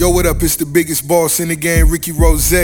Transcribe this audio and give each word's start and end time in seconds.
Yo, 0.00 0.08
what 0.08 0.24
up? 0.24 0.42
It's 0.42 0.56
the 0.56 0.64
biggest 0.64 1.06
boss 1.06 1.40
in 1.40 1.48
the 1.48 1.56
game, 1.56 1.90
Rick 1.90 2.08
Ross. 2.16 2.54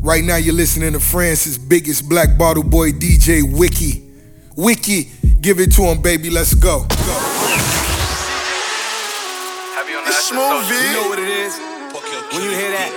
Right 0.00 0.22
now, 0.22 0.36
you're 0.36 0.54
listening 0.54 0.92
to 0.92 1.00
France's 1.00 1.58
biggest 1.58 2.08
black 2.08 2.38
bottle 2.38 2.62
boy, 2.62 2.92
DJ 2.92 3.42
Wiki. 3.42 4.08
Wiki, 4.56 5.10
give 5.40 5.58
it 5.58 5.72
to 5.72 5.82
him, 5.82 6.00
baby. 6.00 6.30
Let's 6.30 6.54
go. 6.54 6.86
It's 6.88 7.00
Smoothie. 10.30 10.86
You 10.86 11.02
know 11.02 11.08
what 11.08 11.18
it 11.18 11.26
is? 11.26 11.58
When 12.30 12.44
you 12.44 12.50
hear 12.50 12.70
that, 12.70 12.92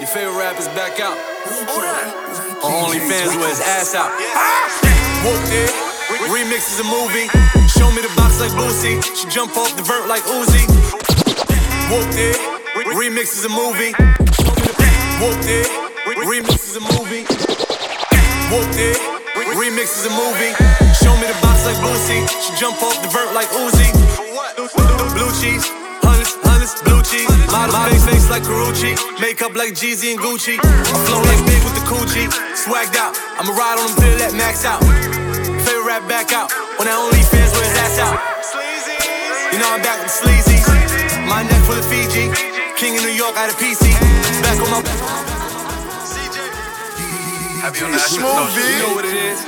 your 0.00 0.08
favorite 0.08 0.38
rapper's 0.38 0.68
back 0.68 0.98
out. 0.98 1.18
On 2.64 2.88
OnlyFans 2.88 3.36
with 3.38 3.50
his 3.50 3.60
ass 3.60 3.94
out. 3.94 4.08
Ah! 4.16 4.64
Whoop 5.26 5.44
it. 5.52 5.81
Remix 6.10 6.72
is 6.72 6.80
a 6.80 6.84
movie. 6.84 7.28
Show 7.68 7.90
me 7.92 8.02
the 8.02 8.12
box 8.16 8.40
like 8.40 8.52
Boosie. 8.52 8.98
She 9.14 9.28
jump 9.28 9.56
off 9.56 9.76
the 9.76 9.82
vert 9.82 10.08
like 10.08 10.22
Uzi. 10.24 10.66
Whoop 11.90 12.08
it. 12.18 12.36
Remix 12.96 13.38
is 13.38 13.44
a 13.44 13.48
movie. 13.48 13.92
Whoop 15.20 15.38
it. 15.46 15.68
Remix 16.26 16.66
is 16.66 16.76
a 16.76 16.80
movie. 16.80 17.24
Whoop 18.50 18.68
it. 18.76 18.98
Remix 19.54 19.94
is 20.00 20.06
a 20.06 20.10
movie. 20.10 20.52
Show 20.98 21.14
me 21.20 21.26
the 21.30 21.38
box 21.42 21.64
like 21.66 21.76
Boosie. 21.78 22.26
She 22.42 22.50
jump 22.58 22.82
off 22.82 23.00
the 23.02 23.08
vert 23.08 23.32
like 23.34 23.48
Uzi. 23.48 23.92
Blue 25.14 25.30
cheese. 25.38 25.70
Hundreds, 26.02 26.34
hundreds, 26.42 26.74
blue 26.82 27.02
cheese. 27.02 27.30
Model 27.52 27.76
face, 27.90 28.04
face 28.04 28.30
like 28.30 28.42
Carucci. 28.42 28.98
Makeup 29.20 29.54
like 29.54 29.74
Jeezy 29.74 30.12
and 30.12 30.20
Gucci. 30.20 30.58
I 30.58 31.04
flow 31.06 31.22
like 31.22 31.46
big 31.46 31.62
with 31.62 31.74
the 31.74 31.84
coochie. 31.86 32.26
Swagged 32.56 32.96
out. 32.96 33.14
I'ma 33.38 33.52
ride 33.54 33.78
on 33.78 33.86
them 33.86 33.96
till 34.02 34.18
that 34.18 34.34
max 34.34 34.64
out. 34.64 34.82
Rap 35.92 36.08
back 36.08 36.32
out. 36.32 36.48
On 36.80 36.88
that 36.88 36.96
OnlyFans 36.96 37.52
with 37.52 37.68
his 37.68 37.76
ass 37.76 38.00
out. 38.00 38.16
You 39.52 39.60
know 39.60 39.68
I'm 39.68 39.84
back 39.84 40.00
with 40.00 40.08
sleazy. 40.08 40.56
My 41.28 41.44
neck 41.44 41.60
full 41.68 41.76
of 41.76 41.84
Fiji. 41.84 42.32
King 42.80 42.96
of 42.96 43.04
New 43.04 43.12
York 43.12 43.36
out 43.36 43.52
of 43.52 43.60
PC. 43.60 43.92
Back 44.40 44.56
on 44.56 44.72
my. 44.72 44.80
It's 47.68 47.76
You 47.76 48.24
Smoothie. 48.24 48.88
know 48.88 48.96
what 48.96 49.04
it 49.04 49.12
is? 49.12 49.44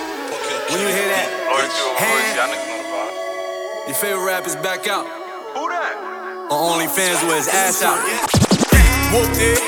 When 0.68 0.84
you 0.84 0.88
hear 0.92 1.08
that, 1.16 1.32
your 3.88 3.96
favorite 3.96 4.28
rapper's 4.28 4.60
back 4.60 4.84
out. 4.84 5.08
On 5.56 6.76
OnlyFans 6.76 7.24
with 7.24 7.40
his 7.40 7.48
ass 7.48 7.80
out. 7.80 7.96
Whooped 9.16 9.40
it. 9.40 9.64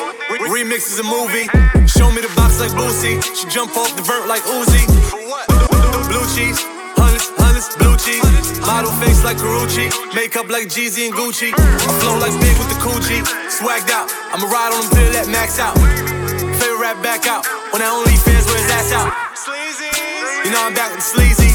Remix 0.52 0.92
is 0.92 1.00
a 1.00 1.08
movie. 1.08 1.48
Show 1.88 2.12
me 2.12 2.20
the 2.20 2.28
box 2.36 2.60
like 2.60 2.76
Boosie. 2.76 3.16
She 3.32 3.48
jump 3.48 3.74
off 3.78 3.96
the 3.96 4.02
vert 4.02 4.28
like 4.28 4.42
Uzi. 4.42 5.85
Blue 6.06 6.22
cheese. 6.34 6.62
Hundreds, 6.94 7.28
hundreds, 7.34 7.68
blue 7.76 7.96
cheese. 7.98 8.22
Model 8.62 8.90
face 9.02 9.22
like 9.26 9.36
Carucci. 9.36 9.90
Makeup 10.14 10.48
like 10.48 10.70
Jeezy 10.70 11.10
and 11.10 11.14
Gucci. 11.14 11.50
I 11.52 11.90
flow 11.98 12.16
like 12.22 12.34
big 12.38 12.54
with 12.58 12.70
the 12.70 12.78
coochie. 12.78 13.26
Swagged 13.50 13.90
out. 13.90 14.06
I'ma 14.30 14.46
ride 14.46 14.70
on 14.70 14.86
them 14.86 14.90
till 14.94 15.10
that 15.18 15.26
max 15.26 15.58
out. 15.58 15.74
Favorite 16.62 16.78
rap 16.78 16.98
back 17.02 17.26
out. 17.26 17.42
On 17.74 17.78
that 17.82 17.90
OnlyFans 17.90 18.46
with 18.46 18.58
his 18.62 18.70
ass 18.70 18.90
out. 18.94 19.10
You 20.46 20.54
know 20.54 20.62
I'm 20.62 20.74
back 20.78 20.94
with 20.94 21.02
the 21.02 21.08
sleazy. 21.10 21.50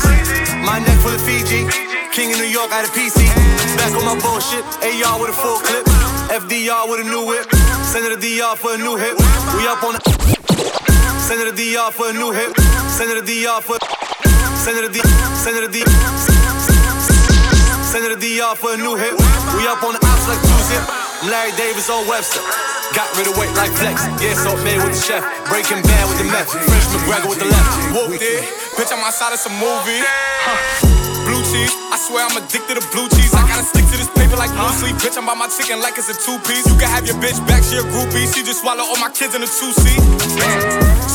My 0.67 0.83
neck 0.83 0.99
full 0.99 1.15
of 1.15 1.23
Fiji. 1.23 1.65
King 2.11 2.35
of 2.35 2.43
New 2.43 2.51
York 2.51 2.75
out 2.75 2.83
of 2.83 2.91
PC. 2.91 3.23
Back 3.79 3.95
on 3.95 4.03
my 4.03 4.19
bullshit. 4.19 4.67
AR 4.83 5.15
with 5.15 5.31
a 5.31 5.37
full 5.37 5.63
clip. 5.63 5.87
FDR 6.27 6.91
with 6.91 7.01
a 7.01 7.07
new 7.07 7.23
whip. 7.23 7.47
Send 7.87 8.03
it 8.03 8.11
to 8.11 8.19
DR 8.19 8.59
for 8.59 8.75
a 8.75 8.77
new 8.77 8.99
hit. 8.99 9.15
We 9.55 9.63
up 9.71 9.79
on 9.83 9.95
the. 9.95 10.01
Send 11.23 11.39
it 11.39 11.47
to 11.47 11.55
DR 11.55 11.91
for 11.95 12.11
a 12.11 12.13
new 12.13 12.31
hit. 12.35 12.51
Send 12.91 13.11
it 13.11 13.19
to 13.19 13.25
DR 13.25 13.63
for. 13.63 14.00
To 14.81 14.89
D. 14.89 15.01
To 15.01 15.67
D. 15.67 15.83
It 18.01 18.09
to 18.09 18.15
DR 18.17 18.55
for 18.55 18.73
a 18.73 18.77
new 18.77 18.95
hit. 18.95 19.13
We 19.53 19.67
up 19.67 19.83
on 19.83 19.93
the 19.93 20.01
ops 20.01 20.25
like 20.27 20.41
two 20.41 20.61
zip. 20.65 20.81
I'm 21.21 21.29
Larry 21.29 21.51
Davis 21.57 21.89
on 21.89 22.07
Webster. 22.07 22.41
Got 22.95 23.11
rid 23.17 23.27
of 23.27 23.37
weight 23.37 23.53
like 23.55 23.71
flex. 23.71 24.07
Yeah, 24.23 24.33
salt 24.33 24.57
made 24.63 24.77
with 24.77 24.95
the 24.95 25.01
chef. 25.01 25.21
Breaking 25.47 25.83
bad 25.83 26.09
with 26.09 26.17
the 26.17 26.25
meth. 26.25 26.49
French 26.49 26.87
McGregor 26.97 27.29
with 27.29 27.39
the 27.39 27.45
left. 27.45 27.93
Whooped 27.93 28.23
it. 28.23 28.43
Bitch, 28.73 28.91
I'm 28.91 29.03
outside 29.05 29.33
of 29.33 29.39
some 29.39 29.53
movie. 29.53 30.01
Blue 30.01 30.90
cheese, 31.61 31.75
I 31.93 31.97
swear 31.97 32.25
I'm 32.25 32.37
addicted 32.37 32.81
to 32.81 32.83
blue 32.89 33.05
cheese. 33.13 33.33
I 33.33 33.45
gotta 33.45 33.65
stick 33.65 33.85
to 33.93 33.95
this 33.97 34.09
paper 34.17 34.37
like 34.37 34.49
blue 34.57 34.73
sleep. 34.73 34.97
Bitch, 34.97 35.17
I'm 35.17 35.25
by 35.25 35.37
my 35.37 35.47
chicken 35.47 35.77
like 35.81 35.97
it's 35.97 36.09
a 36.09 36.17
two 36.17 36.37
piece. 36.45 36.65
You 36.65 36.75
can 36.77 36.89
have 36.89 37.05
your 37.05 37.17
bitch 37.21 37.37
back, 37.45 37.61
she 37.61 37.77
a 37.77 37.85
groupie. 37.85 38.25
She 38.33 38.41
just 38.41 38.61
swallow 38.61 38.83
all 38.83 38.97
my 38.97 39.13
kids 39.13 39.37
in 39.37 39.41
a 39.45 39.49
two 39.49 39.71
seat. 39.73 40.01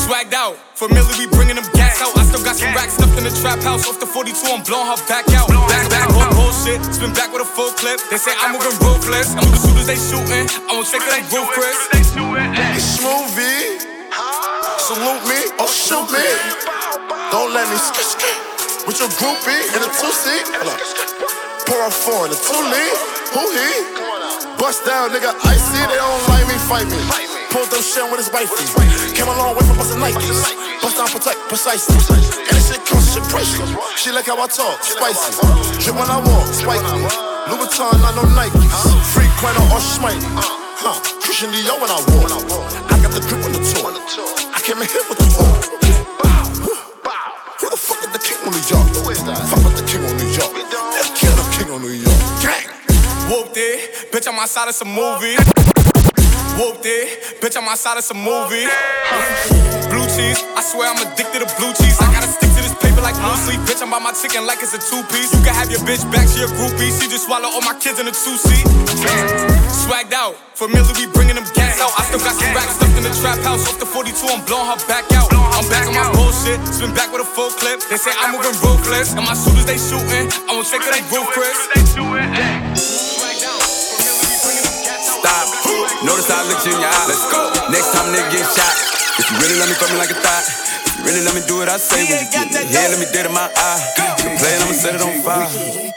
Swagged 0.07 0.35
out, 0.35 0.55
familiar, 0.79 1.11
we 1.19 1.27
bringing 1.35 1.59
them 1.59 1.67
gas 1.75 1.99
out. 2.03 2.15
I 2.15 2.23
still 2.23 2.43
got 2.45 2.55
some 2.55 2.71
racks 2.75 2.95
stuffed 2.95 3.19
in 3.19 3.25
the 3.27 3.35
trap 3.43 3.59
house. 3.63 3.87
Off 3.89 3.99
the 3.99 4.07
42, 4.07 4.35
I'm 4.47 4.63
blowing 4.63 4.87
her 4.87 5.01
back 5.11 5.27
out. 5.35 5.51
Back, 5.67 5.91
back, 5.91 6.07
whole 6.15 6.31
bullshit. 6.39 6.79
Spin 6.95 7.11
back 7.15 7.33
with 7.35 7.43
a 7.43 7.49
full 7.49 7.73
clip. 7.75 7.99
They 8.11 8.19
say 8.19 8.33
I'm 8.39 8.55
moving 8.55 8.77
ruthless. 8.85 9.35
I'm 9.35 9.51
soon 9.59 9.77
as 9.83 9.91
they 9.91 9.99
shooting. 9.99 10.47
I 10.71 10.79
won't 10.79 10.87
take 10.87 11.05
like 11.11 11.27
roof, 11.35 11.51
Chris. 11.51 11.77
It's 11.99 12.15
Smoothie. 12.15 13.83
Salute 14.79 15.25
me 15.27 15.41
or 15.59 15.69
shoot 15.69 16.07
me. 16.15 16.27
Don't 17.35 17.53
let 17.53 17.67
me 17.69 17.77
skit 17.77 18.07
skit 18.07 18.46
with 18.87 19.03
your 19.03 19.11
groupie 19.19 19.63
in 19.75 19.83
a 19.83 19.91
two 19.91 20.13
seat. 20.15 20.47
Pour 21.67 21.83
a 21.83 21.91
four 21.91 22.27
in 22.27 22.33
a 22.33 22.39
two 22.39 22.63
lead. 22.71 22.95
Who 23.35 23.43
he? 23.51 23.71
Bust 24.57 24.87
down, 24.87 25.11
nigga. 25.11 25.35
Icy. 25.43 25.83
They 25.91 25.99
don't 25.99 26.23
like 26.31 26.47
me, 26.47 26.57
fight 26.71 26.87
me. 26.87 26.97
Pulled 27.51 27.69
those 27.75 27.83
shit 27.83 28.07
with 28.07 28.23
his 28.23 28.31
wifey. 28.31 28.63
Came 29.13 29.27
a 29.27 29.35
long 29.35 29.59
way 29.59 29.67
from 29.67 29.77
busting 29.77 29.99
Nikes. 29.99 30.39
Bust 30.81 30.97
down, 30.97 31.11
protect, 31.11 31.39
precisely. 31.51 31.99
And 32.15 32.55
this 32.55 32.71
shit 32.71 32.81
comes 32.87 33.11
shit 33.13 33.27
priceless. 33.27 33.75
She 33.99 34.15
like 34.15 34.27
how 34.27 34.39
I 34.39 34.47
talk, 34.47 34.79
spicy. 34.83 35.35
Drip 35.83 35.99
when 35.99 36.09
I 36.09 36.23
walk, 36.23 36.47
spiky. 36.55 36.87
Louboutin, 37.51 37.99
not 38.01 38.15
no 38.15 38.23
Nikes. 38.39 38.71
Free 39.13 39.29
Quino 39.43 39.63
or 39.75 39.83
Schmitey. 39.83 40.23
Huh, 40.79 40.95
Christian 41.21 41.51
Dior 41.51 41.81
when 41.83 41.91
I 41.91 41.99
walk. 42.15 42.31
I 42.93 43.03
got 43.03 43.11
the 43.11 43.21
grip 43.21 43.43
on 43.45 43.53
the 43.53 43.61
tour. 43.67 43.91
I 44.55 44.61
came 44.63 44.79
in 44.79 44.87
here 44.87 45.03
with 45.11 45.19
the 45.19 45.27
tour. 45.35 45.56
On 48.47 48.53
New 48.53 48.63
York? 48.71 48.87
Fuck 48.95 49.65
with 49.65 49.77
the 49.77 49.85
king 49.87 50.05
on 50.07 50.17
New 50.17 50.31
York. 50.31 50.53
Let's 50.55 51.11
kill 51.19 51.35
the 51.35 51.47
king 51.57 51.71
on 51.71 51.83
New 51.83 51.91
York. 51.91 52.21
Gang. 52.41 52.71
Whooped 53.29 53.57
it. 53.57 54.13
Bitch, 54.13 54.29
I'm 54.29 54.39
outside 54.39 54.69
of 54.69 54.75
some 54.75 54.89
movie. 54.89 55.37
Whooped 56.55 56.87
it. 56.87 57.41
Bitch, 57.41 57.57
I'm 57.57 57.69
outside 57.69 57.99
of 57.99 58.05
some 58.05 58.19
movie. 58.19 58.67
Blue 59.91 60.07
cheese, 60.15 60.43
I 60.55 60.63
swear 60.63 60.91
I'm 60.91 61.01
addicted 61.03 61.41
to 61.41 61.57
blue 61.59 61.73
cheese. 61.75 61.99
I 62.01 62.13
gotta 62.13 62.46
like 63.07 63.15
blue 63.23 63.39
sleep. 63.39 63.63
Bitch, 63.71 63.79
I'm 63.79 63.95
by 63.95 64.03
my 64.03 64.11
chicken 64.11 64.43
like 64.43 64.59
it's 64.59 64.75
a 64.75 64.83
two 64.83 64.99
piece. 65.15 65.31
You 65.31 65.39
can 65.47 65.55
have 65.55 65.71
your 65.71 65.79
bitch 65.87 66.03
back, 66.11 66.27
she 66.27 66.43
a 66.43 66.51
groupie. 66.59 66.91
She 66.91 67.07
just 67.07 67.31
swallow 67.31 67.47
all 67.47 67.63
my 67.63 67.79
kids 67.79 68.03
in 68.03 68.11
a 68.11 68.15
two 68.15 68.35
seat. 68.35 68.67
Swagged 69.71 70.11
out, 70.11 70.35
familiar, 70.59 70.91
we 70.99 71.07
bringing 71.15 71.39
them 71.39 71.47
gas 71.55 71.79
out. 71.79 71.95
I 71.95 72.03
still 72.11 72.19
got 72.19 72.35
some 72.35 72.51
racks 72.51 72.75
stuffed 72.75 72.99
in 72.99 73.07
the 73.07 73.15
trap 73.23 73.39
house. 73.47 73.63
Off 73.71 73.79
the 73.79 73.87
42, 73.87 74.11
I'm 74.27 74.43
blowing 74.51 74.67
her 74.67 74.81
back 74.91 75.07
out. 75.15 75.31
I'm 75.31 75.63
back 75.71 75.87
on 75.87 75.95
my 75.95 76.11
bullshit, 76.19 76.59
spin 76.67 76.91
back 76.99 77.15
with 77.15 77.23
a 77.23 77.29
full 77.31 77.55
clip. 77.63 77.79
They 77.87 77.97
say 77.97 78.11
I'm 78.19 78.35
moving 78.35 78.59
ruthless. 78.59 79.15
And 79.15 79.23
my 79.23 79.39
shooters, 79.39 79.71
they 79.71 79.79
shooting. 79.79 80.27
I 80.51 80.59
won't 80.59 80.67
take 80.67 80.83
it 80.83 80.91
like 80.91 81.07
roof. 81.15 81.31
Stop. 85.07 85.47
Notice 86.03 86.29
I 86.31 86.43
looked 86.51 86.67
you 86.67 86.75
in 86.75 86.83
your 86.83 86.91
eye. 86.91 87.07
Let's 87.07 87.23
go. 87.31 87.55
Next 87.71 87.95
time 87.95 88.11
nigga 88.11 88.35
get 88.35 88.47
shot. 88.51 88.75
If 89.17 89.31
you 89.31 89.37
really 89.39 89.57
love 89.63 89.71
me 89.71 89.77
fuck 89.79 89.91
me 89.95 89.99
like 90.03 90.11
a 90.11 90.19
thought. 90.19 90.76
If 90.97 91.05
really 91.05 91.21
let 91.29 91.37
me 91.37 91.45
do 91.45 91.61
what 91.61 91.69
I 91.69 91.77
say 91.77 92.09
when 92.09 92.25
you 92.25 92.29
get 92.33 92.49
me 92.49 92.65
here, 92.73 92.89
let 92.89 92.97
me 92.97 93.05
dead 93.13 93.29
in 93.29 93.35
my 93.37 93.53
eye. 93.53 93.81
You 94.25 94.33
play 94.41 94.49
it, 94.57 94.65
I'ma 94.65 94.73
set 94.73 94.97
it 94.97 95.05
on 95.05 95.21
fire. 95.21 95.45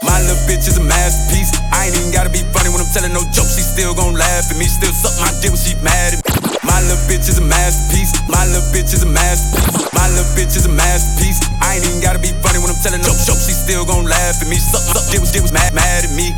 My 0.04 0.20
little 0.28 0.36
bitch 0.44 0.68
is 0.68 0.76
a 0.76 0.84
masterpiece. 0.84 1.56
I 1.72 1.88
ain't 1.88 1.96
even 1.96 2.12
gotta 2.12 2.28
be 2.28 2.44
funny 2.52 2.68
when 2.68 2.84
I'm 2.84 2.92
telling 2.92 3.16
no 3.16 3.24
jokes. 3.32 3.56
She 3.56 3.64
still 3.64 3.96
gon' 3.96 4.20
laugh 4.20 4.52
at 4.52 4.60
me. 4.60 4.68
Still 4.68 4.92
suck 4.92 5.16
my 5.24 5.32
dick 5.40 5.56
when 5.56 5.62
she 5.64 5.80
mad 5.80 6.20
at 6.20 6.22
me. 6.28 6.52
My 6.68 6.84
little 6.84 7.00
bitch 7.08 7.32
is 7.32 7.40
a 7.40 7.46
masterpiece. 7.48 8.12
My 8.28 8.44
little 8.44 8.68
bitch 8.76 8.92
is 8.92 9.00
a 9.00 9.10
masterpiece. 9.10 9.88
My 9.96 10.04
little 10.12 10.28
bitch 10.36 10.60
is 10.60 10.68
a 10.68 10.74
masterpiece. 10.76 11.40
I 11.64 11.80
ain't 11.80 11.88
even 11.88 12.04
gotta 12.04 12.20
be 12.20 12.36
funny 12.44 12.60
when 12.60 12.68
I'm 12.68 12.82
telling 12.84 13.00
no 13.00 13.16
jokes. 13.24 13.48
She 13.48 13.56
still 13.56 13.88
gon' 13.88 14.04
laugh 14.04 14.44
at 14.44 14.52
me. 14.52 14.60
Suck, 14.60 14.84
suck 14.84 15.08
dick 15.08 15.24
when 15.24 15.32
she 15.32 15.40
was 15.40 15.56
mad, 15.56 15.72
mad 15.72 16.04
at 16.04 16.12
me. 16.12 16.36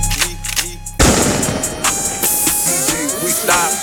We 3.26 3.34
stop. 3.34 3.74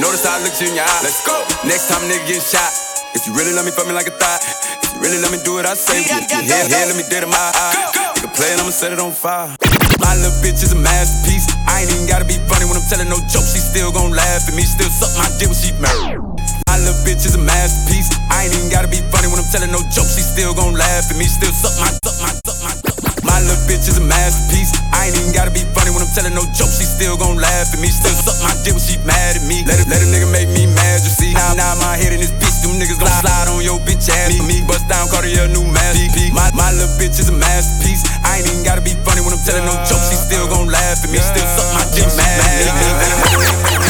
Notice 0.00 0.24
how 0.24 0.40
I 0.40 0.42
looked 0.42 0.56
you 0.56 0.72
in 0.72 0.80
your 0.80 0.88
eye. 0.88 1.00
Let's 1.04 1.20
go. 1.20 1.36
Next 1.68 1.92
time 1.92 2.00
nigga 2.08 2.24
get 2.24 2.40
shot. 2.40 2.91
If 3.14 3.26
you 3.26 3.36
really 3.36 3.52
let 3.52 3.64
me 3.64 3.70
fuck 3.70 3.86
me 3.86 3.92
like 3.92 4.08
a 4.08 4.16
thought. 4.16 4.40
If 4.82 4.94
you 4.94 5.00
really 5.00 5.20
let 5.20 5.30
me 5.32 5.38
do 5.44 5.54
what 5.54 5.66
I 5.66 5.74
say. 5.74 6.00
You 6.00 6.08
get 6.08 6.44
here, 6.44 6.64
here, 6.64 6.86
let 6.88 6.96
me 6.96 7.04
dead 7.08 7.22
in 7.22 7.30
my 7.30 7.36
eye. 7.36 7.92
Nigga 8.16 8.32
play 8.34 8.48
it, 8.52 8.60
I'ma 8.60 8.70
set 8.70 8.92
it 8.92 8.98
on 8.98 9.12
fire. 9.12 9.52
My 10.00 10.16
little 10.16 10.32
bitch 10.40 10.64
is 10.64 10.72
a 10.72 10.80
masterpiece. 10.80 11.46
I 11.68 11.82
ain't 11.82 11.92
even 11.92 12.08
gotta 12.08 12.24
be 12.24 12.40
funny 12.48 12.64
when 12.64 12.76
I'm 12.76 12.88
telling 12.88 13.08
no 13.08 13.20
jokes. 13.28 13.52
She 13.52 13.60
still 13.60 13.92
gon' 13.92 14.12
laugh 14.12 14.48
at 14.48 14.54
me. 14.54 14.62
Still 14.62 14.88
suck 14.88 15.12
my 15.20 15.28
dick 15.38 15.48
when 15.48 15.58
she 15.60 15.72
married. 15.76 16.31
My 16.72 16.80
little 16.80 16.96
bitch 17.04 17.28
is 17.28 17.36
a 17.36 17.42
masterpiece. 17.44 18.08
I 18.32 18.48
ain't 18.48 18.56
even 18.56 18.72
gotta 18.72 18.88
be 18.88 19.04
funny 19.12 19.28
when 19.28 19.36
I'm 19.36 19.50
telling 19.52 19.68
no 19.76 19.84
jokes. 19.92 20.16
She 20.16 20.24
still 20.24 20.56
gon' 20.56 20.72
laugh 20.72 21.04
at 21.12 21.20
me. 21.20 21.28
Still 21.28 21.52
suck 21.52 21.76
my, 21.76 21.92
suck 22.00 22.16
my, 22.24 22.32
suck 22.48 22.64
my, 22.64 22.72
suck 22.80 22.96
my. 23.04 23.12
My 23.28 23.38
little 23.44 23.60
bitch 23.68 23.92
is 23.92 24.00
a 24.00 24.04
masterpiece. 24.08 24.72
I 24.88 25.12
ain't 25.12 25.20
even 25.20 25.36
gotta 25.36 25.52
be 25.52 25.68
funny 25.76 25.92
when 25.92 26.00
I'm 26.00 26.08
telling 26.16 26.32
no 26.32 26.48
jokes. 26.56 26.80
She 26.80 26.88
still 26.88 27.20
gon' 27.20 27.36
laugh 27.36 27.76
at 27.76 27.76
me. 27.76 27.92
Still 27.92 28.16
suck 28.16 28.40
my 28.40 28.56
dick 28.64 28.72
when 28.72 28.80
she 28.80 28.96
mad 29.04 29.36
at 29.36 29.44
me. 29.44 29.60
Let 29.68 29.84
a, 29.84 29.86
let 29.92 30.00
a 30.00 30.08
nigga 30.08 30.32
make 30.32 30.48
me 30.48 30.64
mad, 30.72 31.04
you 31.04 31.12
see. 31.12 31.36
Now, 31.36 31.52
now 31.52 31.76
my 31.76 31.92
head 32.00 32.16
in 32.16 32.24
this 32.24 32.32
bitch. 32.40 32.64
Them 32.64 32.80
niggas 32.80 32.96
gon' 32.96 33.12
slide 33.20 33.52
on 33.52 33.60
your 33.60 33.76
bitch 33.84 34.08
ass. 34.08 34.32
Me, 34.32 34.40
me 34.40 34.64
bust 34.64 34.88
down, 34.88 35.12
Cartier, 35.12 35.52
new 35.52 35.68
masterpiece. 35.68 36.32
My, 36.32 36.48
my 36.56 36.72
little 36.72 36.88
bitch 36.96 37.20
is 37.20 37.28
a 37.28 37.36
masterpiece. 37.36 38.00
I 38.24 38.40
ain't 38.40 38.48
even 38.48 38.64
gotta 38.64 38.80
be 38.80 38.96
funny 39.04 39.20
when 39.20 39.36
I'm 39.36 39.44
telling 39.44 39.68
no 39.68 39.76
jokes. 39.84 40.08
She 40.08 40.16
still 40.16 40.48
gon' 40.48 40.72
laugh 40.72 41.04
at 41.04 41.12
me. 41.12 41.20
Still 41.20 41.44
suck 41.52 41.68
my 41.76 41.84
dick 41.92 42.08
mad. 42.16 42.32
At 42.40 42.48
me. 42.48 42.64
Let 42.64 42.72
a, 42.72 42.96
let 42.96 43.12
a, 43.12 43.16
let 43.20 43.36
a, 43.36 43.60
let 43.60 43.82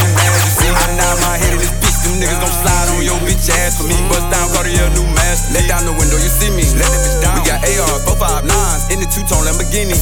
them 2.03 2.19
niggas 2.19 2.41
gon' 2.43 2.51
slide 2.51 2.89
on 2.95 3.03
your 3.07 3.19
bitch 3.23 3.47
ass 3.63 3.79
for 3.79 3.87
me. 3.87 3.95
Bust 4.11 4.27
down, 4.31 4.51
Cartier, 4.51 4.91
new 4.99 5.07
mask. 5.15 5.55
Let 5.55 5.71
down 5.71 5.87
the 5.87 5.95
window, 5.95 6.19
you 6.19 6.31
see 6.31 6.51
me. 6.51 6.67
Let 6.75 6.91
that 6.91 7.01
bitch 7.03 7.19
down. 7.23 7.35
We 7.39 7.47
got 7.47 7.61
AR, 7.63 7.97
459s 8.07 8.91
in 8.91 8.99
the 8.99 9.09
two 9.09 9.23
tone 9.31 9.47
Lamborghini. 9.47 9.95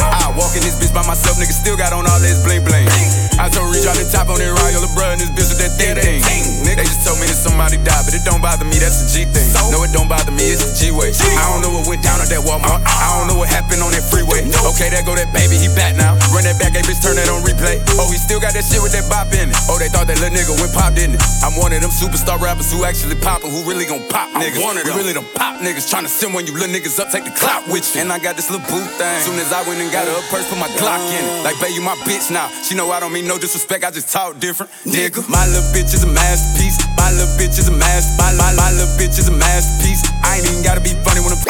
I 0.00 0.32
walk 0.36 0.56
in 0.56 0.64
this 0.64 0.80
bitch 0.80 0.92
by 0.96 1.04
myself, 1.04 1.36
nigga 1.36 1.52
still 1.52 1.76
got 1.76 1.92
on 1.92 2.08
all 2.08 2.20
this 2.20 2.40
bling 2.44 2.64
bling. 2.64 2.88
I 3.36 3.52
told 3.52 3.74
Reach 3.74 3.90
out 3.90 3.98
the 3.98 4.06
top 4.06 4.30
on 4.30 4.38
that 4.38 4.48
ride, 4.48 4.72
your 4.72 4.86
bruh 4.94 5.12
in 5.12 5.18
this 5.18 5.34
bitch 5.34 5.50
with 5.50 5.60
that 5.60 5.74
thing 5.76 5.98
thing. 5.98 6.44
They 6.64 6.82
just 6.82 7.06
told 7.06 7.20
me 7.20 7.26
that 7.26 7.38
somebody 7.38 7.78
died, 7.82 8.02
but 8.06 8.14
it 8.14 8.24
don't 8.24 8.42
bother 8.42 8.64
me, 8.64 8.78
that's 8.78 9.02
a 9.02 9.06
G 9.10 9.26
thing. 9.28 9.46
No, 9.70 9.84
it 9.84 9.92
don't 9.92 10.08
bother 10.08 10.32
me, 10.32 10.46
it's 10.50 10.64
the 10.64 10.70
G 10.74 10.90
way. 10.90 11.12
I 11.12 11.44
don't 11.52 11.62
know 11.62 11.70
what 11.74 11.86
went 11.86 12.02
down 12.02 12.18
at 12.18 12.30
that 12.32 12.42
Walmart. 12.42 12.82
Uh-uh. 12.82 12.86
I 12.86 13.18
don't 13.18 13.28
know 13.30 13.38
what 13.38 13.50
happened 13.50 13.82
on 13.82 13.92
that 13.92 14.02
freeway. 14.06 14.46
Okay, 14.74 14.88
there 14.90 15.04
go 15.06 15.14
that 15.14 15.30
baby, 15.30 15.58
he 15.58 15.68
back 15.72 15.94
now. 15.94 16.18
Run 16.34 16.46
that 16.46 16.58
back, 16.58 16.74
hey 16.74 16.82
bitch, 16.82 17.02
turn 17.02 17.18
that 17.18 17.30
on 17.30 17.44
replay. 17.46 17.78
Oh, 18.00 18.10
he 18.10 18.18
still 18.18 18.40
got 18.40 18.54
that 18.54 18.64
shit 18.64 18.80
with 18.82 18.94
that 18.94 19.06
bop 19.06 19.30
in 19.34 19.50
it. 19.50 19.56
Oh, 19.70 19.78
they 19.78 19.90
thought 19.90 20.06
that 20.08 20.18
little 20.18 20.34
nigga 20.34 20.54
went 20.58 20.72
pop, 20.74 20.94
didn't 20.94 21.18
it? 21.18 21.22
I'm 21.42 21.56
one 21.56 21.72
of 21.72 21.80
them 21.80 21.90
superstar 21.90 22.38
rappers 22.38 22.70
who 22.70 22.84
actually 22.84 23.16
poppin', 23.16 23.50
who 23.50 23.64
really 23.66 23.86
gon' 23.86 24.06
pop 24.08 24.30
niggas. 24.36 24.62
One 24.62 24.76
of 24.76 24.84
them. 24.84 24.94
We 24.94 25.02
really 25.02 25.16
them 25.16 25.26
pop 25.34 25.58
niggas, 25.58 25.88
tryna 25.90 26.08
send 26.08 26.34
when 26.34 26.46
you 26.46 26.52
little 26.52 26.70
niggas 26.70 27.00
up, 27.00 27.10
take 27.10 27.24
the 27.24 27.34
clout 27.34 27.66
with 27.66 27.84
you. 27.94 28.02
And 28.02 28.12
I 28.12 28.18
got 28.18 28.36
this 28.36 28.50
little 28.50 28.64
boot 28.68 28.86
thing. 29.00 29.20
Soon 29.24 29.40
as 29.40 29.52
I 29.52 29.66
went 29.66 29.80
and 29.80 29.90
got 29.90 30.06
her 30.06 30.14
a 30.14 30.24
purse, 30.30 30.46
put 30.48 30.58
my 30.58 30.68
Glock 30.78 31.00
in 31.10 31.24
it. 31.24 31.44
Like, 31.44 31.58
babe, 31.60 31.74
you 31.74 31.82
my 31.82 31.96
bitch 32.04 32.30
now. 32.30 32.48
She 32.62 32.74
know 32.74 32.90
I 32.90 33.00
don't 33.00 33.12
mean 33.12 33.26
no 33.26 33.38
disrespect, 33.38 33.84
I 33.84 33.90
just 33.90 34.12
talk 34.12 34.38
different. 34.38 34.70
Nigga, 34.84 35.24
my 35.28 35.44
little 35.48 35.66
bitch 35.72 35.96
is 35.96 36.04
a 36.04 36.10
masterpiece. 36.10 36.78
My 36.96 37.10
little 37.10 37.32
bitch 37.40 37.58
is 37.58 37.68
a 37.68 37.76
master. 37.76 38.14
My, 38.20 38.32
my, 38.36 38.52
my 38.54 38.70
little 38.70 38.92
bitch 39.00 39.18
is 39.18 39.28
a 39.28 39.36
masterpiece. 39.36 40.04
I 40.22 40.38
ain't 40.38 40.46
even 40.46 40.62
gotta 40.62 40.80
be 40.80 40.94
funny 41.02 41.20
when 41.20 41.32
I'm. 41.32 41.40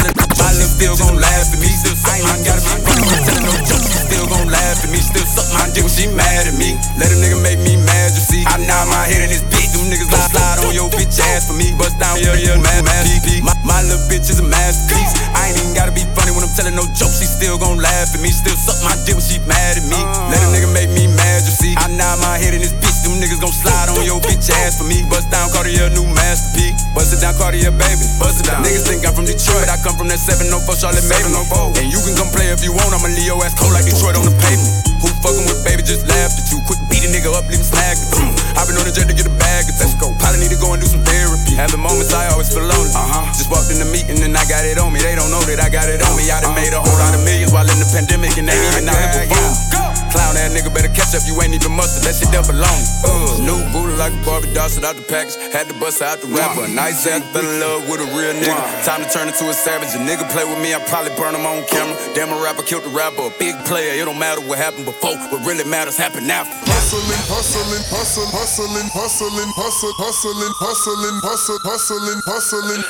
My 0.45 0.53
little 0.53 0.69
still 0.69 0.97
gon' 0.97 1.17
laugh 1.17 1.53
at 1.53 1.59
me. 1.59 1.71
I 2.05 2.19
ain't 2.19 2.29
even 2.29 2.45
gotta 2.45 2.61
be 2.61 2.77
funny 2.85 3.01
when 3.01 3.15
I'm 3.17 3.25
telling 3.25 3.45
no 3.47 3.55
jokes. 3.65 4.04
Still 4.15 4.31
gon' 4.31 4.47
laugh 4.47 4.79
at 4.79 4.95
me. 4.95 5.03
Still 5.03 5.27
suck 5.27 5.51
my 5.59 5.67
dick 5.75 5.83
when 5.83 5.91
she 5.91 6.07
mad 6.07 6.47
at 6.47 6.55
me. 6.55 6.79
Let 7.03 7.11
a 7.11 7.19
nigga 7.19 7.35
make 7.43 7.59
me 7.59 7.75
mad, 7.83 8.15
you 8.15 8.23
see. 8.23 8.47
I 8.47 8.63
nod 8.63 8.87
my 8.87 9.11
head 9.11 9.27
in 9.27 9.31
this 9.35 9.43
bitch. 9.43 9.75
Them 9.75 9.91
niggas 9.91 10.07
gon' 10.07 10.23
slide 10.31 10.63
on 10.63 10.71
your 10.71 10.87
bitch 10.87 11.19
ass 11.35 11.51
for 11.51 11.59
me. 11.59 11.75
Bust 11.75 11.99
down, 11.99 12.23
yeah, 12.23 12.39
yeah, 12.39 12.55
mad, 12.63 12.87
mad, 12.87 13.11
my, 13.43 13.59
my 13.67 13.83
little 13.83 13.99
bitch 14.07 14.31
is 14.31 14.39
a 14.39 14.47
masterpiece. 14.47 15.19
I 15.35 15.51
ain't 15.51 15.59
even 15.59 15.75
gotta 15.75 15.91
be 15.91 16.07
funny 16.15 16.31
when 16.31 16.47
I'm 16.47 16.55
telling 16.55 16.79
no 16.79 16.87
jokes. 16.95 17.19
She 17.19 17.27
still 17.27 17.59
gon' 17.59 17.83
laugh 17.83 18.15
at 18.15 18.23
me. 18.23 18.31
Still 18.31 18.55
suck 18.55 18.79
my 18.87 18.95
dick 19.03 19.19
when 19.19 19.27
she 19.27 19.43
mad 19.51 19.83
at 19.83 19.87
me. 19.91 19.99
Let 20.31 20.39
a 20.47 20.49
nigga 20.55 20.71
make 20.71 20.95
me 20.95 21.11
mad, 21.11 21.43
you 21.43 21.51
see. 21.51 21.75
I 21.75 21.91
nod 21.91 22.23
my 22.23 22.39
head 22.39 22.55
in 22.55 22.63
this 22.63 22.71
bitch. 22.71 23.03
Them 23.03 23.19
niggas 23.19 23.43
gon' 23.43 23.51
slide 23.51 23.91
on 23.91 24.07
your 24.07 24.23
bitch 24.23 24.47
ass 24.63 24.79
for 24.79 24.87
me. 24.87 25.03
Bust 25.11 25.27
down 25.35 25.51
Cartier, 25.51 25.91
new 25.91 26.07
masterpiece. 26.15 26.87
Bust 26.95 27.11
it 27.11 27.19
down 27.19 27.35
Cartier, 27.35 27.75
baby. 27.75 28.07
Bust 28.23 28.47
it 28.47 28.47
down. 28.47 28.63
Niggas 28.63 28.87
think 28.87 29.03
I'm 29.03 29.11
from 29.11 29.27
Detroit. 29.27 29.67
I 29.67 29.75
come 29.83 29.99
from 29.99 30.07
that 30.07 30.23
704 30.23 30.79
Charlotte 30.79 31.03
Maven. 31.11 31.35
And 31.35 31.91
you 31.91 31.99
can 32.07 32.15
come 32.15 32.31
play 32.31 32.55
if 32.55 32.63
you 32.63 32.71
want. 32.71 32.95
I'ma 32.95 33.11
leave 33.11 33.27
your 33.27 33.43
ass 33.43 33.59
cold 33.59 33.75
like 33.75 33.85
Detroit 33.85 34.04
on 34.13 34.29
the 34.29 34.37
pavement. 34.45 34.85
Who 35.01 35.09
fucking 35.25 35.49
with 35.49 35.65
baby 35.65 35.81
just 35.81 36.05
laughed 36.05 36.37
at 36.37 36.53
you. 36.53 36.61
Quick 36.69 36.81
beat 36.93 37.01
a 37.01 37.09
nigga 37.09 37.33
up, 37.33 37.49
leave 37.49 37.65
him 37.65 37.65
snagged. 37.65 38.05
i 38.53 38.61
been 38.69 38.77
on 38.77 38.85
the 38.85 38.93
jet 38.93 39.09
to 39.09 39.17
get 39.17 39.25
a 39.25 39.33
bag 39.41 39.65
Of. 39.65 39.81
Let's 39.81 39.97
go. 39.97 40.13
Probably 40.21 40.45
need 40.45 40.53
to 40.53 40.61
go 40.61 40.77
and 40.77 40.81
do 40.85 40.89
some 40.89 41.01
therapy. 41.01 41.57
Having 41.57 41.81
moments 41.81 42.13
I 42.13 42.29
always 42.29 42.53
feel 42.53 42.69
lonely. 42.69 42.93
Uh-huh. 42.93 43.25
Just 43.33 43.49
walked 43.49 43.73
in 43.73 43.81
the 43.81 43.89
meeting 43.89 44.21
and 44.21 44.37
I 44.37 44.45
got 44.45 44.69
it 44.69 44.77
on 44.77 44.93
me. 44.93 45.01
They 45.01 45.17
don't 45.17 45.33
know 45.33 45.41
that 45.49 45.57
I 45.57 45.73
got 45.73 45.89
it 45.89 46.05
on 46.05 46.13
me. 46.21 46.29
I 46.29 46.45
done 46.45 46.53
uh-huh. 46.53 46.61
made 46.61 46.77
a 46.77 46.81
whole 46.85 46.99
lot 47.01 47.17
of 47.17 47.25
millions 47.25 47.57
while 47.57 47.65
in 47.65 47.81
the 47.81 47.89
pandemic 47.89 48.37
and 48.37 48.45
they 48.45 48.53
ain't 48.53 48.77
even 48.77 48.93
out 48.93 49.01
here 49.01 49.25
performing. 49.25 49.94
Clown 50.15 50.39
that 50.39 50.55
nigga 50.55 50.71
better 50.71 50.95
catch 50.95 51.11
up, 51.11 51.27
you 51.27 51.35
ain't 51.43 51.59
even 51.59 51.75
mustard. 51.75 52.07
That 52.07 52.15
shit 52.15 52.31
double 52.31 52.55
belong. 52.55 52.81
Uh, 53.03 53.43
new 53.43 53.59
booty 53.75 53.99
like 53.99 54.15
a 54.15 54.21
Barbie 54.23 54.55
doll, 54.55 54.71
shit 54.71 54.87
out 54.87 54.95
the 54.95 55.03
package. 55.11 55.35
Had 55.51 55.67
to 55.67 55.75
bust 55.83 55.99
out 56.07 56.23
the 56.23 56.31
rapper. 56.31 56.71
Nice 56.71 57.03
ass, 57.11 57.27
fell 57.35 57.43
in 57.43 57.59
love 57.59 57.83
with 57.91 57.99
a 57.99 58.07
real 58.15 58.31
nigga. 58.39 58.55
Time 58.87 59.03
to 59.03 59.11
turn 59.11 59.27
into 59.27 59.51
a 59.51 59.55
savage. 59.55 59.91
A 59.99 59.99
nigga 59.99 60.23
play 60.31 60.47
with 60.47 60.63
me, 60.63 60.71
I 60.71 60.79
probably 60.87 61.11
burn 61.19 61.35
him 61.35 61.43
on 61.43 61.67
camera. 61.67 61.99
Damn, 62.15 62.31
a 62.31 62.39
rapper 62.39 62.63
killed 62.63 62.87
the 62.87 62.95
rapper. 62.95 63.27
A 63.27 63.35
big 63.43 63.59
player, 63.67 63.91
it 63.99 64.07
don't 64.07 64.19
matter 64.23 64.39
what 64.47 64.63
happened 64.63 64.87
before. 64.87 65.19
What 65.35 65.43
really 65.43 65.67
matters 65.67 65.99
happened 65.99 66.31
after. 66.31 66.55
Hustling, 66.63 67.11
hustling, 67.27 67.83
hustling, 67.91 68.31
hustling, 68.31 68.87
hustling, 68.95 69.51
hustling, 69.51 69.97
hustling, 69.99 70.55
hustling, 70.63 71.19
hustling, 71.27 71.63
hustling, 71.67 72.21
hustling. 72.23 72.83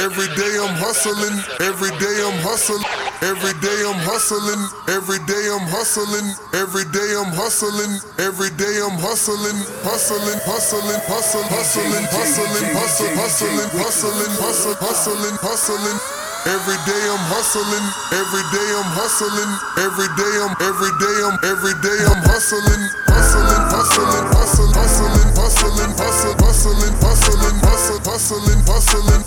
Every 0.00 0.32
day 0.32 0.56
I'm 0.64 0.80
hustling. 0.80 1.36
Every 1.60 1.92
day 2.00 2.16
I'm 2.24 2.40
hustling. 2.40 2.80
Every 3.20 3.52
day 3.60 3.84
I'm 3.84 4.00
hustling. 4.00 4.64
Every 4.88 5.20
day 5.28 5.44
I'm 5.52 5.68
hustling. 5.68 6.24
Every 6.54 6.69
day 6.78 7.10
I'm 7.18 7.34
hustling. 7.34 7.98
Every 8.22 8.46
day 8.54 8.78
I'm 8.78 8.94
hustling. 9.02 9.58
Hustling, 9.82 10.38
hustling, 10.46 11.02
hustling, 11.10 11.50
hustling, 11.50 12.06
hustling, 12.14 12.70
hustling, 12.70 13.14
hustling, 13.18 13.70
hustling, 13.74 14.30
hustling, 14.38 14.78
hustling, 14.78 15.36
hustling. 15.42 15.98
Every 16.46 16.78
day 16.86 17.02
I'm 17.10 17.24
hustling. 17.26 17.86
Every 18.14 18.44
day 18.54 18.68
I'm 18.78 18.90
hustling. 18.94 19.50
Every 19.82 20.06
day 20.14 20.34
I'm. 20.46 20.54
Every 20.62 20.92
day 21.02 21.16
I'm. 21.26 21.36
Every 21.42 21.74
day 21.82 21.98
I'm 22.06 22.22
hustling. 22.30 22.82
Hustling, 23.10 23.66
hustling, 23.74 24.26
hustling, 24.30 24.70
hustling, 24.70 25.30
hustling, 25.34 25.90
hustling, 25.98 26.38
hustling, 26.38 26.94
hustling, 27.02 27.58
hustling, 27.66 28.02
hustling, 28.06 28.60
hustling. 28.70 29.22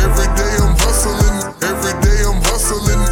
Every 0.00 0.28
day 0.32 0.52
I'm 0.64 0.72
hustling. 0.80 1.36
Every 1.60 1.94
day 2.00 2.18
I'm 2.24 2.40
hustling. 2.48 3.05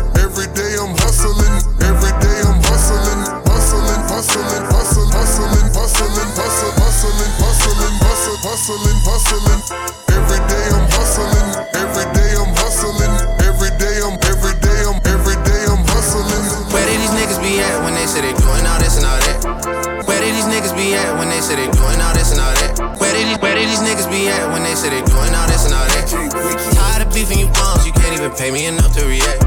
Pay 28.45 28.51
me 28.51 28.67
enough 28.67 28.93
to 28.93 29.07
react. 29.09 29.41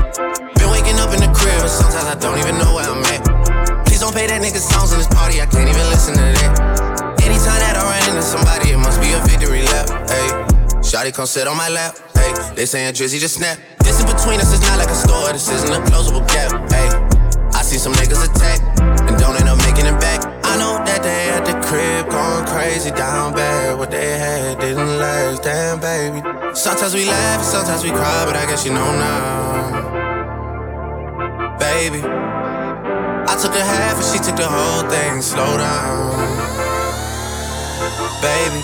Been 0.57 0.69
waking 0.73 0.97
up 0.97 1.13
in 1.13 1.21
the 1.21 1.29
crib, 1.29 1.61
and 1.61 1.69
sometimes 1.69 2.09
I 2.09 2.17
don't 2.17 2.39
even 2.41 2.57
know 2.57 2.73
where 2.73 2.89
I'm 2.89 3.05
at. 3.13 3.85
Please 3.85 4.01
don't 4.01 4.13
pay 4.13 4.25
that 4.25 4.41
nigga 4.41 4.57
songs 4.57 4.91
in 4.91 4.97
this 4.97 5.07
party, 5.13 5.38
I 5.39 5.45
can't 5.45 5.69
even 5.69 5.85
listen 5.94 6.17
to 6.17 6.25
that. 6.41 7.21
Anytime 7.21 7.61
that 7.61 7.77
I 7.77 7.85
run 7.85 8.01
into 8.09 8.25
somebody, 8.25 8.73
it 8.73 8.81
must 8.81 8.97
be 8.97 9.13
a 9.13 9.21
victory 9.21 9.61
lap. 9.69 9.85
Hey, 10.09 10.27
Shotty 10.81 11.13
come 11.13 11.27
sit 11.27 11.45
on 11.45 11.57
my 11.57 11.69
lap. 11.69 11.94
Hey, 12.17 12.33
they 12.55 12.65
saying 12.65 12.94
Drizzy 12.95 13.21
just 13.21 13.38
snap. 13.38 13.59
This 13.85 14.01
in 14.01 14.07
between 14.09 14.41
us 14.41 14.49
is 14.49 14.61
not 14.65 14.81
like 14.81 14.89
a 14.89 14.97
store, 14.97 15.29
this 15.29 15.45
isn't 15.45 15.69
a 15.69 15.81
closable 15.94 16.25
gap. 16.25 16.49
Hey, 16.73 16.89
I 17.53 17.61
see 17.61 17.77
some 17.77 17.94
niggas 17.94 18.25
attack 18.25 18.76
crib 21.68 22.10
going 22.10 22.46
crazy 22.48 22.92
down 22.92 23.33
bad. 23.33 23.78
What 23.78 23.92
they 23.92 24.18
had 24.18 24.59
didn't 24.59 24.97
last, 24.97 25.44
damn 25.44 25.80
baby. 25.80 26.24
Sometimes 26.56 26.94
we 26.95 27.06
laugh, 27.06 27.44
sometimes 27.44 27.83
we 27.83 27.92
cry, 27.92 28.24
but 28.26 28.36
I 28.36 28.45
guess 28.45 28.66
you 28.66 28.71
know 28.71 28.92
now. 28.95 29.97
Baby, 31.59 32.02
I 32.04 33.33
took 33.42 33.54
a 33.54 33.66
half 33.74 34.00
and 34.00 34.07
she 34.07 34.19
took 34.24 34.38
the 34.40 34.47
whole 34.47 34.88
thing. 34.90 35.21
Slow 35.21 35.57
down, 35.59 36.16
baby. 38.24 38.62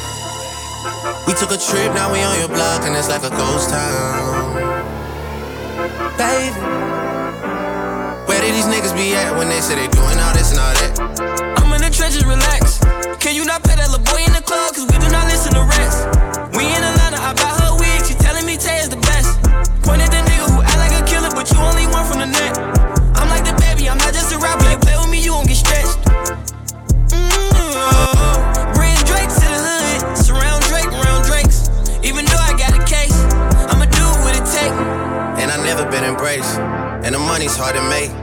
We 1.28 1.34
took 1.36 1.52
a 1.52 1.60
trip, 1.60 1.92
now 1.94 2.12
we 2.12 2.24
on 2.24 2.40
your 2.40 2.48
block 2.48 2.84
and 2.88 2.96
it's 2.96 3.10
like 3.10 3.24
a 3.24 3.34
ghost 3.36 3.70
town. 3.70 4.56
Baby, 6.16 6.60
where 8.28 8.40
did 8.40 8.56
these 8.56 8.70
niggas 8.72 8.96
be 8.96 9.14
at 9.16 9.36
when 9.38 9.50
they 9.50 9.60
say 9.60 9.76
they 9.76 9.90
doing 9.92 10.20
all 10.24 10.34
this 10.34 10.52
and 10.52 10.60
all 10.60 10.74
that? 10.80 11.53
Trenches, 11.94 12.26
relax. 12.26 12.80
Can 13.22 13.36
you 13.36 13.46
not 13.46 13.62
pay 13.62 13.78
that 13.78 13.86
little 13.94 14.02
boy 14.02 14.26
in 14.26 14.34
the 14.34 14.42
club? 14.42 14.74
Cause 14.74 14.90
we 14.90 14.98
do 14.98 15.08
not 15.14 15.30
listen 15.30 15.54
to 15.54 15.62
rest. 15.62 16.10
We 16.58 16.66
in 16.66 16.82
Atlanta, 16.82 17.22
I 17.22 17.38
buy 17.38 17.54
her 17.62 17.78
wig, 17.78 18.02
she 18.10 18.18
telling 18.18 18.50
me 18.50 18.58
Tay 18.58 18.82
is 18.82 18.90
the 18.90 18.98
best. 18.98 19.38
Point 19.86 20.02
at 20.02 20.10
the 20.10 20.26
nigga 20.26 20.50
who 20.50 20.66
act 20.66 20.82
like 20.82 20.96
a 20.98 21.06
killer, 21.06 21.30
but 21.30 21.46
you 21.54 21.58
only 21.62 21.86
one 21.94 22.02
from 22.10 22.26
the 22.26 22.30
net. 22.34 22.58
I'm 23.14 23.30
like 23.30 23.46
the 23.46 23.54
baby, 23.62 23.94
I'm 23.94 24.02
not 24.02 24.10
just 24.10 24.34
a 24.34 24.42
rapper. 24.42 24.66
You 24.74 24.82
play 24.82 24.98
with 24.98 25.12
me, 25.14 25.22
you 25.22 25.38
won't 25.38 25.46
get 25.46 25.62
stretched. 25.62 26.02
Mm-hmm. 27.14 28.74
Bring 28.74 28.98
Drake 29.06 29.30
to 29.30 29.46
the 29.46 29.62
hood, 29.62 30.18
surround 30.18 30.66
Drake 30.66 30.90
around 30.90 31.30
Drakes. 31.30 31.70
Even 32.02 32.26
though 32.26 32.42
I 32.42 32.58
got 32.58 32.74
a 32.74 32.82
case, 32.90 33.14
I'ma 33.70 33.86
do 33.86 34.06
what 34.26 34.34
it 34.34 34.50
take. 34.50 34.74
And 35.38 35.54
I 35.54 35.62
never 35.62 35.86
been 35.86 36.04
embraced, 36.10 36.58
and 37.06 37.14
the 37.14 37.22
money's 37.22 37.54
hard 37.54 37.78
to 37.78 37.86
make. 37.86 38.23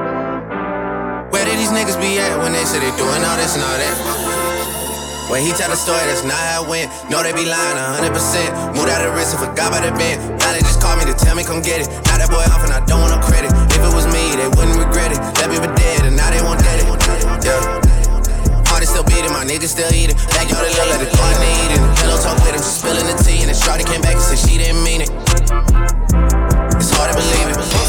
These 1.71 1.87
niggas 1.87 2.03
be 2.03 2.19
at 2.19 2.35
when 2.43 2.51
they 2.51 2.67
say 2.67 2.83
they 2.83 2.91
doing 2.99 3.23
all 3.23 3.39
this 3.39 3.55
and 3.55 3.63
all 3.63 3.79
that? 3.79 3.95
When 5.31 5.39
he 5.39 5.55
tell 5.55 5.71
the 5.71 5.79
story, 5.79 6.03
that's 6.03 6.19
not 6.27 6.35
how 6.35 6.67
it 6.67 6.67
went. 6.67 6.91
No, 7.07 7.23
they 7.23 7.31
be 7.31 7.47
lying 7.47 7.79
100%. 7.79 8.75
Moved 8.75 8.91
out 8.91 8.99
of 8.99 9.07
the 9.07 9.15
risk 9.15 9.31
and 9.31 9.39
forgot 9.39 9.71
about 9.71 9.87
the 9.87 9.95
bend. 9.95 10.19
Now 10.43 10.51
they 10.51 10.59
just 10.59 10.83
call 10.83 10.99
me 10.99 11.07
to 11.07 11.15
tell 11.15 11.31
me 11.31 11.47
come 11.47 11.63
get 11.63 11.79
it. 11.79 11.87
Now 12.11 12.19
that 12.19 12.27
boy 12.27 12.43
off 12.51 12.59
and 12.67 12.75
I 12.75 12.83
don't 12.83 12.99
want 12.99 13.15
no 13.15 13.23
credit. 13.23 13.55
If 13.71 13.79
it 13.79 13.93
was 13.95 14.03
me, 14.11 14.35
they 14.35 14.51
wouldn't 14.51 14.83
regret 14.83 15.15
it. 15.15 15.19
Left 15.39 15.47
me 15.47 15.63
for 15.63 15.71
dead 15.71 16.11
and 16.11 16.19
now 16.19 16.27
they 16.27 16.43
won't 16.43 16.59
get 16.59 16.75
it. 16.75 16.91
Yeah. 17.47 17.79
Is 18.81 18.89
still 18.89 19.05
beating, 19.05 19.29
my 19.29 19.45
niggas 19.45 19.77
still 19.77 19.93
eating. 19.93 20.17
Backyard, 20.33 20.65
it 20.65 20.73
look 20.75 20.89
like 20.89 21.05
the 21.05 21.11
corn 21.15 21.37
they 21.39 21.53
eating. 21.69 21.85
Pillow 22.01 22.17
talk 22.19 22.35
with 22.43 22.57
him, 22.57 22.65
she 22.65 22.81
spilling 22.81 23.07
the 23.07 23.15
tea. 23.23 23.45
And 23.45 23.53
then 23.53 23.55
Shorty 23.55 23.85
came 23.85 24.01
back 24.01 24.17
and 24.17 24.25
said 24.25 24.41
she 24.41 24.57
didn't 24.57 24.83
mean 24.83 25.05
it. 25.05 25.09
It's 26.75 26.91
hard 26.91 27.13
to 27.13 27.15
believe 27.15 27.47
it. 27.53 27.80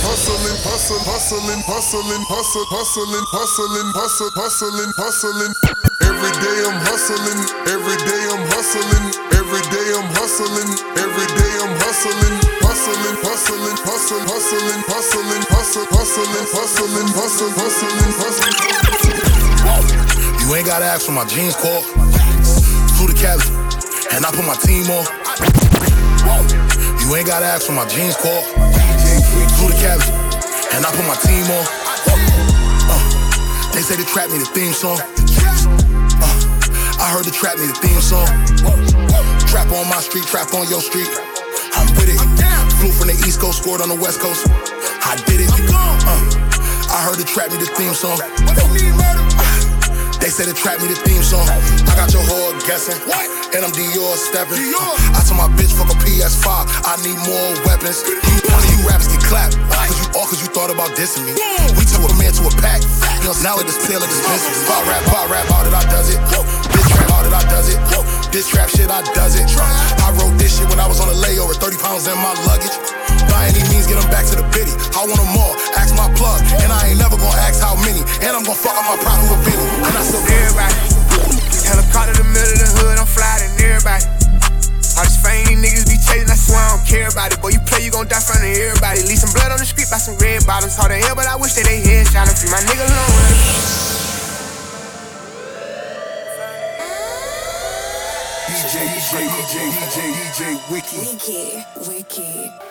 Hustling, 0.00 0.56
hustling, 0.64 1.04
hustling, 1.04 1.60
hustling, 1.68 2.24
hustle, 2.24 2.64
hustling, 2.72 3.26
hustling, 3.36 3.90
hustle, 3.92 4.32
hustling, 4.32 4.92
hustling. 4.96 5.52
Every 6.00 6.32
day 6.40 6.56
I'm 6.64 6.80
hustling, 6.88 7.40
every 7.68 8.00
day 8.08 8.22
I'm 8.32 8.44
hustling, 8.48 9.06
every 9.36 9.60
day 9.68 9.86
I'm 9.92 10.08
hustling, 10.16 10.72
every 10.96 11.28
day 11.36 11.52
I'm 11.60 11.76
hustling, 11.84 12.32
hustling, 12.64 13.16
hustling, 13.20 13.76
hustling, 13.84 14.24
hustling, 14.24 14.80
hustling, 14.88 15.44
hustle, 15.52 15.84
hustling, 15.92 16.48
hustling, 16.48 17.08
hustling, 17.12 17.54
hustling, 17.60 18.12
hustling. 18.24 18.56
You 20.40 20.48
ain't 20.56 20.64
gotta 20.64 20.88
ask 20.88 21.04
for 21.04 21.12
my 21.12 21.28
jeans 21.28 21.56
call. 21.60 21.84
Flew 22.96 23.12
to 23.12 23.16
Cali, 23.20 23.44
and 24.16 24.24
I 24.24 24.32
put 24.32 24.48
my 24.48 24.56
team 24.64 24.88
on. 24.88 25.04
You 27.04 27.16
ain't 27.16 27.28
gotta 27.28 27.44
ask 27.44 27.66
for 27.68 27.76
my 27.76 27.84
jeans 27.84 28.16
call. 28.16 28.79
To 29.60 29.68
Cali, 29.76 30.08
and 30.72 30.86
I 30.86 30.90
put 30.96 31.04
my 31.04 31.14
team 31.20 31.44
on. 31.52 31.64
Uh, 32.88 32.96
they 33.76 33.82
say 33.82 33.94
the 33.94 34.08
trap 34.08 34.30
me 34.30 34.38
the 34.38 34.48
theme 34.56 34.72
song. 34.72 34.96
Uh, 36.16 36.96
I 36.96 37.12
heard 37.12 37.26
the 37.26 37.30
trap 37.30 37.58
me 37.58 37.66
the 37.66 37.76
theme 37.76 38.00
song. 38.00 38.24
Trap 39.52 39.68
on 39.76 39.84
my 39.90 40.00
street, 40.00 40.24
trap 40.24 40.54
on 40.54 40.66
your 40.70 40.80
street. 40.80 41.12
I'm 41.76 41.86
with 41.92 42.08
it. 42.08 42.16
Flew 42.80 42.90
from 42.90 43.08
the 43.08 43.22
East 43.28 43.38
Coast, 43.38 43.62
scored 43.62 43.82
on 43.82 43.90
the 43.90 44.00
West 44.00 44.20
Coast. 44.20 44.48
I 44.48 45.20
did 45.26 45.44
it. 45.44 45.50
Uh, 45.52 46.16
I 46.88 47.04
heard 47.04 47.18
the 47.20 47.28
trap 47.28 47.52
me 47.52 47.58
the 47.58 47.68
theme 47.76 47.92
song. 47.92 48.16
They 50.30 50.46
say 50.46 50.46
the 50.46 50.54
trap 50.54 50.78
me 50.78 50.86
the 50.86 50.94
theme 50.94 51.26
song. 51.26 51.42
I 51.90 51.98
got 51.98 52.14
your 52.14 52.22
whore 52.22 52.54
guessing. 52.62 52.94
What? 53.02 53.26
And 53.50 53.66
I'm 53.66 53.74
Dior 53.74 54.14
stepping. 54.14 54.62
Dior. 54.62 54.94
I 55.10 55.26
told 55.26 55.42
my 55.42 55.50
bitch 55.58 55.74
fuck 55.74 55.90
a 55.90 55.98
PS5. 56.06 56.46
I 56.86 56.94
need 57.02 57.18
more 57.26 57.50
weapons. 57.66 58.06
One 58.46 58.62
of 58.62 58.70
you 58.70 58.78
rappers 58.86 59.10
get 59.10 59.26
clapped. 59.26 59.58
Cause 59.74 59.98
you 59.98 60.06
all 60.14 60.30
cause 60.30 60.38
you 60.38 60.46
thought 60.54 60.70
about 60.70 60.94
dissing 60.94 61.26
me. 61.26 61.34
We 61.74 61.82
took 61.82 62.06
a 62.06 62.14
man 62.14 62.30
to 62.38 62.46
a 62.46 62.54
pack. 62.62 62.78
You 63.26 63.26
know, 63.26 63.34
now 63.42 63.58
it 63.58 63.66
just 63.66 63.82
pill 63.90 63.98
and 63.98 64.06
dismiss 64.06 64.46
me. 64.46 64.70
Pop 64.70 64.86
rap, 64.86 65.02
pop 65.10 65.26
rap, 65.26 65.50
all 65.50 65.66
that 65.66 65.74
I 65.74 65.82
does 65.90 66.14
it. 66.14 66.22
This 66.22 66.86
trap, 66.94 67.10
all 67.10 67.26
that 67.26 67.34
I 67.34 67.42
does 67.50 67.66
it. 67.66 67.82
This 68.30 68.46
trap 68.46 68.70
shit, 68.70 68.86
I 68.86 69.02
does 69.10 69.34
it. 69.34 69.50
I 69.50 70.14
wrote 70.14 70.38
this 70.38 70.62
shit 70.62 70.70
when 70.70 70.78
I 70.78 70.86
was 70.86 71.02
on 71.02 71.10
a 71.10 71.16
layover. 71.18 71.58
30 71.58 71.74
pounds 71.82 72.06
in 72.06 72.14
my 72.22 72.38
luggage. 72.46 72.89
By 73.28 73.52
any 73.52 73.60
means, 73.68 73.84
get 73.84 74.00
them 74.00 74.08
back 74.08 74.24
to 74.32 74.36
the 74.40 74.46
bitty. 74.54 74.72
I 74.96 75.04
want 75.04 75.20
them 75.20 75.36
all. 75.36 75.54
Ask 75.76 75.92
my 75.98 76.08
plug. 76.16 76.40
And 76.64 76.72
I 76.72 76.92
ain't 76.92 77.00
never 77.02 77.20
gonna 77.20 77.44
ask 77.44 77.60
how 77.60 77.76
many. 77.84 78.00
And 78.24 78.32
I'm 78.32 78.44
gonna 78.46 78.56
fuck 78.56 78.78
up 78.78 78.86
my 78.88 78.96
pride 79.02 79.20
who 79.26 79.34
a 79.34 79.38
bitty. 79.44 79.66
And 79.84 79.92
I 79.92 80.02
still 80.06 80.24
everybody. 80.24 80.76
Helicopter 81.66 82.16
the 82.16 82.26
middle 82.26 82.50
of 82.50 82.60
the 82.60 82.70
hood, 82.80 82.96
I'm 82.98 83.06
flying 83.06 83.52
everybody. 83.60 84.02
All 84.98 85.06
this 85.06 85.16
fame 85.22 85.46
these 85.46 85.62
niggas 85.62 85.86
be 85.86 85.96
chasing, 85.96 86.28
I 86.28 86.34
swear 86.34 86.58
I 86.58 86.76
don't 86.76 86.86
care 86.86 87.08
about 87.08 87.32
it. 87.32 87.40
Boy, 87.40 87.54
you 87.54 87.60
play, 87.62 87.84
you 87.84 87.90
gon' 87.90 88.08
die 88.10 88.18
in 88.18 88.26
front 88.26 88.42
of 88.42 88.50
everybody. 88.50 89.00
Leave 89.06 89.22
some 89.22 89.32
blood 89.32 89.52
on 89.52 89.58
the 89.62 89.64
street 89.64 89.88
by 89.88 90.02
some 90.02 90.18
red 90.18 90.44
bottoms. 90.46 90.76
Hard 90.76 90.90
to 90.90 90.98
hell, 90.98 91.14
but 91.14 91.26
I 91.30 91.36
wish 91.36 91.54
that 91.54 91.64
they 91.64 91.80
head 91.80 92.10
shot 92.10 92.26
and 92.26 92.36
free 92.36 92.50
my 92.50 92.60
nigga 92.66 92.84
alone. 92.84 93.70
DJ, 98.50 98.76
DJ, 98.92 99.12
DJ, 99.30 99.54
DJ, 99.78 99.98
DJ, 100.10 100.40
Wiki. 100.70 100.98
Wiki, 101.06 101.40
Wiki. 101.86 102.69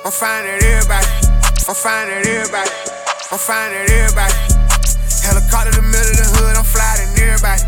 I'm 0.00 0.08
fine 0.08 0.48
at 0.48 0.64
everybody. 0.64 1.12
I'm 1.68 1.76
fine 1.76 2.08
at 2.08 2.24
everybody. 2.24 2.72
I'm 3.28 3.36
fine 3.36 3.68
at 3.68 3.84
everybody. 3.84 4.32
Helicopter 5.20 5.76
the 5.76 5.84
middle 5.84 6.08
of 6.08 6.16
the 6.16 6.28
hood, 6.40 6.56
I'm 6.56 6.64
flying 6.64 7.04
everybody. 7.20 7.60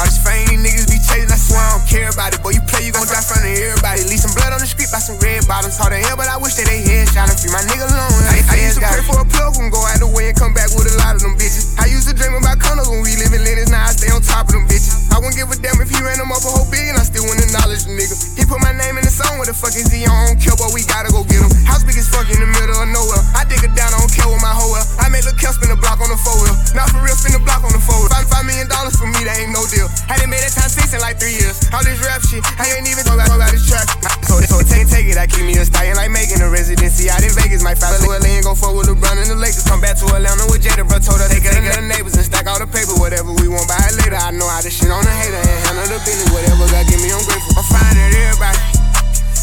All 0.00 0.08
this 0.08 0.16
fame 0.24 0.48
these 0.48 0.64
niggas 0.64 0.88
be 0.88 0.96
chasing, 1.04 1.28
I 1.28 1.36
swear 1.36 1.60
I 1.60 1.76
don't 1.76 1.84
care 1.84 2.08
about 2.08 2.32
it. 2.32 2.40
Boy, 2.40 2.56
you 2.56 2.64
play, 2.64 2.88
you 2.88 2.96
gon' 2.96 3.04
die 3.04 3.20
in 3.20 3.28
front 3.28 3.44
of 3.44 3.60
everybody. 3.60 4.08
Leave 4.08 4.24
some 4.24 4.32
blood 4.32 4.56
on 4.56 4.60
the 4.64 4.64
street 4.64 4.88
by 4.88 5.04
some 5.04 5.20
red 5.20 5.44
bottoms. 5.44 5.76
Hard 5.76 5.92
to 5.92 6.00
hell, 6.00 6.16
but 6.16 6.32
I 6.32 6.40
wish 6.40 6.56
that 6.56 6.64
they 6.64 6.80
head 6.80 7.12
shot 7.12 7.28
and 7.28 7.36
free 7.36 7.52
my 7.52 7.60
nigga 7.68 7.92
alone. 7.92 8.24
I, 8.24 8.40
I 8.48 8.64
used 8.64 8.80
to 8.80 8.88
pray 8.88 9.04
for 9.04 9.20
a 9.20 9.28
plug 9.28 9.60
and 9.60 9.68
go 9.68 9.84
out 9.84 10.00
the 10.00 10.08
way 10.08 10.32
and 10.32 10.36
come 10.40 10.56
back 10.56 10.72
with 10.72 10.88
a 10.88 10.96
lot 11.04 11.12
of 11.12 11.20
them 11.20 11.36
bitches. 11.36 11.76
I 11.76 11.92
used 11.92 12.08
to 12.08 12.16
dream 12.16 12.40
about 12.40 12.56
condos 12.56 12.88
when 12.88 13.04
we 13.04 13.20
live 13.20 13.36
in 13.36 13.44
Lennox, 13.44 13.68
now 13.68 13.84
I 13.84 13.92
stay 13.92 14.08
on 14.08 14.24
top 14.24 14.48
of 14.48 14.56
them 14.56 14.64
bitches. 14.64 15.03
I 15.14 15.22
wouldn't 15.22 15.38
give 15.38 15.46
a 15.46 15.54
damn 15.62 15.78
if 15.78 15.86
he 15.94 16.02
ran 16.02 16.18
them 16.18 16.34
up 16.34 16.42
a 16.42 16.50
whole 16.50 16.66
billion, 16.66 16.98
I 16.98 17.06
still 17.06 17.22
wouldn't 17.22 17.46
acknowledge 17.46 17.86
the 17.86 17.94
nigga. 17.94 18.18
He 18.34 18.42
put 18.42 18.58
my 18.58 18.74
name 18.74 18.98
in 18.98 19.06
the 19.06 19.14
song, 19.14 19.38
what 19.38 19.46
the 19.46 19.54
fuck 19.54 19.70
is 19.78 19.86
he? 19.86 20.02
I 20.02 20.10
don't 20.26 20.42
care, 20.42 20.58
but 20.58 20.74
we 20.74 20.82
gotta 20.82 21.14
go 21.14 21.22
get 21.22 21.38
him. 21.38 21.54
House 21.62 21.86
big 21.86 21.94
as 21.94 22.10
fuck 22.10 22.26
in 22.26 22.42
the 22.42 22.50
middle 22.50 22.74
of 22.74 22.90
nowhere. 22.90 23.22
I 23.30 23.46
dig 23.46 23.62
it 23.62 23.78
down, 23.78 23.94
I 23.94 24.02
don't 24.02 24.10
care 24.10 24.26
with 24.26 24.42
my 24.42 24.50
hoe 24.50 24.74
well. 24.74 24.82
I 24.98 25.06
made 25.14 25.22
Lil' 25.22 25.38
Kel 25.38 25.54
spin 25.54 25.70
the 25.70 25.78
block 25.78 26.02
on 26.02 26.10
the 26.10 26.18
four 26.18 26.34
wheel. 26.42 26.58
Not 26.74 26.90
for 26.90 26.98
real, 26.98 27.14
spin 27.14 27.30
the 27.30 27.42
block 27.46 27.62
on 27.62 27.70
the 27.70 27.78
four 27.78 27.94
wheel. 27.94 28.10
Five, 28.10 28.26
five 28.26 28.42
million 28.42 28.66
dollars 28.66 28.98
for 28.98 29.06
me, 29.06 29.22
that 29.22 29.38
ain't 29.38 29.54
no 29.54 29.62
deal. 29.70 29.86
Hadn't 30.10 30.34
made 30.34 30.42
that 30.42 30.50
time 30.50 30.66
six 30.66 30.90
in 30.90 30.98
like 30.98 31.22
three 31.22 31.38
years. 31.38 31.62
All 31.70 31.86
this 31.86 32.02
rap 32.02 32.18
shit, 32.26 32.42
I 32.58 32.74
ain't 32.74 32.90
even 32.90 33.06
talk 33.06 33.14
about, 33.14 33.38
about 33.38 33.54
this 33.54 33.70
track. 33.70 33.86
So, 34.26 34.42
so 34.42 34.66
take, 34.66 34.90
take 34.90 35.06
it, 35.06 35.14
I 35.14 35.30
keep 35.30 35.46
me 35.46 35.54
a 35.62 35.64
stallion 35.64 35.94
like 35.94 36.10
making 36.10 36.42
a 36.42 36.50
residency 36.50 37.06
out 37.06 37.22
in 37.22 37.30
Vegas. 37.38 37.62
Might 37.62 37.78
fly 37.78 37.94
to 37.94 38.02
LA 38.02 38.34
and 38.34 38.42
go 38.42 38.58
fuck 38.58 38.74
with 38.74 38.90
LeBron 38.90 39.14
and 39.22 39.30
the 39.30 39.38
Lakers. 39.38 39.62
Come 39.62 39.78
back 39.78 39.94
to 40.02 40.10
Atlanta 40.10 40.42
with 40.50 40.66
Jada, 40.66 40.82
bro. 40.82 40.98
Told 40.98 41.22
her 41.22 41.30
it 41.30 41.38
to 41.38 41.50
the 41.54 41.86
neighbors 41.86 42.18
and 42.18 42.26
stack 42.26 42.50
all 42.50 42.58
the 42.58 42.66
paper. 42.66 42.98
Whatever 42.98 43.30
we 43.30 43.46
want, 43.46 43.70
buy 43.70 43.78
it 43.86 43.94
later. 44.02 44.18
I 44.18 44.34
know 44.34 44.50
how 44.50 44.58
to 44.58 44.72
shit 44.72 44.90
on 44.90 45.03
the 45.04 45.14
hater 45.14 45.38
and 45.38 45.60
handle 45.68 45.88
the 45.92 46.00
business. 46.02 46.32
Whatever 46.32 46.66
God 46.72 46.84
give 46.88 47.00
me, 47.00 47.12
I'm 47.12 47.22
grateful. 47.28 47.60
I'm 47.60 47.66
fine 47.68 47.96
at 48.00 48.12
everybody. 48.12 48.60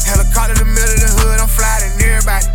Helicopter 0.04 0.58
the 0.58 0.66
middle 0.66 0.92
of 0.92 1.00
the 1.00 1.10
hood, 1.22 1.38
I'm 1.38 1.48
flying 1.48 1.94
everybody. 2.02 2.46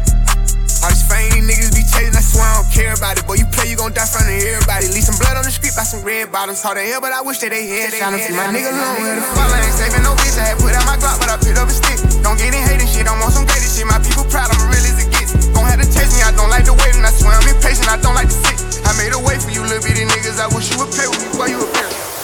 All 0.86 0.94
this 0.94 1.02
fame 1.10 1.34
these 1.34 1.48
niggas 1.48 1.74
be 1.74 1.82
chasing, 1.82 2.14
I 2.14 2.22
swear 2.22 2.46
I 2.46 2.62
don't 2.62 2.70
care 2.70 2.94
about 2.94 3.18
it. 3.18 3.26
Boy, 3.26 3.42
you 3.42 3.48
play, 3.50 3.66
you 3.66 3.78
gon' 3.80 3.98
die 3.98 4.06
front 4.06 4.30
of 4.30 4.38
everybody. 4.38 4.86
Leave 4.94 5.08
some 5.10 5.18
blood 5.18 5.34
on 5.34 5.42
the 5.42 5.50
street 5.50 5.74
by 5.74 5.82
some 5.82 6.06
red 6.06 6.30
bottoms. 6.30 6.62
Hard 6.62 6.78
to 6.78 6.86
hell, 6.86 7.02
but 7.02 7.10
I 7.10 7.26
wish 7.26 7.42
that 7.42 7.50
they 7.50 7.66
head 7.66 7.98
shot 7.98 8.14
and 8.14 8.22
free 8.22 8.38
my 8.38 8.52
nigga 8.54 8.70
alone. 8.70 9.02
Where 9.02 9.18
the 9.18 9.26
fuck 9.34 9.50
I 9.50 9.58
ain't 9.66 9.74
saving 9.74 10.06
no 10.06 10.14
bitch. 10.14 10.38
I 10.38 10.54
had 10.54 10.62
put 10.62 10.78
out 10.78 10.86
my 10.86 11.02
Glock, 11.02 11.18
but 11.18 11.34
I 11.34 11.38
picked 11.42 11.58
up 11.58 11.66
a 11.66 11.74
stick. 11.74 11.98
Don't 12.22 12.38
get 12.38 12.54
in 12.54 12.62
hating 12.62 12.86
shit, 12.86 13.10
I'm 13.10 13.18
on 13.26 13.34
some 13.34 13.50
gated 13.50 13.74
shit. 13.74 13.90
My 13.90 13.98
people 13.98 14.28
proud, 14.30 14.54
I'm 14.54 14.70
real 14.70 14.86
as 14.86 15.02
it 15.02 15.10
gets. 15.10 15.34
Gon' 15.50 15.66
have 15.66 15.82
to 15.82 15.88
chase 15.90 16.14
me, 16.14 16.22
I 16.22 16.30
don't 16.38 16.54
like 16.54 16.70
the 16.70 16.78
waiting. 16.78 17.02
I 17.02 17.10
swear 17.10 17.34
I'm 17.34 17.48
impatient, 17.50 17.90
I 17.90 17.98
don't 17.98 18.14
like 18.14 18.30
to 18.30 18.38
sit. 18.38 18.62
I 18.86 18.94
made 19.02 19.18
a 19.18 19.22
way 19.22 19.42
for 19.42 19.50
you 19.50 19.66
little 19.66 19.82
bitty 19.82 20.06
niggas. 20.06 20.38
I 20.38 20.46
wish 20.54 20.70
you 20.70 20.78
would 20.78 20.94
pay 20.94 21.10
with 21.10 21.26
me 21.26 21.30
while 21.42 21.50
you 21.50 21.58
a 21.58 21.68
parent. 21.74 22.17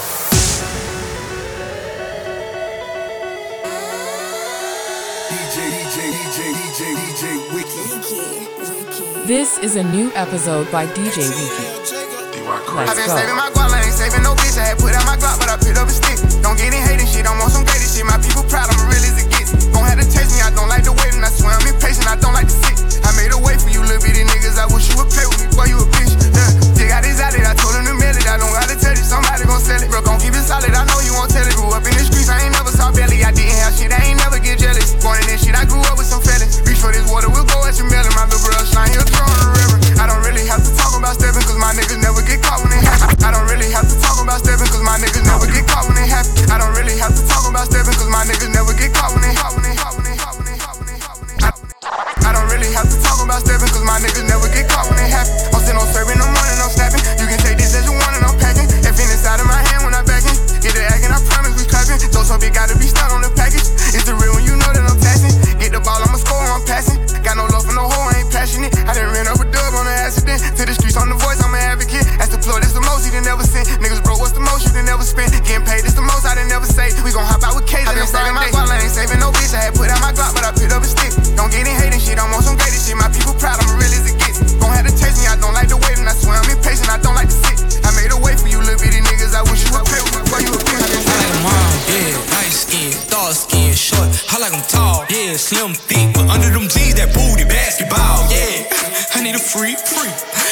DJ, 6.73 6.89
DJ, 6.97 7.37
DJ, 7.53 7.53
Wiki. 7.53 9.29
This 9.29 9.61
is 9.61 9.77
a 9.77 9.85
new 9.93 10.09
episode 10.17 10.65
by 10.73 10.89
DJ 10.89 11.21
Wiki. 11.21 11.69
I've 12.49 12.89
Let's 12.89 12.97
been 12.97 13.05
go. 13.05 13.13
saving 13.13 13.37
my 13.37 13.53
guap, 13.53 13.69
I 13.69 13.85
ain't 13.85 13.93
saving 13.93 14.25
no 14.25 14.33
bitch. 14.33 14.57
I 14.57 14.73
had 14.73 14.81
put 14.81 14.89
out 14.97 15.05
my 15.05 15.13
Glock, 15.13 15.37
but 15.37 15.53
I 15.53 15.61
picked 15.61 15.77
up 15.77 15.85
a 15.85 15.93
stick. 15.93 16.17
Don't 16.41 16.57
get 16.57 16.73
in 16.73 16.81
hating 16.81 17.05
shit, 17.05 17.29
I'm 17.29 17.37
on 17.45 17.53
some 17.53 17.61
gated 17.61 17.93
shit. 17.93 18.09
My 18.09 18.17
people 18.17 18.41
proud, 18.49 18.73
I'm 18.73 18.89
real 18.89 19.05
as 19.05 19.21
it 19.21 19.29
gets. 19.29 19.53
Gon' 19.69 19.85
have 19.85 20.01
to 20.01 20.07
taste 20.09 20.33
me, 20.33 20.41
I 20.41 20.49
don't 20.49 20.65
like 20.65 20.81
the 20.81 20.97
waiting. 20.97 21.21
I 21.21 21.29
swear 21.29 21.53
I'm 21.53 21.61
impatient, 21.61 22.09
I 22.09 22.17
don't 22.17 22.33
like 22.33 22.49
to 22.49 22.57
sit. 22.65 23.05
I 23.05 23.13
made 23.21 23.29
a 23.29 23.37
way 23.37 23.53
for 23.53 23.69
you 23.69 23.85
little 23.85 24.01
bitty 24.01 24.25
niggas. 24.25 24.57
I 24.57 24.65
wish 24.73 24.89
you 24.89 24.97
would 24.97 25.13
play 25.13 25.29
with 25.29 25.45
me, 25.45 25.53
boy, 25.53 25.69
you 25.69 25.77
a 25.77 25.85
bitch. 25.93 26.09
Yeah, 26.33 26.72
somebody 29.13 29.45
gon' 29.45 29.61
sell 29.61 29.77
it. 29.77 29.89
Bro, 29.93 30.01
gon' 30.01 30.17
keep 30.17 30.33
it 30.33 30.41
solid, 30.41 30.73
I 30.73 30.81
know 30.89 30.97
you 31.05 31.13
won't 31.13 31.29
tell 31.29 31.45
it. 31.45 31.53
Grew 31.53 31.69
up 31.69 31.85
in 31.85 31.93
the 31.93 32.01
streets, 32.01 32.29
I 32.33 32.41
ain't 32.41 32.53
never 32.57 32.73
saw 32.73 32.89
belly. 32.89 33.21
I 33.21 33.29
didn't 33.29 33.53
have 33.61 33.77
shit, 33.77 33.93
I 33.93 34.01
ain't 34.09 34.17
never 34.17 34.41
get 34.41 34.57
jealous. 34.57 34.97
Born 35.05 35.21
in 35.21 35.29
this 35.29 35.45
shit, 35.45 35.53
I 35.53 35.69
grew 35.69 35.85
up 35.85 36.01
with 36.01 36.09
some 36.09 36.23
fellas. 36.25 36.65
Reach 36.65 36.81
for 36.81 36.89
this 36.89 37.05
water, 37.05 37.29
we'll 37.29 37.45
go 37.45 37.61
at 37.69 37.77
your 37.77 37.85
melon. 37.93 38.09
My 38.17 38.25
little 38.25 38.41
bro, 38.41 38.57
slime, 38.65 38.89
he'll 38.89 39.05
throw 39.05 39.29
in 39.29 39.37
the 39.37 39.49
river. 39.53 39.77
I 40.01 40.09
don't 40.09 40.23
really 40.25 40.45
have 40.49 40.65
to 40.65 40.71
talk 40.73 40.97
about 40.97 41.13
stepping, 41.13 41.45
cause 41.45 41.59
my 41.61 41.71
niggas 41.77 42.01
never 42.01 42.25
get 42.25 42.41
caught 42.41 42.65
when 42.65 42.73
it 42.73 42.81
happen. 42.81 43.13
I 43.21 43.29
don't 43.29 43.45
really 43.45 43.69
have 43.69 43.85
to 43.85 43.95
talk 44.01 44.17
about 44.17 44.41
stepping, 44.41 44.69
cause 44.73 44.81
my 44.81 44.97
niggas 44.97 45.25
never 45.29 45.45
get 45.45 45.63
caught 45.69 45.85
when 45.85 45.97
it 46.01 46.09
happen. 46.09 46.33
I 46.49 46.57
don't 46.57 46.73
really 46.73 46.97
have 46.97 47.13
to 47.13 47.23
talk 47.29 47.45
about 47.45 47.69
stepping, 47.69 47.93
cause 47.93 48.09
my 48.09 48.25
niggas 48.25 48.49
never 48.49 48.73
get 48.73 48.89
caught 48.97 49.13
when 49.13 49.21
it 49.29 49.37
happen. 49.37 49.61
I 52.23 52.31
don't 52.33 52.49
really 52.49 52.71
have 52.73 52.89
to 52.89 52.97
talk 53.05 53.21
about 53.21 53.45
stepping, 53.45 53.69
cause 53.69 53.85
my 53.85 54.01
niggas 54.01 54.25
never 54.25 54.49
get 54.49 54.65
caught 54.65 54.89
when 54.89 54.97
it 54.97 55.11
happen. 55.13 55.33
I'm 55.53 55.61
still 55.61 55.77
on 55.77 55.85
serving, 55.93 56.17
I'm 56.17 56.33
running, 56.33 56.59
I'm 56.65 56.71
snapping. 56.73 57.03
You 57.21 57.29
can 57.29 57.37
take 57.45 57.62
Inside 59.33 59.49
of 59.49 59.49
my 59.49 59.65
hand 59.65 59.81
when 59.81 59.97
I 59.97 60.05
back 60.05 60.21
in. 60.29 60.37
Get 60.61 60.77
it 60.77 60.85
acting, 60.93 61.09
I 61.09 61.17
promise 61.25 61.57
we 61.57 61.65
clapping. 61.65 61.97
Those 62.13 62.29
hope 62.29 62.45
it 62.45 62.53
gotta 62.53 62.77
be 62.77 62.85
stuck 62.85 63.09
on 63.09 63.25
the 63.25 63.33
package. 63.33 63.65
It's 63.89 64.05
the 64.05 64.13
real 64.13 64.29
when 64.37 64.45
you 64.45 64.53
know 64.61 64.69
that 64.69 64.85
I'm 64.85 64.93
taxing. 65.01 65.33
Get 65.57 65.73
the 65.73 65.81
ball, 65.81 65.97
I'ma 66.05 66.21
score, 66.21 66.37
I'm 66.37 66.61
passing. 66.69 67.01
Got 67.25 67.41
no 67.41 67.49
love 67.49 67.65
for 67.65 67.73
no 67.73 67.89
hoe, 67.89 68.13
I 68.13 68.21
ain't 68.21 68.29
passionate. 68.29 68.69
I 68.85 68.93
done 68.93 69.09
ran 69.09 69.25
up 69.25 69.41
a 69.41 69.47
dub 69.49 69.73
on 69.73 69.89
an 69.89 69.97
accident. 70.05 70.37
To 70.37 70.69
the 70.69 70.77
streets 70.77 71.01
on 71.01 71.09
the 71.09 71.17
voice, 71.17 71.41
I'm 71.41 71.49
an 71.49 71.65
advocate. 71.65 72.05
That's 72.21 72.29
the 72.29 72.37
plug, 72.45 72.61
that's 72.61 72.77
the 72.77 72.85
most 72.85 73.09
you 73.09 73.11
done 73.17 73.25
never 73.25 73.41
sent. 73.41 73.73
Niggas 73.81 74.05
broke, 74.05 74.21
what's 74.21 74.37
the 74.37 74.45
most 74.45 74.69
you 74.69 74.71
done 74.77 74.85
never 74.85 75.01
spent? 75.01 75.33
Getting 75.49 75.65
paid, 75.65 75.81
it's 75.81 75.97
the 75.97 76.05
most 76.05 76.29
I 76.29 76.37
done 76.37 76.45
never 76.45 76.69
say. 76.69 76.93
We 77.01 77.09
gon' 77.09 77.25
hop 77.25 77.41
out 77.41 77.57
with 77.57 77.65
K's. 77.65 77.89
I 77.89 77.97
been 77.97 78.05
saving 78.05 78.37
my 78.37 78.53
guap, 78.53 78.69
I 78.69 78.85
ain't 78.85 78.93
saving 78.93 79.17
no 79.17 79.33
bitch. 79.33 79.57
I 79.57 79.65
had 79.65 79.73
put 79.73 79.89
out 79.89 79.97
my 79.97 80.13
Glock, 80.13 80.37
but 80.37 80.45
I 80.45 80.53
picked 80.53 80.77
up 80.77 80.85
a 80.85 80.89
stick. 80.93 81.09
Don't 81.33 81.49
get 81.49 81.65
in 81.65 81.73
hating 81.73 81.97
shit, 81.97 82.21
I'm 82.21 82.29
on 82.37 82.45
some 82.45 82.53
gated 82.53 82.85
shit. 82.85 83.01
My 83.01 83.09
people 83.09 83.33
proud, 83.41 83.57
I'm 83.57 83.81
real 83.81 83.89
as 83.97 84.05
it 84.05 84.13
gets. 84.21 84.61
Gon' 84.61 84.69
have 84.77 84.85
to 84.85 84.93
taste 84.93 85.17
me, 85.17 85.25
I 85.25 85.41
don't 85.41 85.57
like 85.57 85.73
the 85.73 85.81
waiting. 85.81 86.05
I 86.05 86.13
swear 86.13 86.37
I'm 86.37 86.45
impatient, 86.53 86.85
I 86.93 87.01
don't 87.01 87.17
like 87.17 87.33
to 87.33 87.42
I 89.43 89.51
wish 89.51 89.65
you 89.67 89.71
would 89.75 89.83
pay 89.83 89.99
before 89.99 90.39
you 90.39 90.51
would 90.51 90.63
pay. 90.63 90.79
I 90.79 91.15
like 91.19 91.35
mom, 91.43 91.75
yeah, 91.91 92.15
Nice 92.31 92.63
skin, 92.63 92.95
dark 93.11 93.35
skin, 93.35 93.73
short. 93.73 94.07
I 94.31 94.39
like 94.39 94.51
them 94.51 94.63
tall, 94.69 95.03
yeah, 95.09 95.35
slim, 95.35 95.73
thick, 95.73 96.13
but 96.13 96.29
under 96.29 96.47
them 96.49 96.69
jeans 96.71 96.95
that 96.95 97.11
booty 97.11 97.43
basketball, 97.43 98.23
yeah. 98.31 98.71
I 99.15 99.21
need 99.21 99.35
a 99.35 99.39
freak, 99.39 99.79
freak. 99.79 100.42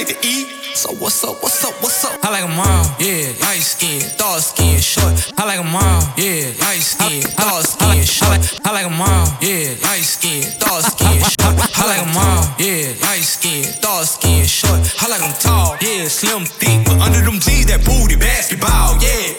I 0.00 0.02
go 0.02 0.08
deep, 0.08 0.16
I 0.16 0.16
like 0.16 0.22
to 0.22 0.26
eat. 0.26 0.48
So 0.74 0.92
what's 0.96 1.22
up, 1.24 1.42
what's 1.42 1.62
up, 1.64 1.74
what's 1.82 2.04
up? 2.04 2.16
I 2.24 2.30
like 2.30 2.44
'em 2.44 2.58
all, 2.58 2.84
yeah, 2.98 3.32
light 3.44 3.60
skin, 3.60 4.00
dark 4.16 4.40
skin, 4.40 4.80
short. 4.80 5.12
I 5.36 5.44
like 5.44 5.58
'em 5.58 5.74
all, 5.74 6.00
yeah, 6.16 6.52
light 6.64 6.80
skin, 6.80 7.20
dark 7.36 7.66
skin, 7.66 8.04
short. 8.04 8.40
I 8.64 8.72
like 8.72 8.86
'em 8.86 9.00
all, 9.00 9.28
yeah, 9.42 9.74
light 9.84 10.04
skin, 10.04 10.40
dark 10.58 10.84
skin, 10.84 11.20
short. 11.20 11.56
I 11.76 11.84
like 11.84 12.00
'em 12.00 12.16
all, 12.16 12.48
yeah, 12.58 12.94
light 13.02 13.24
skin, 13.24 13.66
dark 13.82 14.06
skin, 14.06 14.46
short. 14.46 14.80
I 15.02 15.08
like 15.08 15.22
'em 15.22 15.34
tall, 15.38 15.76
yeah, 15.82 16.08
slim, 16.08 16.46
thick, 16.46 16.84
but 16.86 16.98
under 17.00 17.20
them 17.20 17.38
jeans, 17.40 17.66
that 17.66 17.84
booty 17.84 18.16
basketball, 18.16 18.96
yeah. 19.02 19.34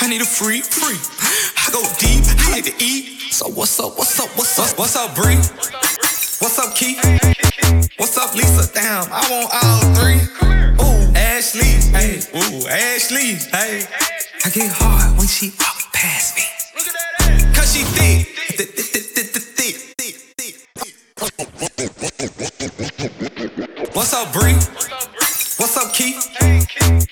I 0.00 0.06
need 0.08 0.22
a 0.22 0.24
free, 0.24 0.62
free. 0.62 0.98
I 1.66 1.70
go 1.70 1.82
deep, 1.98 2.24
I 2.46 2.50
like 2.52 2.64
to 2.64 2.74
eat. 2.82 3.32
So 3.32 3.48
what's 3.48 3.78
up, 3.80 3.98
what's 3.98 4.18
up, 4.18 4.30
what's 4.36 4.58
up, 4.58 4.78
what's 4.78 4.96
up, 4.96 5.14
Bree? 5.14 5.36
What's 6.38 6.58
up, 6.58 6.74
Keith? 6.74 7.00
What's 7.96 8.18
up, 8.18 8.34
Lisa? 8.34 8.70
Damn, 8.74 9.08
I 9.10 9.24
want 9.30 9.48
all 9.56 9.80
three. 9.96 10.20
Ooh, 10.84 11.16
Ashley, 11.16 11.80
hey, 11.96 12.20
ooh, 12.36 12.68
Ashley, 12.68 13.40
hey. 13.56 13.86
I 14.44 14.50
get 14.50 14.70
hard 14.70 15.16
when 15.16 15.26
she 15.26 15.52
walk 15.58 15.90
past 15.94 16.36
me. 16.36 16.44
Cause 17.54 17.72
she 17.72 17.84
thick. 17.84 18.28
What's 23.94 24.12
up, 24.12 24.30
Bree? 24.34 24.52
What's 25.56 25.76
up, 25.78 25.94
Keith? 25.94 26.20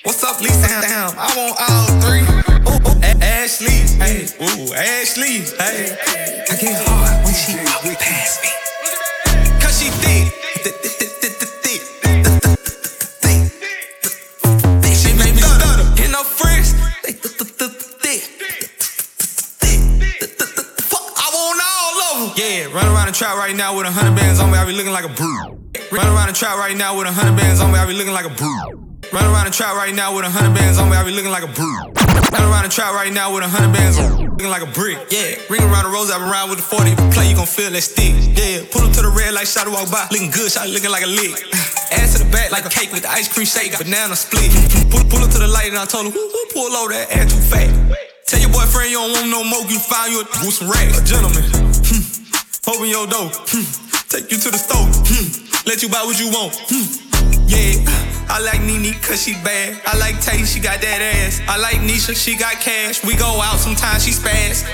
What's 0.03 0.23
up, 0.23 0.43
Lisa? 0.43 0.69
Damn, 0.83 1.17
I 1.17 1.33
want 1.35 1.57
all 1.65 1.87
three. 2.05 2.29
Ooh, 2.69 3.23
Ashley, 3.23 3.89
hey, 4.05 4.29
ooh, 4.43 4.75
Ashley, 4.75 5.49
hey. 5.57 5.97
I 6.51 6.57
get 6.61 6.77
hard 6.87 7.25
when 7.25 7.33
she 7.33 7.57
walk 7.65 7.99
past 7.99 8.43
me. 8.43 8.64
Run 22.75 22.91
around 22.91 23.07
the 23.07 23.15
trap 23.15 23.39
right 23.39 23.55
now 23.55 23.71
with 23.77 23.87
a 23.87 23.93
hundred 23.95 24.19
bands 24.19 24.43
on 24.43 24.51
me, 24.51 24.59
I 24.59 24.67
be 24.67 24.75
looking 24.75 24.93
like 24.93 25.07
a 25.07 25.15
brute. 25.15 25.55
Run 25.95 26.07
around 26.11 26.27
the 26.27 26.35
trap 26.35 26.59
right 26.59 26.77
now 26.77 26.99
with 26.99 27.07
a 27.07 27.15
hundred 27.15 27.39
bands 27.39 27.63
on 27.63 27.71
me, 27.71 27.79
I 27.79 27.87
be 27.87 27.95
looking 27.95 28.13
like 28.13 28.27
a 28.27 28.35
brute. 28.35 28.83
Run 29.15 29.25
around 29.31 29.47
the 29.47 29.55
trap 29.55 29.79
right 29.79 29.95
now 29.95 30.11
with 30.11 30.27
a 30.27 30.31
hundred 30.31 30.59
bands 30.59 30.83
on 30.83 30.91
me, 30.91 30.99
I 30.99 31.07
be 31.07 31.15
looking 31.15 31.31
like 31.31 31.47
a 31.47 31.53
brute. 31.55 31.95
Run 32.35 32.43
around 32.51 32.67
the 32.67 32.75
trap 32.75 32.91
right 32.99 33.15
now 33.15 33.31
with 33.31 33.47
a 33.47 33.49
hundred 33.49 33.71
bands 33.79 33.95
on 34.03 34.19
me, 34.19 34.27
looking 34.27 34.51
like 34.51 34.67
a 34.67 34.71
brick. 34.75 34.99
Yeah, 35.07 35.39
ring 35.47 35.63
around 35.63 35.87
the 35.87 35.95
rose, 35.95 36.11
I 36.11 36.19
been 36.19 36.27
around 36.27 36.51
with 36.51 36.59
the 36.59 36.67
40. 36.67 36.91
If 36.91 36.99
you 36.99 37.11
play, 37.15 37.31
you 37.31 37.37
gon' 37.39 37.47
feel 37.47 37.71
that 37.71 37.87
stick. 37.87 38.11
Yeah, 38.35 38.67
pull 38.75 38.83
up 38.83 38.91
to 38.99 39.07
the 39.07 39.13
red 39.15 39.39
light, 39.39 39.47
shot 39.47 39.71
walk 39.71 39.87
by, 39.95 40.11
looking 40.11 40.35
good, 40.35 40.51
shot 40.51 40.67
looking 40.67 40.91
like 40.91 41.07
a 41.07 41.11
lick. 41.15 41.39
Ass 41.95 42.19
to 42.19 42.27
the 42.27 42.29
back 42.35 42.51
like 42.51 42.67
a 42.67 42.73
cake 42.75 42.91
with 42.91 43.07
the 43.07 43.13
ice 43.15 43.31
cream 43.31 43.47
shake, 43.47 43.71
banana 43.79 44.19
split. 44.19 44.51
Pull, 44.91 45.07
pull 45.07 45.23
up 45.23 45.31
to 45.31 45.39
the 45.39 45.47
light 45.47 45.71
and 45.71 45.79
I 45.79 45.87
told 45.87 46.11
him, 46.11 46.13
who, 46.13 46.27
who 46.27 46.43
pull 46.51 46.75
over 46.75 46.91
that 46.91 47.07
ass 47.15 47.31
too 47.31 47.39
fat? 47.39 47.71
Tell 48.27 48.41
your 48.41 48.51
boyfriend 48.51 48.91
you 48.91 48.99
don't 48.99 49.13
want 49.15 49.31
no 49.31 49.45
more, 49.47 49.63
you 49.71 49.79
find 49.79 50.11
you 50.11 50.25
a, 50.25 50.27
with 50.43 50.59
some 50.59 50.67
racks. 50.67 50.99
A 50.99 51.05
gentleman. 51.05 51.74
Open 52.69 52.89
your 52.89 53.07
door, 53.07 53.29
hmm. 53.31 53.65
take 54.09 54.31
you 54.31 54.39
to 54.39 54.51
the 54.51 54.59
store, 54.59 54.87
hmm. 55.05 55.29
let 55.69 55.83
you 55.83 55.89
buy 55.89 56.03
what 56.05 56.19
you 56.19 56.29
want. 56.31 56.55
Hmm. 56.69 57.05
Yeah, 57.47 57.77
I 58.29 58.41
like 58.41 58.63
Nene 58.63 58.95
cause 59.03 59.23
she 59.23 59.35
bad. 59.45 59.81
I 59.87 59.99
like 59.99 60.21
Tay, 60.21 60.45
she 60.45 60.61
got 60.61 60.81
that 60.81 61.01
ass. 61.01 61.41
I 61.47 61.59
like 61.59 61.77
Nisha, 61.77 62.17
she 62.17 62.37
got 62.37 62.55
cash. 62.55 63.05
We 63.05 63.17
go 63.17 63.41
out 63.43 63.59
sometimes, 63.59 64.05
she 64.05 64.13
spaz. 64.13 64.65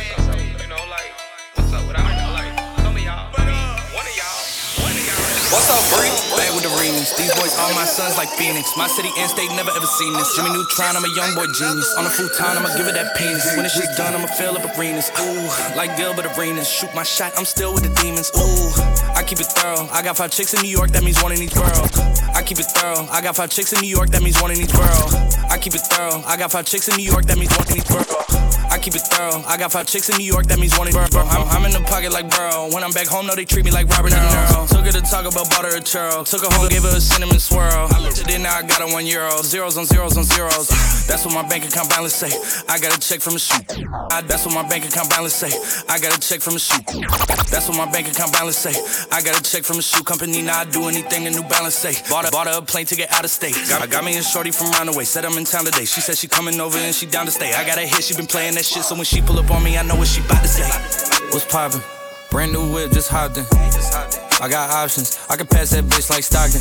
Up, 5.70 5.86
Bree? 5.94 6.10
Back 6.34 6.50
with 6.50 6.66
the 6.66 6.74
remix. 6.82 7.14
These 7.14 7.30
boys 7.38 7.54
all 7.54 7.70
my 7.78 7.86
sons 7.86 8.18
like 8.18 8.28
Phoenix. 8.34 8.74
My 8.76 8.88
city 8.90 9.10
and 9.14 9.30
state 9.30 9.50
never 9.54 9.70
ever 9.70 9.86
seen 9.86 10.12
this. 10.14 10.34
Jimmy 10.34 10.50
Neutron, 10.50 10.98
I'm 10.98 11.06
a 11.06 11.14
young 11.14 11.30
boy 11.38 11.46
genius. 11.54 11.94
On 11.94 12.04
a 12.04 12.10
futon, 12.10 12.58
I'ma 12.58 12.74
give 12.74 12.90
it 12.90 12.94
that 12.98 13.14
penis. 13.14 13.46
When 13.54 13.62
this 13.62 13.78
shit's 13.78 13.94
done, 13.96 14.14
I'ma 14.14 14.26
fill 14.34 14.58
up 14.58 14.66
arenas. 14.76 15.14
Ooh, 15.14 15.46
like 15.76 15.96
Gilbert 15.96 16.26
Arenas. 16.34 16.66
Shoot 16.66 16.92
my 16.92 17.04
shot, 17.04 17.32
I'm 17.38 17.44
still 17.44 17.72
with 17.72 17.86
the 17.86 17.94
demons. 18.02 18.34
Ooh, 18.34 19.14
I 19.14 19.22
keep 19.22 19.38
it 19.38 19.46
thorough. 19.46 19.86
I 19.92 20.02
got 20.02 20.16
five 20.16 20.32
chicks 20.32 20.54
in 20.54 20.60
New 20.62 20.74
York, 20.74 20.90
that 20.90 21.04
means 21.04 21.22
one 21.22 21.30
in 21.30 21.38
each 21.38 21.54
borough. 21.54 21.86
I 22.34 22.42
keep 22.42 22.58
it 22.58 22.66
thorough. 22.66 23.06
I 23.06 23.20
got 23.22 23.36
five 23.36 23.50
chicks 23.50 23.72
in 23.72 23.80
New 23.80 23.94
York, 23.94 24.10
that 24.10 24.22
means 24.22 24.42
one 24.42 24.50
in 24.50 24.58
each 24.58 24.72
borough. 24.72 25.06
I 25.50 25.58
keep 25.58 25.74
it 25.74 25.86
thorough. 25.86 26.18
I 26.26 26.36
got 26.36 26.50
five 26.50 26.66
chicks 26.66 26.88
in 26.88 26.96
New 26.96 27.06
York, 27.06 27.26
that 27.26 27.38
means 27.38 27.54
one 27.56 27.70
in 27.70 27.78
each 27.78 27.86
borough. 27.86 28.39
I 28.70 28.78
keep 28.78 28.94
it 28.94 29.02
thorough. 29.02 29.42
I 29.46 29.56
got 29.58 29.72
five 29.72 29.86
chicks 29.86 30.08
in 30.08 30.16
New 30.16 30.24
York, 30.24 30.46
that 30.46 30.58
means 30.58 30.78
one 30.78 30.86
in 30.86 30.94
borough. 30.94 31.26
I'm, 31.26 31.42
I'm 31.50 31.64
in 31.66 31.72
the 31.72 31.80
pocket 31.80 32.12
like 32.12 32.30
Burrow. 32.30 32.70
When 32.72 32.84
I'm 32.84 32.92
back 32.92 33.08
home, 33.08 33.26
no, 33.26 33.34
they 33.34 33.44
treat 33.44 33.64
me 33.64 33.70
like 33.70 33.88
Robert 33.88 34.10
De 34.10 34.16
Niro. 34.16 34.68
Took 34.68 34.86
her 34.86 34.92
to 34.92 35.00
talk 35.02 35.26
about, 35.26 35.50
bought 35.50 35.64
her 35.64 35.76
a 35.76 35.80
churl. 35.80 36.24
Took 36.24 36.42
her 36.42 36.52
home, 36.54 36.68
gave 36.68 36.82
her 36.82 36.96
a 36.96 37.00
cinnamon 37.00 37.40
swirl. 37.40 37.88
I 37.90 37.98
looked 38.00 38.20
it, 38.20 38.38
now 38.38 38.56
I 38.56 38.62
got 38.62 38.80
her 38.80 38.86
one 38.86 39.06
euro. 39.06 39.42
Zeros 39.42 39.76
on 39.76 39.86
zeros 39.86 40.16
on 40.16 40.24
zeros. 40.24 40.68
That's 41.06 41.24
what 41.26 41.34
my 41.34 41.42
bank 41.48 41.66
account 41.66 41.90
balance 41.90 42.14
say. 42.14 42.30
I 42.68 42.78
got 42.78 42.96
a 42.96 43.00
check 43.00 43.20
from 43.20 43.34
a 43.34 43.38
shoot. 43.38 43.66
I, 44.12 44.22
that's 44.22 44.46
what 44.46 44.54
my 44.54 44.62
bank 44.68 44.86
account 44.86 45.10
balance 45.10 45.34
say. 45.34 45.50
I 45.88 45.98
got 45.98 46.16
a 46.16 46.20
check 46.20 46.40
from 46.40 46.54
a 46.54 46.60
shoot. 46.60 46.86
That's 47.50 47.66
what 47.68 47.76
my 47.76 47.90
bank 47.90 48.06
account 48.06 48.32
balance 48.32 48.56
say. 48.56 48.70
I 49.10 49.20
got 49.22 49.34
a 49.38 49.42
check 49.42 49.64
from 49.64 49.78
a 49.78 49.82
shoe 49.82 50.04
company. 50.04 50.42
Now 50.42 50.60
I 50.60 50.64
do 50.64 50.86
anything 50.86 51.26
a 51.26 51.30
New 51.30 51.42
Balance 51.42 51.74
say. 51.74 51.94
Bought 52.08 52.26
her, 52.26 52.30
bought 52.30 52.46
a 52.46 52.62
plane 52.62 52.86
to 52.86 52.94
get 52.94 53.10
out 53.12 53.24
of 53.24 53.30
state. 53.30 53.56
Got, 53.68 53.90
got 53.90 54.04
me 54.04 54.16
a 54.16 54.22
shorty 54.22 54.52
from 54.52 54.70
Runaway. 54.70 55.04
Said 55.04 55.24
I'm 55.24 55.36
in 55.36 55.44
town 55.44 55.64
today. 55.64 55.84
She 55.84 56.00
said 56.00 56.16
she 56.16 56.28
coming 56.28 56.60
over 56.60 56.78
and 56.78 56.94
she 56.94 57.06
down 57.06 57.26
to 57.26 57.32
stay. 57.32 57.52
I 57.52 57.66
got 57.66 57.78
a 57.78 57.82
hit. 57.82 58.04
She 58.04 58.14
been 58.14 58.26
playing 58.26 58.56
that 58.60 58.66
shit. 58.66 58.84
So 58.84 58.94
when 58.94 59.04
she 59.04 59.22
pull 59.22 59.38
up 59.38 59.50
on 59.50 59.62
me, 59.62 59.78
I 59.78 59.82
know 59.82 59.96
what 59.96 60.06
she 60.06 60.20
about 60.20 60.42
to 60.42 60.48
say. 60.48 60.68
What's 61.30 61.46
poppin'? 61.46 61.80
Brand 62.30 62.52
new 62.52 62.70
whip, 62.72 62.92
just 62.92 63.08
hopped 63.08 63.38
in. 63.38 63.46
I 64.40 64.48
got 64.48 64.70
options. 64.70 65.18
I 65.30 65.36
can 65.36 65.46
pass 65.46 65.70
that 65.70 65.84
bitch 65.84 66.10
like 66.10 66.24
Stockton. 66.24 66.60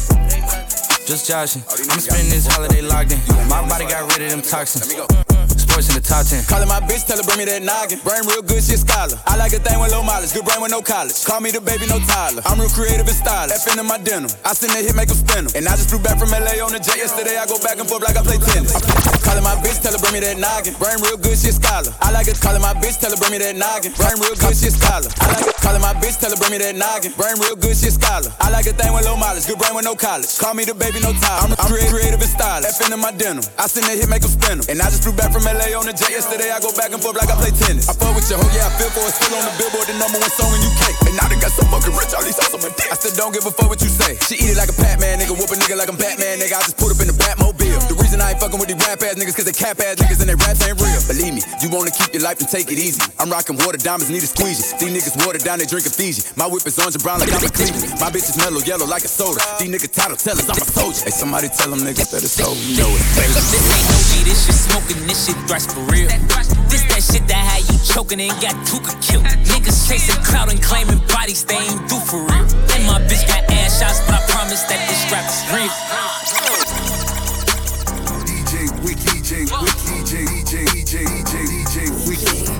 Just 1.05 1.27
joshing. 1.27 1.63
I'm 1.91 1.99
spending 1.99 2.29
this 2.29 2.47
holiday 2.47 2.81
locked 2.81 3.12
in. 3.12 3.19
My 3.49 3.67
body 3.67 3.85
got 3.85 4.12
rid 4.13 4.21
of 4.21 4.31
them 4.31 4.41
toxins. 4.41 5.38
Sports 5.79 5.95
in 5.95 6.03
the 6.03 6.03
top 6.03 6.25
10. 6.27 6.43
Callin' 6.51 6.67
my 6.67 6.83
bitch, 6.83 7.07
tell 7.07 7.15
her 7.15 7.23
bring 7.23 7.39
me 7.39 7.47
that 7.47 7.63
noggin. 7.63 8.03
Brain 8.03 8.27
real 8.27 8.43
good, 8.43 8.59
she 8.59 8.75
a 8.75 8.79
scholar. 8.79 9.15
I 9.23 9.39
like 9.39 9.55
a 9.55 9.63
thing 9.63 9.79
with 9.79 9.95
low 9.95 10.03
mileage, 10.03 10.35
good 10.35 10.43
brain 10.43 10.59
with 10.59 10.75
no 10.75 10.83
college. 10.83 11.15
Call 11.23 11.39
me 11.39 11.55
the 11.55 11.63
baby, 11.63 11.87
no 11.87 12.03
Tyler. 12.03 12.43
I'm 12.43 12.59
real 12.59 12.67
creative 12.67 13.07
and 13.07 13.15
stylish. 13.15 13.63
F 13.63 13.71
in 13.71 13.79
my 13.87 13.95
denim. 13.95 14.27
I 14.43 14.51
send 14.51 14.75
that 14.75 14.83
hit, 14.83 14.91
make 14.95 15.07
'em 15.07 15.15
spin. 15.15 15.47
And 15.55 15.63
I 15.71 15.79
just 15.79 15.87
flew 15.87 16.03
back 16.03 16.19
from 16.19 16.35
LA 16.35 16.59
on 16.59 16.75
the 16.75 16.83
jet 16.83 16.99
yesterday. 16.99 17.39
I 17.39 17.47
go 17.47 17.55
back 17.63 17.79
and 17.79 17.87
forth 17.87 18.03
like 18.03 18.19
I 18.19 18.23
play 18.27 18.35
tennis. 18.43 18.75
Callin' 19.23 19.43
my 19.43 19.55
bitch, 19.63 19.79
tell 19.79 19.95
her 19.95 20.01
bring 20.03 20.19
me 20.19 20.19
that 20.19 20.35
noggin. 20.35 20.75
Brain 20.75 20.99
real 20.99 21.15
good, 21.15 21.39
she 21.39 21.47
a 21.47 21.55
scholar. 21.55 21.95
I 22.03 22.11
like 22.11 22.27
it. 22.27 22.35
Callin' 22.43 22.59
my 22.59 22.75
bitch, 22.75 22.99
tell 22.99 23.11
her 23.15 23.19
bring 23.19 23.31
me 23.31 23.39
that 23.39 23.55
noggin. 23.55 23.95
Brain 23.95 24.19
real 24.19 24.35
good, 24.35 24.55
she 24.59 24.67
a 24.67 24.71
scholar. 24.75 25.07
I 25.23 25.25
like 25.31 25.47
it. 25.47 25.55
Callin' 25.63 25.79
my 25.79 25.95
bitch, 25.95 26.19
tell 26.19 26.31
her 26.31 26.39
bring 26.39 26.51
me 26.51 26.59
that 26.59 26.75
noggin. 26.75 27.15
Brain 27.15 27.39
real 27.39 27.55
good, 27.55 27.75
she 27.79 27.87
a 27.87 27.91
scholar. 27.95 28.27
I 28.43 28.51
like 28.51 28.67
a 28.67 28.75
thing 28.75 28.91
with 28.91 29.07
low 29.07 29.15
mileage, 29.15 29.47
good 29.47 29.55
brain 29.55 29.71
with 29.79 29.87
no 29.87 29.95
college. 29.95 30.27
Call 30.43 30.53
me 30.59 30.67
the 30.67 30.75
baby, 30.75 30.99
no 30.99 31.15
Tyler. 31.23 31.55
I'm, 31.55 31.71
I'm 31.71 31.71
creative 31.71 32.19
and 32.19 32.33
stylish. 32.35 32.67
F 32.67 32.83
in 32.83 32.99
my 32.99 33.15
denim. 33.15 33.47
I 33.55 33.71
send 33.71 33.87
that 33.87 33.95
hit, 33.95 34.11
make 34.11 34.27
'em 34.27 34.33
spin. 34.35 34.59
And 34.67 34.83
I 34.83 34.91
just 34.91 35.07
flew 35.07 35.15
back 35.15 35.31
from 35.31 35.47
LA 35.47 35.68
on 35.75 35.86
the 35.86 35.93
jet 35.93 36.10
yesterday. 36.10 36.49
I 36.49 36.60
go 36.60 36.71
back 36.73 36.89
and 36.93 37.01
forth 37.01 37.17
like 37.19 37.29
I 37.29 37.38
play 37.38 37.53
tennis. 37.53 37.89
I 37.89 37.93
fuck 37.93 38.15
with 38.15 38.25
your 38.29 38.39
hoe, 38.39 38.49
yeah, 38.55 38.69
I 38.69 38.71
feel 38.79 38.89
for 38.95 39.03
it. 39.05 39.13
Still 39.13 39.36
on 39.38 39.45
the 39.45 39.53
billboard, 39.60 39.86
the 39.86 39.95
number 39.99 40.17
one 40.17 40.34
song 40.34 40.49
in 40.55 40.62
UK. 40.63 40.84
And 41.05 41.15
now 41.19 41.27
they 41.27 41.38
got 41.38 41.53
so 41.53 41.67
fucking 41.67 41.93
rich, 41.93 42.15
all 42.15 42.23
these 42.23 42.39
hoes 42.39 42.53
on 42.55 42.62
my 42.63 42.71
dick. 42.73 42.89
I 42.89 42.95
still 42.97 43.13
don't 43.13 43.34
give 43.36 43.45
a 43.45 43.51
fuck 43.51 43.69
what 43.69 43.82
you 43.84 43.91
say. 43.91 44.17
She 44.25 44.39
eat 44.39 44.55
it 44.55 44.58
like 44.58 44.71
a 44.71 44.77
Pac-Man, 44.77 45.19
nigga. 45.19 45.36
Whoop 45.36 45.51
a 45.51 45.58
nigga 45.60 45.75
like 45.75 45.91
I'm 45.91 45.99
Batman, 45.99 46.39
nigga. 46.39 46.55
I 46.58 46.63
just 46.63 46.79
put 46.79 46.89
up 46.89 46.99
in 47.03 47.12
the 47.12 47.17
Batmobile. 47.17 47.91
The 47.91 47.97
reason 47.99 48.23
I 48.23 48.34
fucking 48.49 48.59
with 48.59 48.69
these 48.73 48.81
rap 48.88 49.01
ass 49.05 49.13
niggas, 49.13 49.35
cause 49.38 49.45
they 49.45 49.53
cap 49.53 49.77
ass 49.77 50.01
niggas 50.01 50.19
and 50.21 50.29
they 50.29 50.38
raps 50.41 50.62
ain't 50.65 50.81
real. 50.81 50.97
Believe 51.05 51.33
me, 51.38 51.41
you 51.62 51.69
wanna 51.69 51.93
keep 51.93 52.09
your 52.13 52.25
life 52.25 52.41
and 52.41 52.49
take 52.49 52.71
it 52.73 52.81
easy. 52.81 53.01
I'm 53.21 53.29
rocking 53.29 53.57
water 53.62 53.77
diamonds, 53.77 54.09
need 54.09 54.25
a 54.25 54.29
squeegee. 54.29 54.65
These 54.81 54.89
niggas 54.89 55.15
water 55.25 55.38
down, 55.38 55.59
they 55.62 55.69
drinking 55.69 55.93
Fiji. 55.93 56.25
My 56.35 56.49
whip 56.49 56.65
is 56.65 56.77
orange 56.81 56.97
and 56.97 57.03
brown 57.03 57.21
like 57.21 57.29
I'm 57.29 57.45
a 57.45 57.49
Cleveland. 57.53 58.01
My 58.01 58.09
bitch 58.09 58.25
is 58.25 58.38
mellow 58.38 58.62
yellow 58.65 58.89
like 58.89 59.05
a 59.05 59.12
soda. 59.12 59.41
These 59.62 59.69
niggas 59.69 59.93
title 59.93 60.17
tellers, 60.17 60.49
I'm 60.49 60.57
a 60.57 60.65
soldier. 60.65 61.05
Hey, 61.05 61.13
somebody 61.13 61.47
tell 61.53 61.69
them 61.69 61.85
niggas 61.85 62.09
that 62.09 62.25
it's 62.25 62.33
so 62.33 62.49
you 62.65 62.81
know 62.81 62.89
it. 62.89 63.03
This 63.53 63.65
ain't 63.69 63.85
no 63.85 63.97
G, 64.09 64.25
this 64.25 64.39
shit 64.45 64.57
smoking, 64.57 64.99
this 65.05 65.19
shit 65.29 65.38
thrash 65.45 65.69
for 65.69 65.85
real. 65.93 66.09
This 66.73 66.85
that 66.89 67.01
shit 67.05 67.25
that 67.29 67.41
had 67.45 67.62
you 67.69 67.77
choking 67.85 68.21
and 68.21 68.33
got 68.41 68.57
Tooka 68.65 68.97
killed. 69.01 69.25
Niggas 69.45 69.85
chasing 69.85 70.17
clout 70.25 70.49
and 70.49 70.62
claiming 70.62 71.01
bodies 71.13 71.45
they 71.45 71.57
ain't 71.57 71.85
do 71.85 71.97
for 72.01 72.25
real. 72.25 72.45
And 72.73 72.81
my 72.89 72.97
bitch 73.05 73.25
got 73.29 73.45
ass 73.62 73.77
shots, 73.77 74.01
but 74.09 74.17
I 74.17 74.21
promise 74.29 74.63
that 74.65 74.81
this 74.89 74.97
strap 75.05 75.25
is 75.29 75.38
real. 75.53 76.38
DJ, 80.60 81.08
DJ, 81.08 81.36
DJ, 81.48 81.88
DJ. 82.04 82.60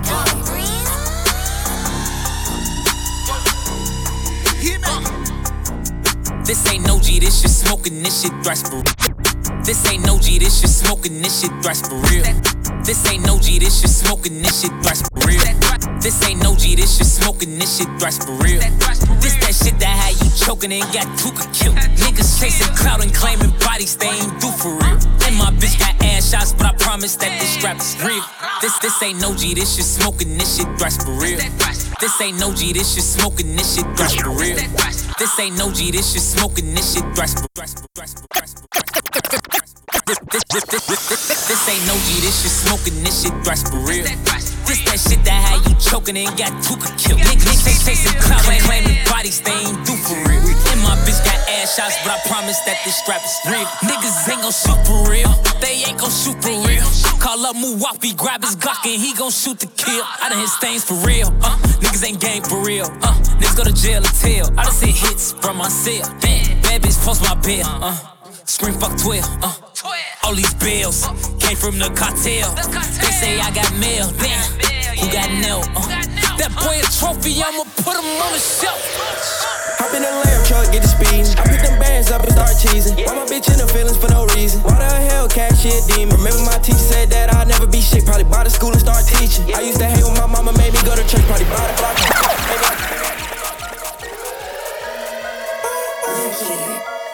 This 6.46 6.72
ain't 6.72 6.88
no 6.88 7.00
G, 7.00 7.20
this 7.20 7.42
shit 7.42 7.52
smoking, 7.52 8.02
this 8.02 8.22
shit 8.22 8.32
thrash 8.42 8.64
for 8.64 8.78
real. 8.78 8.84
This 9.64 9.86
ain't 9.92 10.06
no 10.06 10.18
G, 10.18 10.40
this 10.40 10.62
shit 10.62 10.70
smoking, 10.70 11.22
this 11.22 11.42
shit 11.42 11.52
thrash 11.62 11.82
for 11.82 11.98
real. 12.08 12.24
This 12.86 13.06
ain't 13.12 13.26
no 13.26 13.38
G, 13.38 13.60
this 13.60 13.82
shit 13.82 13.90
smoking, 13.90 14.42
this 14.42 14.62
shit 14.62 14.72
thrash 14.82 15.02
for 15.02 15.28
real. 15.28 15.42
This 16.00 16.26
ain't 16.26 16.42
no 16.42 16.56
G, 16.56 16.76
this 16.76 16.98
shit 16.98 17.06
smoking, 17.06 17.60
this 17.60 17.78
shit 17.78 17.88
thrash 18.00 18.18
for 18.18 18.32
real. 18.40 18.62
This 19.20 19.36
that 19.44 19.54
shit 19.54 19.78
that 19.80 19.92
had 19.92 20.16
you 20.24 20.29
choking 20.40 20.72
and 20.72 20.84
got 20.94 21.08
Tooka 21.20 21.46
killed. 21.54 21.76
Niggas 22.00 22.40
chasing 22.40 22.74
clout 22.76 23.04
and 23.04 23.14
claiming 23.14 23.52
bodies 23.60 23.96
they 23.98 24.08
ain't 24.08 24.40
do 24.40 24.50
for 24.52 24.72
real. 24.72 24.98
And 25.28 25.36
my 25.36 25.52
bitch 25.60 25.78
got 25.80 25.96
ass 26.04 26.32
shots, 26.32 26.54
but 26.54 26.66
I 26.66 26.74
promise 26.80 27.16
that 27.18 27.40
this 27.40 27.50
strap 27.50 27.78
is 27.78 27.98
real. 28.04 28.24
This 28.62 28.78
this 28.80 29.02
ain't 29.04 29.20
no 29.20 29.36
G, 29.36 29.54
this 29.54 29.76
shit 29.76 29.86
smoking, 29.86 30.38
this 30.38 30.58
shit 30.58 30.68
thrash 30.78 30.98
for 30.98 31.12
real. 31.12 31.40
This 32.00 32.22
ain't 32.22 32.40
no 32.40 32.54
G, 32.54 32.74
this 32.74 32.94
shit 32.96 33.04
smoking, 33.04 33.56
this 33.56 33.76
shit 33.76 33.86
thrash 33.98 34.16
for 34.16 34.32
real. 34.32 34.56
This 35.20 35.40
ain't 35.40 35.58
no 35.58 35.72
G, 35.72 35.92
this 35.92 36.14
shit 36.14 36.22
smoking, 36.22 36.74
this 36.74 36.94
shit 36.94 37.04
thrash 37.16 37.34
for 37.36 37.48
this, 40.08 41.46
this 41.48 41.70
ain't 41.70 41.86
no 41.88 41.94
G, 42.08 42.22
this 42.22 42.42
shit 42.42 42.52
smoking, 42.52 43.04
this 43.04 43.24
shit 43.24 43.34
thrash 43.44 43.64
for 43.64 43.78
real. 43.78 44.49
This 44.70 44.86
that 44.86 45.02
shit 45.02 45.26
that 45.26 45.34
had 45.34 45.66
you 45.66 45.74
choking 45.82 46.14
and 46.14 46.30
got 46.38 46.54
Tooka 46.62 46.94
killed. 46.94 47.18
Niggas 47.26 47.66
chase, 47.66 47.82
chasing 47.82 48.14
clout, 48.22 48.46
claim, 48.46 48.62
claiming 48.62 49.02
bodies 49.10 49.42
they 49.42 49.50
ain't 49.66 49.82
do 49.82 49.98
for 49.98 50.14
real. 50.30 50.46
And 50.70 50.80
my 50.86 50.94
bitch 51.10 51.18
got 51.26 51.42
ass 51.58 51.74
shots, 51.74 51.98
but 52.06 52.14
I 52.14 52.22
promise 52.30 52.62
that 52.70 52.78
this 52.86 52.94
strap 53.02 53.18
is 53.26 53.34
real. 53.50 53.66
Niggas 53.82 54.30
ain't 54.30 54.46
gon' 54.46 54.54
shoot 54.54 54.78
for 54.86 55.10
real, 55.10 55.34
they 55.58 55.90
ain't 55.90 55.98
gon' 55.98 56.14
shoot 56.14 56.38
for 56.38 56.54
real. 56.70 56.86
Call 57.18 57.42
up 57.50 57.58
Muwapi, 57.58 58.14
grab 58.14 58.46
his 58.46 58.54
Glock 58.56 58.86
and 58.86 59.02
he 59.02 59.10
gon' 59.18 59.34
shoot 59.34 59.58
the 59.58 59.66
kill. 59.74 60.06
I 60.06 60.30
done 60.30 60.38
hit 60.38 60.54
stains 60.54 60.86
for 60.86 61.02
real, 61.02 61.34
uh, 61.42 61.58
niggas 61.82 62.06
ain't 62.06 62.22
game 62.22 62.44
for 62.46 62.62
real, 62.62 62.86
uh, 62.86 63.18
niggas 63.42 63.58
go 63.58 63.64
to 63.66 63.74
jail 63.74 64.06
or 64.06 64.14
tell. 64.22 64.54
I 64.54 64.70
done 64.70 64.74
seen 64.78 64.94
hits 64.94 65.34
from 65.34 65.58
my 65.58 65.70
cell, 65.70 66.06
damn, 66.22 66.62
bad 66.62 66.86
bitch 66.86 67.02
post 67.04 67.26
my 67.26 67.34
bill, 67.42 67.66
uh, 67.66 67.98
scream 68.50 68.74
fuck 68.74 68.98
12, 68.98 69.22
uh. 69.46 69.54
All 70.26 70.34
these 70.34 70.54
bills 70.58 71.06
came 71.38 71.56
from 71.56 71.78
the 71.78 71.90
cartel. 71.94 72.50
They 72.98 73.14
say 73.14 73.38
I 73.40 73.54
got 73.54 73.70
mail, 73.78 74.10
damn. 74.18 74.42
Who 74.98 75.06
got 75.14 75.30
nailed? 75.30 75.70
Uh, 75.78 75.86
that 76.42 76.50
boy 76.58 76.82
a 76.82 76.86
trophy, 76.98 77.38
I'ma 77.46 77.64
put 77.86 77.94
him 77.94 78.10
on 78.10 78.32
the 78.34 78.42
shelf. 78.42 78.82
Hop 79.78 79.94
in 79.94 80.02
the 80.02 80.10
lamb 80.10 80.42
truck, 80.50 80.66
get 80.74 80.82
the 80.82 80.90
speed. 80.90 81.30
I 81.38 81.46
pick 81.46 81.62
them 81.62 81.78
bands 81.78 82.10
up 82.10 82.26
and 82.26 82.34
start 82.34 82.58
cheesing. 82.58 82.98
Why 83.06 83.22
my 83.22 83.26
bitch 83.30 83.54
in 83.54 83.62
the 83.62 83.70
feelings 83.70 83.98
for 84.02 84.10
no 84.10 84.26
reason? 84.34 84.62
Why 84.66 84.82
the 84.82 84.90
hell 85.14 85.30
cash 85.30 85.62
shit 85.62 85.86
demon? 85.86 86.18
Remember 86.18 86.42
my 86.42 86.58
teacher 86.58 86.82
said 86.82 87.10
that 87.14 87.30
I'll 87.34 87.46
never 87.46 87.70
be 87.70 87.82
shit. 87.82 88.04
Probably 88.06 88.26
buy 88.26 88.44
the 88.44 88.50
school 88.50 88.74
and 88.74 88.82
start 88.82 89.06
teaching. 89.06 89.46
I 89.54 89.62
used 89.62 89.78
to 89.78 89.86
hate 89.86 90.04
when 90.04 90.18
my 90.18 90.26
mama 90.26 90.58
made 90.58 90.74
me 90.74 90.82
go 90.82 90.98
to 90.98 91.06
church. 91.06 91.22
Probably 91.30 91.46
buy 91.54 91.70
the 91.70 91.76
block. 91.78 91.98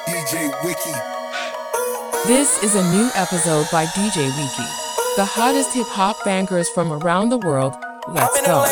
DJ 0.08 0.48
Wiki. 0.64 1.25
This 2.28 2.64
is 2.64 2.74
a 2.74 2.82
new 2.92 3.12
episode 3.14 3.68
by 3.72 3.86
DJ 3.86 4.26
Wiki. 4.36 4.70
The 5.16 5.26
hottest 5.26 5.76
hip 5.76 5.86
hop 5.86 6.18
bangers 6.26 6.68
from 6.70 6.92
around 6.92 7.30
the 7.30 7.38
world. 7.38 7.76
Let's 8.08 8.18
Hop 8.18 8.36
in 8.36 8.44
the 8.46 8.50
go. 8.50 8.66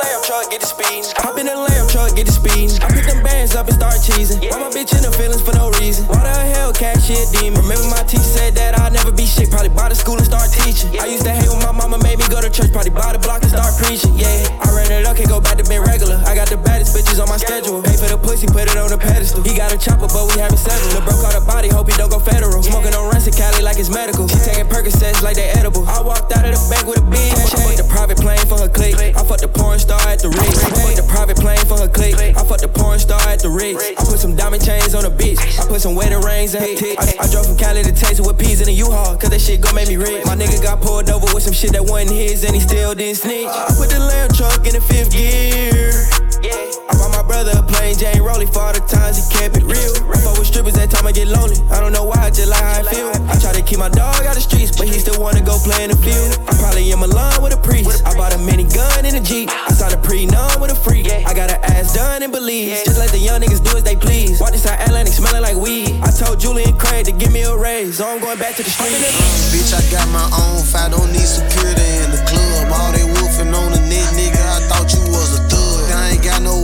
Lamb 0.00 0.22
truck, 0.24 0.50
get 0.50 0.60
the 0.60 0.66
speed. 0.66 1.04
Hop 1.20 1.36
in 1.38 1.46
the 1.46 1.56
lamb 1.56 1.86
truck, 1.88 2.16
get 2.16 2.26
the 2.26 2.32
speed. 2.32 2.72
Hop 2.80 2.96
in 2.96 2.96
the 2.96 2.96
lamb 2.96 2.96
truck, 2.96 2.96
get 2.96 2.96
the 2.96 2.96
speed. 2.96 2.96
Hop 2.96 2.96
in 2.96 2.96
the 2.96 2.96
lamb 2.96 2.96
truck, 2.96 2.96
get 2.96 2.96
the 2.96 2.96
speed. 2.96 2.96
I 2.96 2.96
pick 2.96 3.06
them 3.06 3.20
bands 3.22 3.54
up 3.54 3.66
and 3.68 3.76
start 3.76 3.96
cheesing. 4.00 4.40
Why 4.48 4.58
my 4.58 4.70
bitch 4.72 4.92
in 4.96 5.02
the 5.04 5.12
feelings 5.12 5.42
for 5.42 5.54
no 5.54 5.70
reason? 5.78 6.06
Why 6.08 6.22
the 6.24 6.34
hell 6.56 6.72
cash 6.72 7.06
shit 7.06 7.28
demon? 7.32 7.60
Remember 7.60 7.88
my 7.92 8.02
teacher 8.08 8.24
said 8.24 8.54
that 8.56 8.78
I'd 8.80 8.92
never 8.92 9.12
be 9.12 9.26
shit. 9.26 9.50
Probably 9.50 9.68
buy 9.68 9.88
the 9.88 9.98
school 9.98 10.16
and 10.16 10.24
start 10.24 10.48
teaching. 10.52 10.88
I 10.96 11.06
used 11.06 11.24
to 11.28 11.32
hate 11.32 11.48
when 11.48 11.60
my 11.60 11.72
mama 11.72 11.98
made 12.00 12.18
me 12.18 12.26
go 12.28 12.40
to 12.40 12.48
church. 12.48 12.72
Probably 12.72 12.94
buy 12.94 13.12
the 13.12 13.20
block 13.20 13.42
and 13.42 13.52
start 13.52 13.76
preaching. 13.76 14.16
Yeah, 14.16 14.48
I 14.64 14.72
ran 14.72 14.88
it 14.92 15.04
up, 15.04 15.16
can't 15.16 15.28
go 15.28 15.40
back 15.40 15.58
to 15.58 15.64
being 15.66 15.84
regular. 15.84 16.16
I 16.24 16.34
got 16.34 16.48
the 16.48 16.56
baddest 16.56 16.96
bitches 16.96 17.20
on 17.20 17.28
my 17.28 17.36
schedule. 17.36 17.82
Pay 17.82 17.96
for 17.98 18.08
the 18.08 18.18
pussy, 18.18 18.46
put 18.46 18.70
it 18.70 18.78
on 18.78 18.88
the 18.90 18.98
pedestal. 18.98 19.42
He 19.42 19.56
got 19.56 19.74
a 19.74 19.78
chopper, 19.78 20.08
but 20.08 20.24
we 20.30 20.40
having 20.40 20.60
several. 20.60 20.94
The 20.96 21.02
broke 21.02 21.24
out 21.26 21.36
a 21.36 21.42
body, 21.44 21.68
hope 21.68 21.90
he 21.90 21.96
don't 21.96 22.10
go 22.10 22.18
federal. 22.18 22.62
Smoking 22.62 22.94
on 22.94 23.10
Rancid 23.10 23.36
Cali 23.36 23.62
like 23.62 23.78
it's 23.78 23.90
medical. 23.90 24.28
She 24.30 24.38
taking 24.40 24.70
Percocets 24.70 25.22
like 25.22 25.36
they 25.36 25.50
edible. 25.58 25.84
I 25.90 26.00
walked 26.00 26.32
out 26.32 26.46
of 26.46 26.54
the 26.54 26.62
bank 26.70 26.86
with 26.86 27.02
a 27.02 27.06
big 27.10 27.34
check. 27.34 27.50
I 27.50 27.66
fucked 27.66 27.82
the 27.82 27.88
private 27.90 28.18
plane 28.18 28.46
for 28.46 28.58
her 28.62 28.70
click. 28.70 28.94
I 28.96 29.22
fucked 29.26 29.42
the 29.42 29.50
porn 29.50 29.78
star 29.78 29.89
at 29.98 30.20
the 30.20 30.28
Ritz. 30.28 30.62
I 30.62 30.70
fucked 30.70 30.96
the 30.96 31.06
private 31.08 31.36
plane 31.36 31.64
for 31.66 31.78
her 31.78 31.88
click. 31.88 32.14
I 32.14 32.44
fucked 32.44 32.62
the 32.62 32.68
porn 32.68 32.98
star 32.98 33.20
at 33.26 33.40
the 33.40 33.50
Ritz. 33.50 33.80
I 33.98 34.04
put 34.04 34.18
some 34.18 34.36
diamond 34.36 34.64
chains 34.64 34.94
on 34.94 35.02
the 35.02 35.10
bitch. 35.10 35.40
I 35.58 35.66
put 35.66 35.80
some 35.80 35.94
wedding 35.94 36.20
rings 36.20 36.54
in 36.54 36.62
her 36.62 36.74
tits. 36.76 37.18
I, 37.18 37.24
I 37.24 37.30
drove 37.30 37.46
from 37.46 37.56
Cali 37.56 37.82
to 37.82 37.92
Texas 37.92 38.20
with 38.20 38.38
peas 38.38 38.60
in 38.60 38.68
a 38.68 38.72
U-Haul, 38.72 39.16
cause 39.16 39.30
that 39.30 39.40
shit 39.40 39.60
gon' 39.60 39.74
make 39.74 39.88
me 39.88 39.96
rich. 39.96 40.24
My 40.26 40.36
nigga 40.36 40.62
got 40.62 40.80
pulled 40.80 41.10
over 41.10 41.26
with 41.34 41.42
some 41.42 41.54
shit 41.54 41.72
that 41.72 41.82
wasn't 41.82 42.12
his 42.12 42.44
and 42.44 42.54
he 42.54 42.60
still 42.60 42.94
didn't 42.94 43.16
snitch. 43.16 43.48
I 43.48 43.72
put 43.76 43.90
the 43.90 43.98
lamb 43.98 44.30
truck 44.30 44.66
in 44.66 44.74
the 44.74 44.80
fifth 44.80 45.10
gear. 45.12 46.69
I 46.90 46.98
bought 46.98 47.14
my 47.14 47.22
brother 47.22 47.54
a 47.54 47.62
plain 47.62 47.94
Jane 47.94 48.18
Rollie 48.18 48.50
for 48.50 48.58
all 48.58 48.74
the 48.74 48.82
times 48.82 49.22
he 49.22 49.24
kept 49.30 49.56
it 49.56 49.62
real. 49.62 49.94
I 50.10 50.18
fuck 50.18 50.34
with 50.34 50.50
strippers 50.50 50.74
that 50.74 50.90
time 50.90 51.06
I 51.06 51.12
get 51.12 51.28
lonely. 51.30 51.54
I 51.70 51.78
don't 51.78 51.94
know 51.94 52.02
why, 52.02 52.18
I 52.18 52.30
just 52.34 52.50
like 52.50 52.58
how 52.58 52.82
I 52.82 52.84
feel. 52.90 53.14
I 53.30 53.38
try 53.38 53.52
to 53.54 53.62
keep 53.62 53.78
my 53.78 53.88
dog 53.88 54.26
out 54.26 54.34
the 54.34 54.42
streets, 54.42 54.74
but 54.74 54.90
he 54.90 54.98
still 54.98 55.20
wanna 55.22 55.40
go 55.40 55.54
play 55.62 55.86
in 55.86 55.90
the 55.94 56.00
field. 56.02 56.34
I 56.50 56.52
probably 56.58 56.90
am 56.90 57.06
alone 57.06 57.38
with 57.42 57.54
a 57.54 57.60
priest. 57.62 58.02
I 58.02 58.14
bought 58.18 58.34
a 58.34 58.38
mini 58.38 58.66
gun 58.66 59.06
in 59.06 59.14
a 59.14 59.22
Jeep. 59.22 59.48
I 59.50 59.70
signed 59.70 59.94
a 59.94 60.00
pre-numb 60.02 60.60
with 60.60 60.74
a 60.74 60.74
freak. 60.74 61.06
I 61.06 61.32
got 61.32 61.50
her 61.50 61.60
ass 61.62 61.94
done 61.94 62.22
in 62.26 62.34
Belize. 62.34 62.82
Just 62.82 62.98
let 62.98 63.14
the 63.14 63.22
young 63.22 63.40
niggas 63.40 63.62
do 63.62 63.76
as 63.78 63.84
they 63.84 63.94
please. 63.94 64.40
Walk 64.40 64.50
this 64.50 64.66
side 64.66 64.82
Atlantic 64.82 65.14
smelling 65.14 65.42
like 65.42 65.56
weed. 65.56 65.94
I 66.02 66.10
told 66.10 66.40
Julian 66.40 66.76
Craig 66.76 67.06
to 67.06 67.12
give 67.12 67.30
me 67.30 67.42
a 67.42 67.56
raise, 67.56 67.98
so 67.98 68.08
I'm 68.10 68.18
going 68.18 68.38
back 68.38 68.56
to 68.56 68.62
the 68.66 68.70
street. 68.70 68.98
Uh, 68.98 69.54
bitch, 69.54 69.70
I 69.70 69.82
got 69.94 70.08
my 70.10 70.26
own 70.42 70.50
I 70.74 70.88
don't 70.88 71.12
need 71.12 71.28
security 71.28 71.90
in 72.02 72.10
the 72.10 72.22
club. 72.26 72.72
All 72.72 72.90
they 72.92 73.04
wolfing 73.04 73.52
on 73.52 73.72
the 73.72 73.78
nigga, 73.78 74.39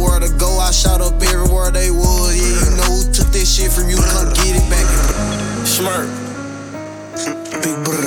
nowhere 0.07 0.21
to 0.29 0.35
go, 0.37 0.59
I 0.59 0.71
shot 0.71 1.01
up 1.01 1.21
everywhere 1.23 1.71
they 1.71 1.90
was. 1.90 2.37
Yeah, 2.37 2.71
you 2.71 2.77
know 2.77 2.83
who 2.85 3.12
took 3.12 3.29
that 3.29 3.47
shit 3.47 3.73
from 3.73 3.88
you, 3.88 3.97
come 3.97 4.33
get 4.35 4.57
it 4.57 4.71
back. 4.71 4.87
Smurf. 5.64 6.07
Big 7.62 7.85
brother. 7.85 8.06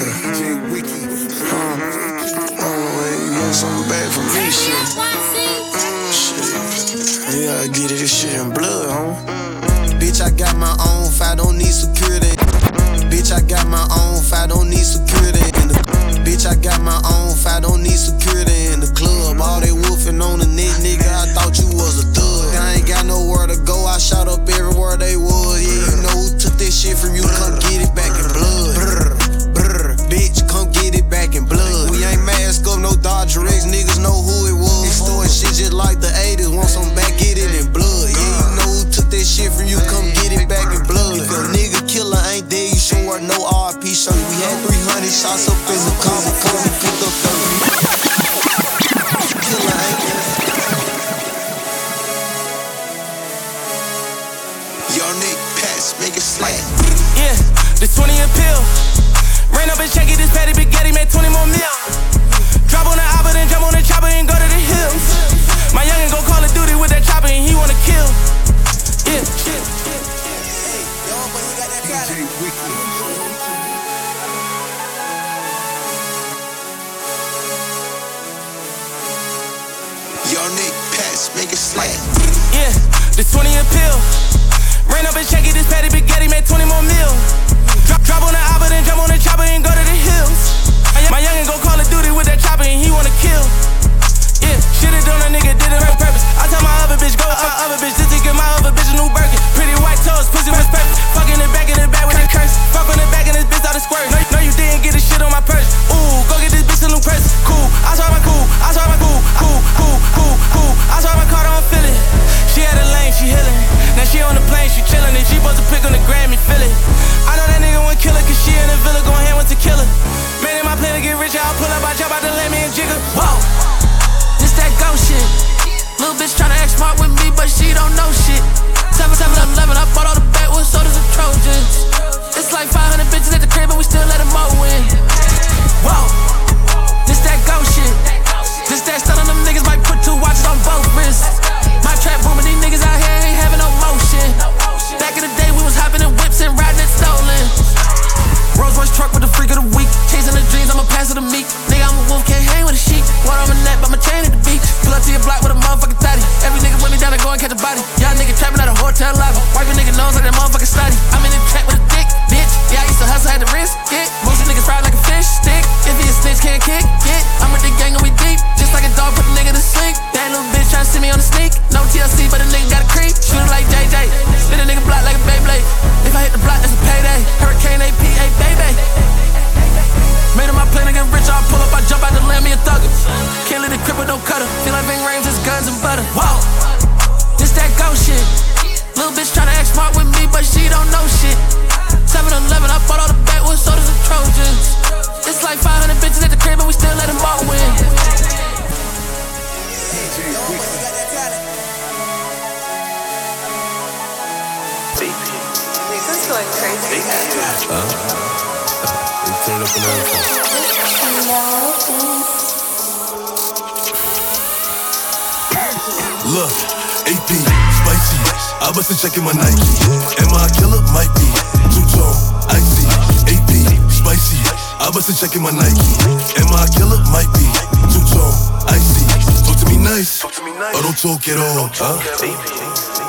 Talk 229.99 230.31
to 230.31 230.39
me 230.45 230.53
nice. 230.55 230.79
Or 230.79 230.81
don't 230.81 230.95
talk 230.95 231.27
at 231.27 231.35
all. 231.35 231.67
Huh? 231.75 231.99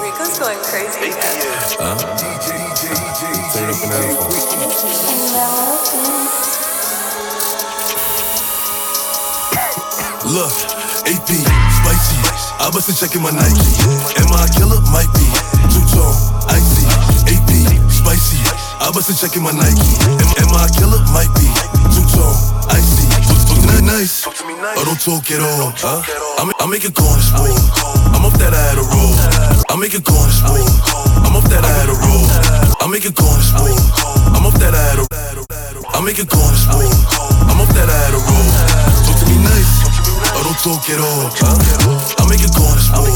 Rico's 0.03 0.43
going 0.43 0.59
crazy. 0.59 1.15
Huh? 1.79 1.95
Turn 3.55 3.71
up 3.71 3.79
and 3.79 3.95
everything. 3.95 4.27
Look, 10.35 10.51
AP, 11.07 11.31
spicy. 11.31 12.19
I 12.59 12.67
bust 12.75 12.91
a 12.91 12.93
check 12.99 13.15
my 13.23 13.31
Nike. 13.31 13.71
Am 14.19 14.27
I 14.35 14.43
a 14.43 14.51
killer? 14.51 14.83
Might 14.91 15.07
be. 15.15 15.31
Two 15.71 15.87
tone, 15.95 16.11
icy. 16.51 16.91
AP, 17.31 17.71
spicy. 17.87 18.43
I 18.83 18.91
bust 18.91 19.07
a 19.07 19.15
check 19.15 19.39
my 19.39 19.55
Nike. 19.55 19.79
Am, 20.11 20.27
am 20.43 20.51
I 20.59 20.67
a 20.67 20.71
killer? 20.75 20.99
Might 21.15 21.31
be. 21.39 21.47
Two 21.95 22.03
tone, 22.19 22.35
icy. 24.01 24.25
Talk, 24.25 24.41
nice. 24.49 24.79
Or 24.79 24.85
don't 24.85 25.01
talk 25.01 25.31
at 25.31 25.43
all. 25.43 25.73
Huh? 25.77 26.03
I 26.41 26.45
make, 26.45 26.59
I 26.61 26.67
make 26.67 26.85
it 26.85 26.95
corner 26.95 27.21
sport. 27.21 27.53
I'm 28.15 28.25
off 28.25 28.37
that 28.39 28.55
I 28.55 28.63
had 28.73 28.79
a 28.79 28.85
roll. 28.85 29.15
I 29.69 29.77
make 29.77 29.95
it 29.95 30.05
corner 30.05 30.33
sport. 30.33 30.65
I'm 31.25 31.37
off 31.37 31.47
that 31.51 31.65
I 31.65 31.73
had 31.79 31.89
a 31.89 31.97
roll. 31.97 32.27
I 32.81 32.87
make 32.89 33.05
it 33.05 33.15
corner 33.15 33.45
sport. 33.45 33.77
I'm 34.35 34.47
off 34.47 34.57
that 34.59 34.75
I 34.75 34.83
had 34.89 34.99
a 34.99 35.11
I 35.93 36.01
make 36.03 36.19
it 36.19 36.29
corner 36.29 36.57
sport. 36.57 36.89
I'm 37.45 37.61
off 37.61 37.71
that 37.77 37.89
I 37.89 37.99
had 38.09 38.15
a 38.17 38.21
roll. 38.25 38.49
Talk 39.05 39.17
to 39.21 39.27
me 39.29 39.37
nice. 39.45 39.85
Or 40.33 40.43
don't 40.49 40.61
talk 40.65 40.85
at 40.89 41.01
all. 41.01 41.29
Huh? 41.37 42.25
I 42.25 42.29
make 42.29 42.41
it 42.41 42.53
corner 42.57 42.81
sport. 42.81 43.13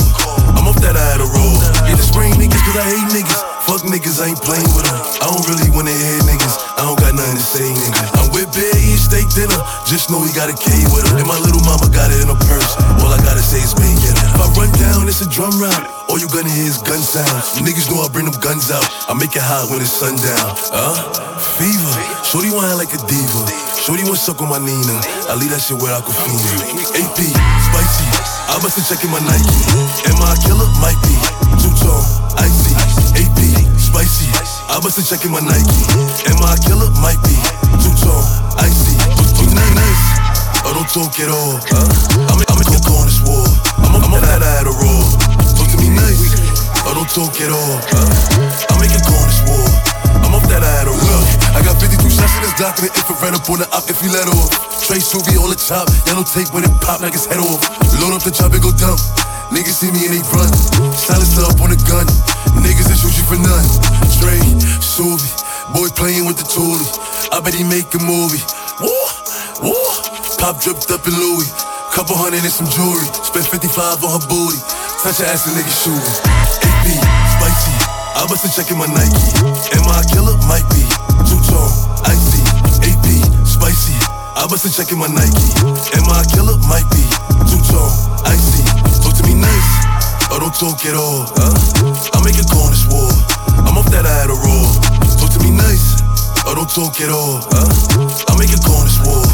I'm 0.52 0.68
off 0.68 0.78
that 0.84 0.96
I 0.96 1.04
had 1.16 1.20
a 1.20 1.28
roll. 1.32 1.56
Yeah, 1.88 1.96
the 1.96 2.04
spring 2.04 2.32
niggas 2.34 2.60
cause 2.60 2.76
I 2.76 2.84
hate 2.84 3.08
niggas. 3.08 3.53
Fuck 3.64 3.88
niggas, 3.88 4.20
I 4.20 4.28
ain't 4.28 4.42
playing 4.44 4.68
with 4.76 4.84
them. 4.84 4.98
I 5.24 5.32
don't 5.32 5.44
really 5.48 5.72
wanna 5.72 5.88
hear 5.96 6.20
niggas. 6.28 6.56
I 6.76 6.84
don't 6.84 7.00
got 7.00 7.16
nothing 7.16 7.40
to 7.40 7.46
say, 7.48 7.64
nigga. 7.64 8.02
I'm 8.20 8.28
with 8.28 8.52
Bear 8.52 8.68
eating 8.76 9.00
steak 9.00 9.24
dinner. 9.32 9.56
Just 9.88 10.12
know 10.12 10.20
he 10.20 10.28
got 10.36 10.52
a 10.52 10.56
K 10.56 10.68
with 10.92 11.08
him. 11.08 11.24
And 11.24 11.28
my 11.28 11.40
little 11.40 11.64
mama 11.64 11.88
got 11.88 12.12
it 12.12 12.20
in 12.20 12.28
her 12.28 12.36
purse. 12.44 12.76
All 13.00 13.08
I 13.08 13.16
gotta 13.24 13.40
say 13.40 13.64
is 13.64 13.72
bang 13.72 13.96
it. 13.96 14.16
If 14.20 14.36
I 14.36 14.48
run 14.52 14.68
down, 14.76 15.08
it's 15.08 15.24
a 15.24 15.28
drum 15.32 15.56
round. 15.56 15.88
All 16.12 16.20
you 16.20 16.28
gonna 16.28 16.52
hear 16.52 16.68
is 16.68 16.84
gun 16.84 17.00
sounds. 17.00 17.56
Niggas 17.64 17.88
know 17.88 18.04
I 18.04 18.12
bring 18.12 18.28
them 18.28 18.36
guns 18.36 18.68
out. 18.68 18.84
I 19.08 19.16
make 19.16 19.32
it 19.32 19.40
hot 19.40 19.72
when 19.72 19.80
it's 19.80 19.96
sundown. 19.96 20.52
Huh? 20.68 21.00
Fever. 21.56 21.94
Shorty 22.20 22.52
wanna 22.52 22.76
like 22.76 22.92
a 22.92 23.00
diva. 23.08 23.42
Shorty 23.80 24.04
wanna 24.04 24.20
suck 24.20 24.44
on 24.44 24.52
my 24.52 24.60
Nina. 24.60 24.96
I 25.32 25.40
leave 25.40 25.56
that 25.56 25.64
shit 25.64 25.80
where 25.80 25.96
I 25.96 26.04
could 26.04 26.12
feel 26.20 26.36
it. 26.36 27.00
AP, 27.00 27.20
spicy. 27.64 28.06
I 28.52 28.60
bust 28.60 28.76
a 28.76 28.84
check 28.84 29.00
in 29.00 29.08
my 29.08 29.24
Nike. 29.24 29.56
Am 30.12 30.20
I 30.20 30.36
a 30.36 30.38
killer? 30.44 30.68
Might 30.84 31.00
be. 31.08 31.43
Bust 34.84 35.00
a 35.00 35.04
check 35.08 35.24
in 35.24 35.32
my 35.32 35.40
Nike. 35.40 35.80
Am 36.28 36.36
I 36.44 36.52
a 36.52 36.60
killer? 36.60 36.92
Might 37.00 37.16
be. 37.24 37.32
Two 37.80 37.88
tone, 38.04 38.20
icy. 38.60 38.92
Talk 39.32 39.48
nice, 39.56 39.72
nice. 39.80 40.04
Or 40.60 40.76
don't 40.76 40.90
talk 40.92 41.16
at 41.24 41.32
all. 41.32 41.56
I'm, 42.28 42.36
I'm 42.36 42.60
in 42.60 42.84
corner 42.84 43.08
swore. 43.08 43.48
I'm, 43.80 43.96
I'm 43.96 44.12
on 44.12 44.20
that 44.20 44.44
I 44.44 44.52
had 44.60 44.68
a 44.68 44.74
roll. 44.76 45.08
Talk 45.56 45.72
to 45.72 45.78
me 45.80 45.88
nice. 45.88 46.36
Or 46.84 46.92
don't 46.92 47.08
talk 47.08 47.32
at 47.40 47.48
all. 47.48 47.80
I'm 48.68 48.76
making 48.76 49.00
corner 49.08 49.32
swore. 49.32 49.72
I'm 50.20 50.36
off 50.36 50.44
that 50.52 50.60
I 50.60 50.72
had 50.76 50.84
a 50.84 50.92
roll. 50.92 51.24
I 51.56 51.64
got 51.64 51.80
52 51.80 52.04
shots 52.12 52.36
in 52.36 52.44
this 52.44 52.52
document. 52.60 52.92
Infrared 52.92 53.40
up 53.40 53.48
on 53.48 53.64
the 53.64 53.68
op 53.72 53.88
if 53.88 54.04
you 54.04 54.12
let 54.12 54.28
off. 54.28 54.52
Trey 54.84 55.00
Suvi 55.00 55.40
on 55.40 55.48
the 55.48 55.56
top. 55.56 55.88
Yellow 56.04 56.28
tape 56.28 56.52
when 56.52 56.60
it 56.60 56.74
pop, 56.84 57.00
knock 57.00 57.16
his 57.16 57.24
head 57.24 57.40
off. 57.40 57.64
Load 58.04 58.12
up 58.12 58.20
the 58.20 58.28
chop 58.28 58.52
and 58.52 58.60
go 58.60 58.68
dump. 58.76 59.00
Niggas 59.54 59.86
see 59.86 59.90
me 59.94 60.02
and 60.10 60.18
they 60.18 60.24
run. 60.34 60.50
Silence 60.98 61.38
up 61.38 61.62
on 61.62 61.70
the 61.70 61.78
gun. 61.86 62.02
Niggas 62.58 62.90
that 62.90 62.98
shoot 62.98 63.14
you 63.14 63.22
for 63.22 63.38
none. 63.38 63.62
Trey, 64.18 64.42
Suvi, 64.82 65.30
boy 65.70 65.86
playing 65.94 66.26
with 66.26 66.42
the 66.42 66.46
toolie. 66.50 66.82
I 67.30 67.38
bet 67.38 67.54
he 67.54 67.62
make 67.62 67.86
a 67.94 68.02
movie. 68.02 68.42
Woo, 68.82 68.90
woo. 69.62 69.78
Pop 70.42 70.58
dripped 70.58 70.90
up 70.90 71.06
in 71.06 71.14
Louis. 71.14 71.46
Couple 71.94 72.18
hundred 72.18 72.42
and 72.42 72.50
some 72.50 72.66
jewelry. 72.66 73.06
Spent 73.22 73.46
55 73.46 74.02
on 74.02 74.10
her 74.18 74.24
booty. 74.26 74.58
Touch 75.06 75.22
her 75.22 75.26
ass 75.30 75.46
and 75.46 75.54
nigga 75.54 75.70
shooting. 75.70 76.02
AP, 76.66 76.90
spicy. 77.38 77.74
I 78.18 78.26
bust 78.26 78.42
a 78.42 78.50
check 78.50 78.74
in 78.74 78.78
my 78.82 78.90
Nike. 78.90 79.22
Am 79.78 79.86
I 79.86 80.02
a 80.02 80.04
killer? 80.10 80.34
Might 80.50 80.66
be. 80.74 80.82
Two 81.30 81.38
tone, 81.46 81.70
icy. 82.02 82.42
AP, 82.82 83.06
spicy. 83.46 83.94
I 84.34 84.50
bust 84.50 84.66
a 84.66 84.70
check 84.74 84.90
in 84.90 84.98
my 84.98 85.06
Nike. 85.06 85.46
Am 85.94 86.10
I 86.10 86.22
a 86.22 86.28
killer? 86.34 86.58
Might 86.66 86.90
be. 86.90 87.33
Or 90.54 90.62
don't 90.62 90.70
talk 90.70 90.86
at 90.86 90.94
all. 90.94 91.26
Huh? 91.34 92.14
I 92.14 92.22
make 92.22 92.38
it 92.38 92.46
corner 92.46 92.78
swore. 92.78 93.10
I'm 93.66 93.74
off 93.74 93.90
that 93.90 94.06
I 94.06 94.14
had 94.22 94.30
a 94.30 94.38
roll. 94.38 94.70
Talk 95.18 95.34
to 95.34 95.40
me 95.42 95.50
nice. 95.50 95.98
Or 96.46 96.54
don't 96.54 96.70
talk 96.70 96.94
at 97.02 97.10
all. 97.10 97.42
Huh? 97.50 98.30
I 98.30 98.38
make 98.38 98.54
it 98.54 98.62
corner 98.62 98.86
swore. 98.86 99.26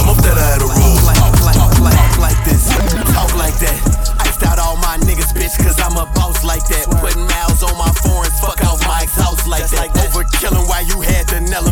I'm 0.00 0.08
off 0.08 0.16
that 0.24 0.32
I 0.32 0.56
had 0.56 0.64
a. 0.64 0.68
Talk 0.72 1.04
like, 1.04 1.20
talk 1.20 1.76
like, 1.84 1.92
talk 1.92 2.16
like 2.24 2.40
this. 2.48 2.72
Talk 3.12 3.36
like 3.36 3.52
that. 3.60 3.76
Iced 4.24 4.40
out 4.48 4.56
all 4.56 4.80
my 4.80 4.96
niggas, 5.04 5.36
bitch, 5.36 5.60
cause 5.60 5.76
I'm 5.76 6.00
a 6.00 6.08
boss 6.16 6.40
like 6.40 6.64
that. 6.72 6.88
Putting 7.04 7.28
miles 7.28 7.60
on 7.60 7.76
my 7.76 7.92
foreigns, 8.00 8.40
fuck 8.40 8.64
off 8.64 8.80
my 8.88 9.04
exhaust 9.04 9.44
like 9.44 9.68
that. 9.68 9.92
Overkilling 10.08 10.64
why 10.72 10.88
you 10.88 11.04
had 11.04 11.28
to 11.36 11.40
nail 11.40 11.68
him 11.68 11.71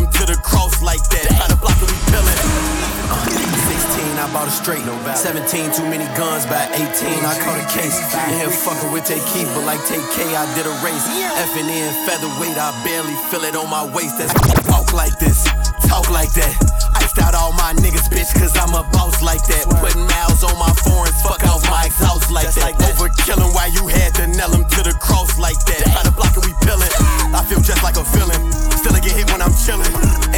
bought 4.31 4.47
a 4.47 4.51
straight. 4.51 4.83
17, 4.83 5.71
too 5.75 5.83
many 5.87 6.07
guns. 6.15 6.47
By 6.47 6.63
18, 6.71 6.87
I 7.23 7.35
caught 7.43 7.59
a 7.59 7.67
case. 7.67 7.99
In 8.31 8.39
here 8.39 8.49
fucking 8.49 8.91
with 8.91 9.05
Take 9.05 9.23
Keith, 9.31 9.47
but 9.53 9.67
like 9.67 9.79
Take 9.85 10.03
K, 10.15 10.23
I 10.35 10.47
did 10.55 10.65
a 10.65 10.75
race. 10.83 11.05
Effing 11.39 11.67
in 11.67 11.91
featherweight, 12.07 12.57
I 12.57 12.71
barely 12.83 13.15
feel 13.29 13.43
it 13.43 13.55
on 13.55 13.69
my 13.69 13.83
waist. 13.91 14.17
That's 14.17 14.33
talk 14.67 14.93
like 14.93 15.19
this, 15.19 15.43
talk 15.87 16.09
like 16.09 16.31
that. 16.39 16.55
Iced 16.95 17.19
out 17.19 17.35
all 17.35 17.51
my 17.53 17.75
niggas, 17.83 18.07
bitch, 18.07 18.31
cause 18.39 18.55
I'm 18.57 18.73
a 18.73 18.87
boss 18.91 19.21
like 19.21 19.43
that. 19.51 19.67
Putting 19.79 20.07
miles 20.07 20.43
on 20.43 20.55
my 20.57 20.71
foreigns, 20.87 21.19
fuck 21.21 21.43
out 21.43 21.61
my 21.67 21.85
exhaust 21.91 22.31
like 22.31 22.51
that. 22.55 22.73
Overkilling 22.95 23.51
why 23.53 23.67
you 23.67 23.87
had 23.87 24.15
to 24.15 24.27
nail 24.27 24.51
him 24.51 24.63
to 24.63 24.81
the 24.83 24.95
cross 24.99 25.37
like 25.37 25.59
that. 25.67 25.83
Try 25.91 26.03
to 26.03 26.11
block 26.15 26.35
it, 26.35 26.43
we 26.45 26.53
pillin'. 26.63 26.91
I 27.35 27.43
feel 27.43 27.59
just 27.59 27.83
like 27.83 27.97
a 27.99 28.03
villain. 28.15 28.39
Still 28.79 28.95
I 28.95 28.99
get 28.99 29.11
hit 29.11 29.31
when 29.31 29.41
I'm 29.41 29.51
chillin'. 29.51 30.30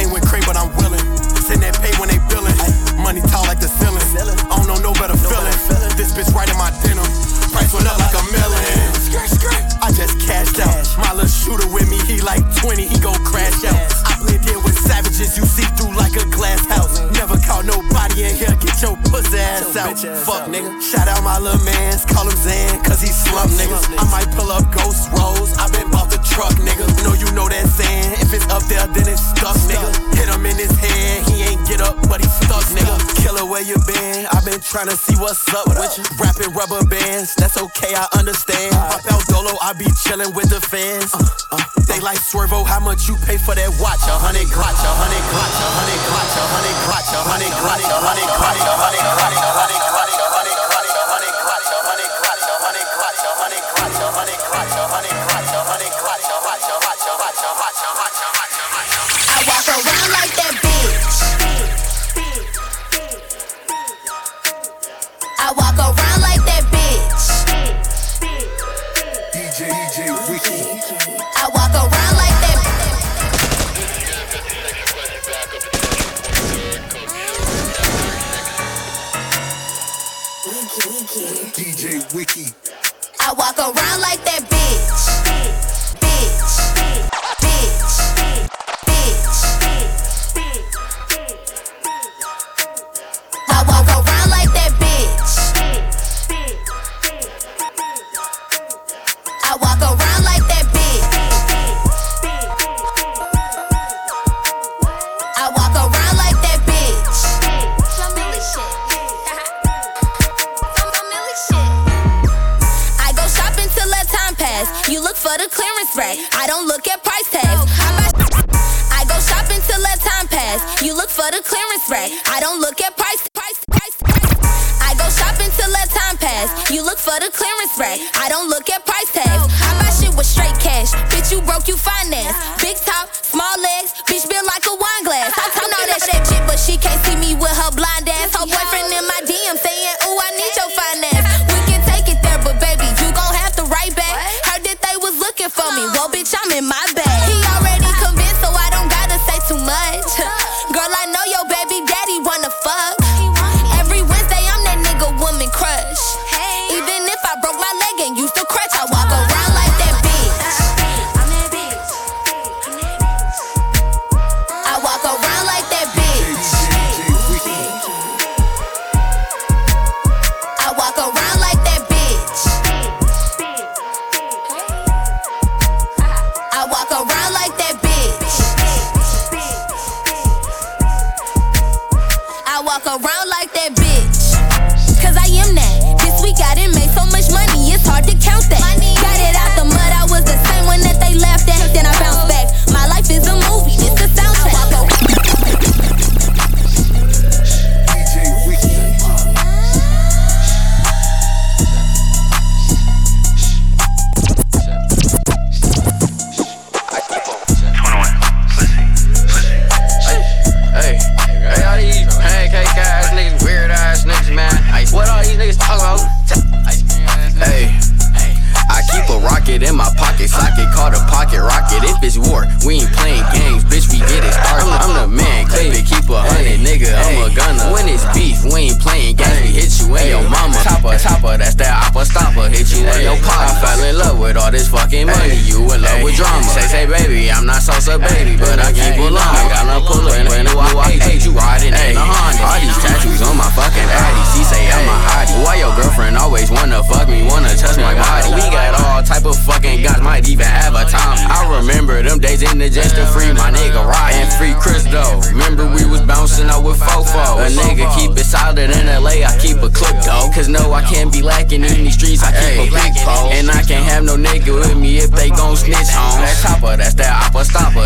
Like 12.24 12.42
20, 12.56 12.88
he 12.88 12.98
gon' 12.98 13.20
crash 13.22 13.64
out. 13.68 13.76
I 14.08 14.16
blend 14.18 14.48
in 14.48 14.56
with 14.64 14.76
savages, 14.76 15.36
you 15.36 15.44
see 15.44 15.68
through 15.76 15.94
like 15.94 16.16
a 16.16 16.24
glass 16.32 16.64
house. 16.66 16.98
Never 17.12 17.36
caught 17.44 17.64
nobody 17.68 18.24
in 18.24 18.34
here, 18.34 18.56
get 18.58 18.80
your 18.80 18.96
pussy 19.12 19.38
ass 19.38 19.76
out. 19.76 19.94
Fuck 20.24 20.48
nigga. 20.48 20.72
Shout 20.80 21.06
out 21.06 21.22
my 21.22 21.38
little 21.38 21.62
mans, 21.64 22.04
call 22.04 22.24
him 22.24 22.36
Zan, 22.36 22.82
cause 22.82 23.00
he 23.00 23.12
slump 23.12 23.52
niggas. 23.52 23.84
I 24.00 24.04
might 24.10 24.28
pull 24.34 24.50
up 24.50 24.64
ghost 24.72 25.12
rolls, 25.12 25.52
I 25.60 25.68
been 25.70 25.90
bought 25.92 26.10
the 26.10 26.18
truck 26.24 26.56
nigga. 26.64 26.88
Know 27.04 27.12
you 27.12 27.28
know 27.36 27.46
that 27.48 27.68
Zan, 27.68 28.16
if 28.24 28.32
it's 28.32 28.48
up 28.48 28.64
there, 28.72 28.88
then 28.88 29.06
it's 29.06 29.22
stuck 29.36 29.56
nigga. 29.68 29.92
Hit 30.16 30.28
him 30.32 30.44
in 30.48 30.56
his 30.56 30.72
head, 30.80 31.28
he 31.28 31.44
ain't 31.44 31.62
get 31.68 31.80
up, 31.80 32.00
but 32.08 32.24
he 32.24 32.28
stuck 32.40 32.64
nigga. 32.72 32.96
Killer, 33.20 33.44
where 33.44 33.62
you 33.62 33.76
been? 33.86 34.26
I 34.32 34.40
been 34.44 34.60
trying 34.60 34.88
to 34.88 34.96
see 34.96 35.14
what's 35.20 35.44
up 35.52 35.68
with 35.68 36.00
you. 36.00 36.04
Rapping 36.16 36.52
rubber 36.56 36.84
bands, 36.88 37.34
that's 37.36 37.60
okay, 37.60 37.92
I 37.92 38.08
understand. 38.18 38.72
Pop 38.72 39.04
out 39.12 39.24
Dolo, 39.28 39.52
I 39.60 39.72
be 39.76 39.84
chillin' 40.00 40.34
with 40.34 40.48
the 40.48 40.60
fans. 40.60 41.12
Uh, 41.12 41.28
uh, 41.52 41.83
they 41.94 42.00
like 42.00 42.18
Swervo, 42.18 42.66
how 42.66 42.80
much 42.80 43.08
you 43.08 43.16
pay 43.16 43.38
for 43.38 43.54
that 43.54 43.70
watch? 43.78 44.02
A 44.10 44.18
hundred 44.18 44.50
crotch, 44.50 44.82
a 44.82 44.92
hundred 44.98 45.22
crotch, 45.30 45.58
a 45.62 45.68
hundred 45.78 46.00
crotch, 46.10 46.34
a 46.34 46.42
hundred 46.42 46.74
crotch, 46.82 47.10
a 47.14 47.22
hundred 47.22 47.54
crotch, 47.54 47.86
a 47.86 48.00
hundred 48.02 48.30
crotch, 48.34 48.58
a 48.66 48.66
hundred 48.66 48.66
crotch, 48.66 48.66
a 48.66 48.74
hundred 48.74 49.06
crotch, 49.14 49.38
a 49.38 49.50
hundred 49.54 49.82
crotch, 49.94 50.13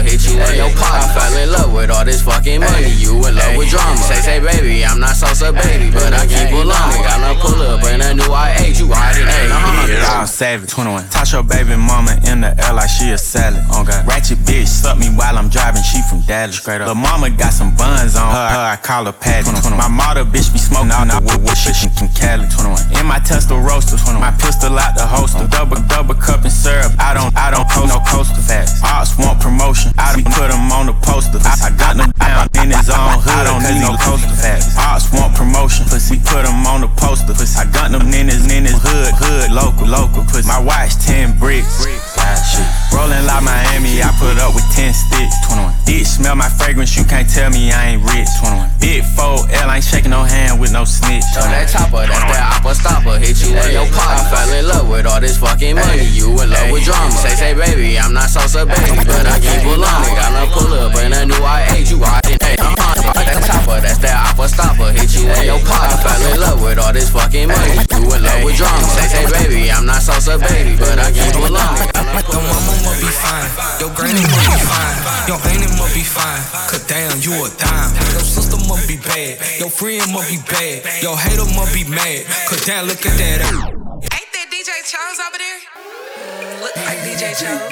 oppa 0.09 0.17
stopper, 0.17 0.17
hit 0.17 0.23
you 0.29 0.41
in 0.41 0.57
your 0.57 0.71
pop. 0.77 0.95
I 0.95 1.15
fell 1.15 1.37
in 1.43 1.53
love 1.53 1.73
with 1.73 1.91
all 1.91 2.05
this 2.05 2.23
fucking 2.23 2.61
money, 2.61 2.91
you 2.97 3.15
in 3.27 3.35
love 3.35 3.57
with 3.57 3.69
drama. 3.71 3.97
Say, 3.97 4.21
say, 4.21 4.41
baby, 4.41 4.85
I'm 4.85 5.01
not 5.01 5.17
salsa, 5.17 5.53
baby, 5.53 5.91
but 5.91 6.13
I 6.13 6.27
keep 6.27 6.53
a 6.53 6.63
long. 6.65 6.93
Got 7.03 7.21
no 7.21 7.41
pull 7.41 7.61
up, 7.63 7.85
and 7.85 8.03
I 8.03 8.13
knew 8.13 8.33
I 8.33 8.57
ate 8.59 8.79
you 8.79 8.87
riding 8.87 9.23
in 9.23 9.29
a 9.29 9.89
Yeah, 9.89 10.05
Honda. 10.05 10.21
I'm 10.21 10.27
savage. 10.27 10.71
21. 10.71 11.09
Toss 11.11 11.33
your 11.33 11.43
baby 11.43 11.77
mama 11.77 12.19
in 12.27 12.41
the 12.41 12.53
air 12.65 12.75
like 12.75 12.89
she 12.89 13.11
a 13.11 13.19
salad. 13.19 13.63
On 13.73 13.85
God. 13.85 14.07
Ratchet 14.07 14.39
bitch, 14.39 14.69
suck 14.69 14.99
me 14.99 15.09
while 15.15 15.37
I'm 15.37 15.49
driving. 15.49 15.83
She 15.83 16.01
from 16.09 16.21
Dallas. 16.23 16.59
Straight 16.59 16.81
up. 16.81 16.87
Lil' 16.87 16.97
mama 16.97 17.31
got 17.31 17.53
some 17.53 17.75
buns 17.77 18.17
on 18.17 18.29
her. 18.29 18.49
her 18.49 18.65
I 18.73 18.77
call 18.77 19.05
her 19.05 19.13
Patty. 19.13 19.51
21. 19.51 19.77
My 19.77 19.89
mother 19.89 20.25
bitch 20.25 20.53
be 20.53 20.59
smoking 20.59 20.93
all 20.93 21.07
the 21.07 21.19
wood, 21.23 21.43
wood 21.45 21.57
shit 21.57 21.77
from 21.95 22.09
Cali. 22.11 22.49
21. 22.49 22.99
In 23.01 23.07
my 23.07 23.19
Tesla 23.21 23.59
Roadster. 23.59 23.97
21. 23.97 24.21
My 24.21 24.35
pistol 24.37 24.79
out 24.79 24.95
the 24.95 25.07
holster. 25.07 25.47
Double 25.49 25.81
double 25.89 26.15
cup 26.15 26.43
and 26.43 26.53
syrup. 26.53 26.93
I 26.99 27.15
don't 27.15 27.35
I 27.37 27.51
don't 27.51 27.69
post 27.69 27.93
no 27.93 28.01
coaster 28.05 28.43
facts. 28.43 28.83
Ops 28.83 29.17
want 29.19 29.41
promotion. 29.41 29.93
I 29.99 30.15
done 30.15 30.25
put 30.33 30.49
them 30.49 30.71
on 30.73 30.87
the 30.87 30.97
poster. 31.03 31.43
I 31.43 31.75
got 31.75 31.99
them 31.99 32.11
down 32.17 32.47
in 32.63 32.71
his 32.71 32.89
own 32.89 33.19
hood. 33.19 33.35
I 33.35 33.45
don't 33.45 33.63
need 33.67 33.83
no 33.83 33.99
coaster 33.99 34.31
facts. 34.39 34.73
Ops 34.79 35.13
want 35.13 35.35
promotion. 35.35 35.85
We 36.09 36.17
put 36.23 36.47
them 36.47 36.65
on 36.65 36.81
the 36.81 36.91
poster. 36.97 37.35
I 37.35 37.67
got 37.69 37.91
them 37.91 38.07
in 38.15 38.31
his 38.31 38.47
in 38.47 38.65
his 38.65 38.79
hood. 38.81 39.13
Hood 39.19 39.51
local 39.53 39.87
local. 39.87 40.25
Pussy. 40.25 40.47
My 40.47 40.63
watch 40.63 40.95
10 41.05 41.39
bricks. 41.39 42.08
Shit. 42.43 42.67
Rolling 42.95 43.25
like 43.27 43.45
Miami, 43.45 44.03
I 44.03 44.11
put 44.19 44.39
up 44.41 44.55
with 44.55 44.67
10 44.75 44.95
sticks. 44.95 45.37
21. 45.47 45.75
Bitch, 45.87 46.07
smell 46.07 46.37
my 46.37 46.49
fragrance, 46.49 46.97
you 46.97 47.05
can't 47.05 47.29
tell 47.29 47.51
me 47.51 47.73
I 47.73 47.97
ain't 47.97 48.03
rich. 48.03 48.29
21. 48.41 48.71
Big 48.81 49.03
4L, 49.17 49.69
I 49.69 49.77
ain't 49.77 49.85
shaking 49.85 50.11
no 50.11 50.23
hand 50.25 50.61
with 50.61 50.73
no 50.73 50.85
snitch. 50.85 51.25
So 51.35 51.41
that 51.45 51.69
chopper, 51.69 52.07
that's 52.07 52.25
that 52.33 52.59
oppa 52.59 52.73
stopper, 52.75 53.19
hit 53.19 53.39
you 53.43 53.53
in 53.53 53.73
your 53.73 53.89
pop. 53.93 54.17
I 54.17 54.31
fell 54.31 54.51
in 54.55 54.65
love 54.67 54.89
with 54.89 55.07
all 55.07 55.21
this 55.21 55.37
fucking 55.39 55.77
money, 55.77 56.09
you 56.15 56.31
in 56.41 56.49
love 56.51 56.71
with 56.71 56.85
drama. 56.85 57.13
Say, 57.13 57.35
say, 57.37 57.53
baby, 57.55 57.99
I'm 57.99 58.13
not 58.13 58.31
salsa, 58.31 58.65
baby, 58.65 59.05
but 59.05 59.27
I 59.27 59.37
keep 59.39 59.63
a 59.67 59.77
long. 59.77 60.03
Got 60.17 60.31
no 60.33 60.45
pull 60.55 60.73
up, 60.73 60.95
and 60.97 61.15
I 61.15 61.25
knew 61.25 61.43
I 61.43 61.67
ate 61.77 61.91
you 61.91 61.99
riding 61.99 62.38
in 62.59 62.67
a 62.67 62.75
Honda. 62.75 63.15
That 63.15 63.41
chopper, 63.47 63.79
that's 63.81 63.99
that 64.03 64.17
oppa 64.27 64.47
stopper, 64.51 64.91
hit 64.91 65.15
you 65.15 65.31
in 65.31 65.45
your 65.47 65.63
pop. 65.63 65.87
I 65.87 65.97
fell 66.03 66.23
in 66.35 66.37
love 66.43 66.59
with 66.63 66.79
all 66.79 66.93
this 66.93 67.11
fucking 67.11 67.49
money, 67.49 67.79
you 67.95 68.03
in 68.11 68.21
love 68.23 68.43
with 68.45 68.57
drama. 68.59 68.83
Say, 68.99 69.07
say, 69.09 69.25
baby, 69.31 69.71
I'm 69.71 69.87
not 69.87 70.03
salsa, 70.03 70.39
baby, 70.43 70.75
but 70.77 70.99
I 70.99 71.15
keep 71.15 71.35
a 71.39 71.49
long. 71.49 71.79
Your 72.29 72.43
mama 72.43 72.75
must 72.83 73.01
be 73.01 73.09
fine, 73.09 73.49
your 73.81 73.91
granny 73.95 74.21
must 74.21 74.47
be 74.51 74.59
fine, 74.67 74.99
your 75.31 75.39
auntie 75.49 75.71
must 75.79 75.95
be 75.95 76.03
fine. 76.03 76.43
Cause 76.69 76.85
damn, 76.87 77.15
you 77.23 77.33
a 77.41 77.49
dime. 77.57 77.95
Your 78.13 78.27
sister 78.27 78.59
must 78.69 78.89
be 78.89 78.97
bad, 78.99 79.39
your 79.59 79.71
friend 79.71 80.03
must 80.13 80.29
be 80.29 80.39
bad, 80.51 80.83
your 81.03 81.17
hater 81.17 81.47
must 81.57 81.73
be 81.73 81.85
mad. 81.89 82.27
Cause 82.51 82.65
damn, 82.67 82.87
look 82.87 83.01
at 83.07 83.15
that. 83.17 83.41
Ain't 83.47 84.31
that 84.35 84.47
DJ 84.51 84.71
Charles 84.85 85.19
over 85.23 85.39
there? 85.39 85.61
Look 86.61 86.77
like 86.85 86.99
DJ 87.07 87.33
Charles. 87.39 87.71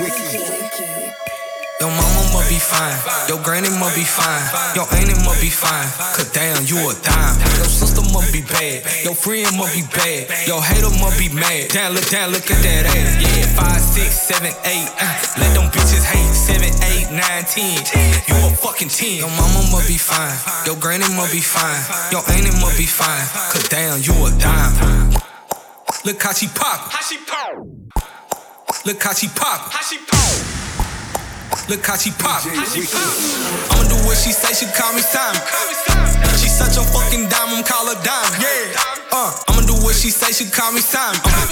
Your 1.81 1.91
mama 1.91 2.07
must 2.07 2.23
be 2.23 2.26
fine, 2.67 2.99
your 3.31 3.39
granny 3.43 3.71
must 3.79 3.95
be 3.95 4.03
fine, 4.03 4.43
your 4.75 4.87
auntie 4.91 5.15
must 5.23 5.41
be 5.41 5.51
fine. 5.51 5.87
Cause 6.19 6.31
damn, 6.35 6.67
you 6.67 6.79
a 6.91 6.95
dime. 6.99 7.39
Your 7.63 7.71
sister 7.71 8.03
must 8.11 8.33
be 8.35 8.43
bad, 8.43 8.83
your 9.07 9.15
friend 9.15 9.47
must 9.57 9.75
be 9.75 9.87
bad, 9.95 10.27
your 10.47 10.63
hater 10.63 10.91
must 10.99 11.19
be 11.19 11.31
mad. 11.31 11.71
Damn, 11.71 11.95
look, 11.95 12.07
damn, 12.11 12.31
look 12.35 12.51
at 12.51 12.59
that 12.67 12.87
ass. 12.91 13.23
Yeah, 13.23 13.47
five, 13.55 13.81
six, 13.81 14.11
seven, 14.27 14.51
eight. 14.67 14.91
Uh, 14.99 15.15
let 15.39 15.55
them 15.55 15.71
bitches 15.71 16.03
hate. 16.03 16.35
Seven, 16.35 16.75
eight, 16.91 17.07
nine, 17.15 17.45
ten. 17.47 17.79
You 18.27 18.37
a 18.47 18.51
fucking 18.51 18.91
ten. 18.91 19.23
Your 19.23 19.31
mama 19.31 19.63
must 19.71 19.87
be 19.87 19.99
fine, 19.99 20.35
your 20.67 20.77
granny 20.77 21.07
must 21.15 21.33
be 21.33 21.41
fine, 21.41 21.79
your 22.11 22.23
auntie 22.35 22.55
must 22.59 22.77
be 22.79 22.87
fine. 22.87 23.27
Cause 23.55 23.69
damn, 23.69 24.03
you 24.03 24.15
a 24.27 24.31
dime. 24.39 25.15
Look 26.05 26.23
how 26.23 26.33
she 26.33 26.47
pop. 26.49 26.91
How 26.91 27.03
she 27.03 27.19
pop. 27.23 27.55
Look 28.85 29.03
how 29.03 29.13
she 29.13 29.29
pop. 29.29 29.73
How 29.73 29.83
she 29.83 29.99
pop. 29.99 30.26
Look 31.69 31.83
how 31.87 31.97
she 31.97 32.11
pop. 32.13 32.45
I'ma 32.45 33.83
do 33.89 33.97
what 34.07 34.17
she 34.21 34.31
say, 34.31 34.53
she 34.55 34.67
call 34.77 34.93
me 34.93 35.01
Simon. 35.03 35.41
She 36.37 36.49
such 36.53 36.77
a 36.77 36.85
fucking 36.85 37.29
diamond, 37.33 37.65
call 37.67 37.89
her 37.89 37.99
diamond. 38.05 38.39
Yeah. 38.39 38.77
Uh, 39.11 39.33
I'ma 39.49 39.63
do 39.67 39.75
what 39.83 39.97
she 39.97 40.11
say, 40.11 40.31
she 40.31 40.47
call 40.53 40.71
me 40.73 40.81
Simon. 40.85 41.19
Uh, 41.25 41.49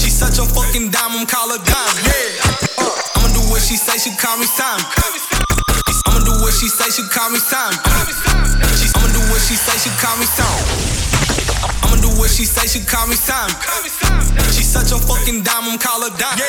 she 0.00 0.10
such 0.10 0.40
a 0.40 0.44
fucking 0.48 0.90
diamond, 0.90 1.28
call 1.28 1.52
her 1.52 1.60
diamond. 1.60 2.00
Yeah. 2.08 2.80
Uh, 2.80 2.90
I'ma 3.20 3.28
do 3.36 3.40
what 3.52 3.60
she 3.60 3.76
say, 3.76 4.00
she 4.00 4.16
call 4.16 4.40
me 4.40 4.46
Simon. 4.48 4.82
I'ma 6.08 6.24
do 6.24 6.32
what 6.40 6.56
she 6.56 6.66
say, 6.72 6.88
she 6.88 7.04
call 7.12 7.28
me 7.28 7.38
Simon. 7.38 7.76
I'ma 7.84 9.06
do 9.12 9.20
what 9.28 9.40
she 9.44 9.54
say, 9.54 9.76
she 9.76 9.90
call 10.00 10.16
me 10.16 10.24
Simon. 10.24 10.64
I'ma 11.84 12.00
do 12.00 12.08
what 12.16 12.30
she 12.32 12.44
say 12.48 12.64
she 12.66 12.80
call 12.88 13.06
me 13.06 13.14
Simon. 13.14 13.52
She 14.56 14.64
such 14.64 14.90
a 14.90 14.98
fucking 14.98 15.44
dime, 15.44 15.68
I'm 15.68 15.78
call 15.78 16.00
her 16.00 16.10
dime. 16.16 16.40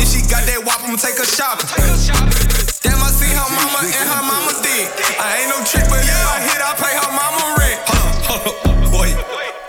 If 0.00 0.07
she 0.07 0.07
got 0.28 0.44
that 0.44 0.60
wop, 0.64 0.84
I'ma 0.84 1.00
take 1.00 1.16
her 1.16 1.24
shopping. 1.24 1.66
Damn, 2.84 3.00
I 3.00 3.10
see 3.10 3.32
her 3.32 3.48
mama 3.48 3.80
and 3.80 4.06
her 4.08 4.22
mama 4.22 4.52
did. 4.60 4.92
I 5.16 5.42
ain't 5.42 5.50
no 5.50 5.58
trick, 5.64 5.88
but 5.88 6.04
if 6.04 6.12
I 6.12 6.36
hit, 6.44 6.60
I 6.60 6.72
pay 6.76 6.94
her 6.94 7.12
mama 7.12 7.42
rent. 7.56 7.80
Hold 8.28 8.44
up, 8.44 8.92
boy, 8.92 9.08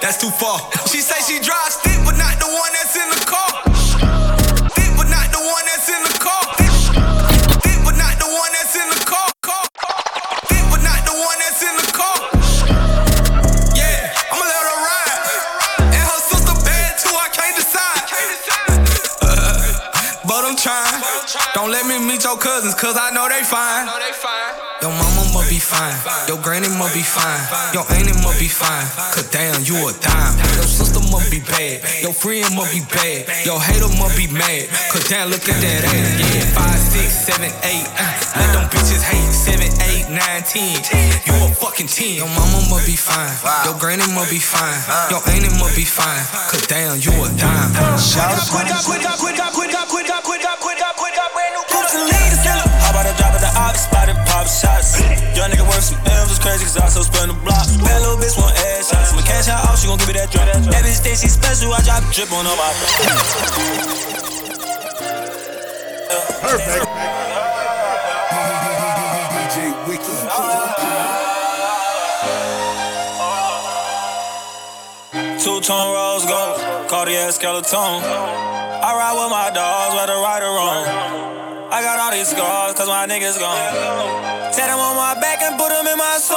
that's 0.04 0.20
too 0.20 0.30
far. 0.30 0.60
She 0.92 1.00
say 1.00 1.18
she 1.24 1.40
drives 1.40 1.80
Don't 21.60 21.76
let 21.76 21.84
me 21.92 22.00
meet 22.00 22.24
your 22.24 22.40
cousins, 22.40 22.72
cause 22.74 22.96
I 22.96 23.12
know 23.12 23.28
they 23.28 23.44
fine. 23.44 23.84
Your 24.80 24.96
mama 24.96 25.28
must 25.36 25.52
be 25.52 25.60
fine. 25.60 25.92
Your 26.24 26.40
granny 26.40 26.72
must 26.80 26.96
be 26.96 27.04
fine. 27.04 27.44
Your 27.76 27.84
auntie 27.92 28.16
must 28.24 28.40
be 28.40 28.48
fine. 28.48 28.88
Cause 29.12 29.28
damn, 29.28 29.60
you 29.68 29.76
a 29.76 29.92
dime. 30.00 30.40
Your 30.56 30.64
sister 30.64 31.04
must 31.12 31.28
be 31.28 31.44
bad. 31.44 31.84
Your 32.00 32.16
friend 32.16 32.48
must 32.56 32.72
be 32.72 32.80
bad. 32.88 33.28
Your 33.44 33.60
hater 33.60 33.92
must 34.00 34.16
be 34.16 34.32
mad. 34.32 34.72
Cause 34.88 35.04
damn, 35.12 35.28
look 35.28 35.44
at 35.52 35.60
that 35.60 35.84
ass. 35.84 36.32
Yeah, 36.32 36.48
five, 36.56 36.80
six, 36.80 37.28
seven, 37.28 37.52
eight. 37.68 37.84
Uh, 38.00 38.08
let 38.40 38.56
them 38.56 38.66
bitches 38.72 39.04
hate. 39.04 39.28
Seven, 39.36 39.68
eight, 39.92 40.08
nine, 40.08 40.48
ten. 40.48 40.80
You 41.28 41.36
a 41.44 41.52
fucking 41.52 41.92
ten. 41.92 42.24
Your 42.24 42.32
mama 42.32 42.64
must 42.72 42.88
be 42.88 42.96
fine. 42.96 43.36
Your 43.68 43.76
granny 43.76 44.08
must 44.16 44.32
be 44.32 44.40
fine. 44.40 44.80
Your 45.12 45.20
auntie 45.28 45.52
must 45.60 45.76
be 45.76 45.84
fine. 45.84 46.24
Cause 46.48 46.64
damn, 46.72 46.96
you 47.04 47.12
a 47.20 47.28
dime. 47.36 47.76
Shout 48.00 48.32
out, 48.32 48.48
Quit 48.48 48.72
up, 48.72 48.80
quit 48.88 49.04
up, 49.04 49.20
quit 49.20 49.36
up, 49.44 49.52
quit 49.52 49.76
up, 49.76 49.88
quit 49.92 50.08
up, 50.08 50.24
quit 50.24 50.46
up, 50.48 50.59
shots? 54.50 54.98
Young 55.38 55.54
nigga 55.54 55.66
worth 55.70 55.94
some 55.94 56.02
M's, 56.02 56.34
it's 56.34 56.42
crazy 56.42 56.66
cause 56.66 56.78
I 56.78 56.90
so 56.90 57.02
spend 57.06 57.30
the 57.30 57.38
block. 57.46 57.70
Bad 57.86 58.02
little 58.02 58.18
bitch 58.18 58.34
want 58.38 58.58
ass 58.74 58.90
shots. 58.90 59.14
I'ma 59.14 59.22
cash 59.22 59.48
out, 59.48 59.78
she 59.78 59.88
gon' 59.88 59.98
give 60.02 60.10
me 60.10 60.18
that 60.18 60.32
drop. 60.34 60.50
That 60.50 60.82
bitch 60.84 61.00
think 61.06 61.18
she 61.22 61.30
special, 61.30 61.74
I 61.74 61.82
drop 61.86 62.02
drip 62.10 62.32
on 62.34 62.46
her. 62.46 62.58
Perfect. 66.42 66.86
DJ 69.30 69.56
Wiki. 69.86 70.16
Two 75.44 75.62
tone 75.62 75.94
rose 75.94 76.26
gold, 76.26 76.90
Cartier 76.90 77.32
skeleton. 77.32 78.02
I 78.82 78.96
ride 78.96 79.14
with 79.14 79.30
my 79.30 79.52
dogs, 79.54 79.96
whether 79.96 80.14
right 80.14 80.42
or 80.42 80.54
wrong. 80.56 80.86
I 81.72 81.82
got 81.84 82.00
all 82.00 82.12
these 82.12 82.30
scars, 82.30 82.74
cause 82.74 82.88
my 82.88 83.06
niggas 83.06 83.38
gone. 83.38 84.29
Set 84.60 84.68
them 84.68 84.76
on 84.76 84.92
my 84.92 85.16
back 85.24 85.40
and 85.40 85.56
put 85.56 85.72
them 85.72 85.88
in 85.88 85.96
my 85.96 86.20
song. 86.20 86.36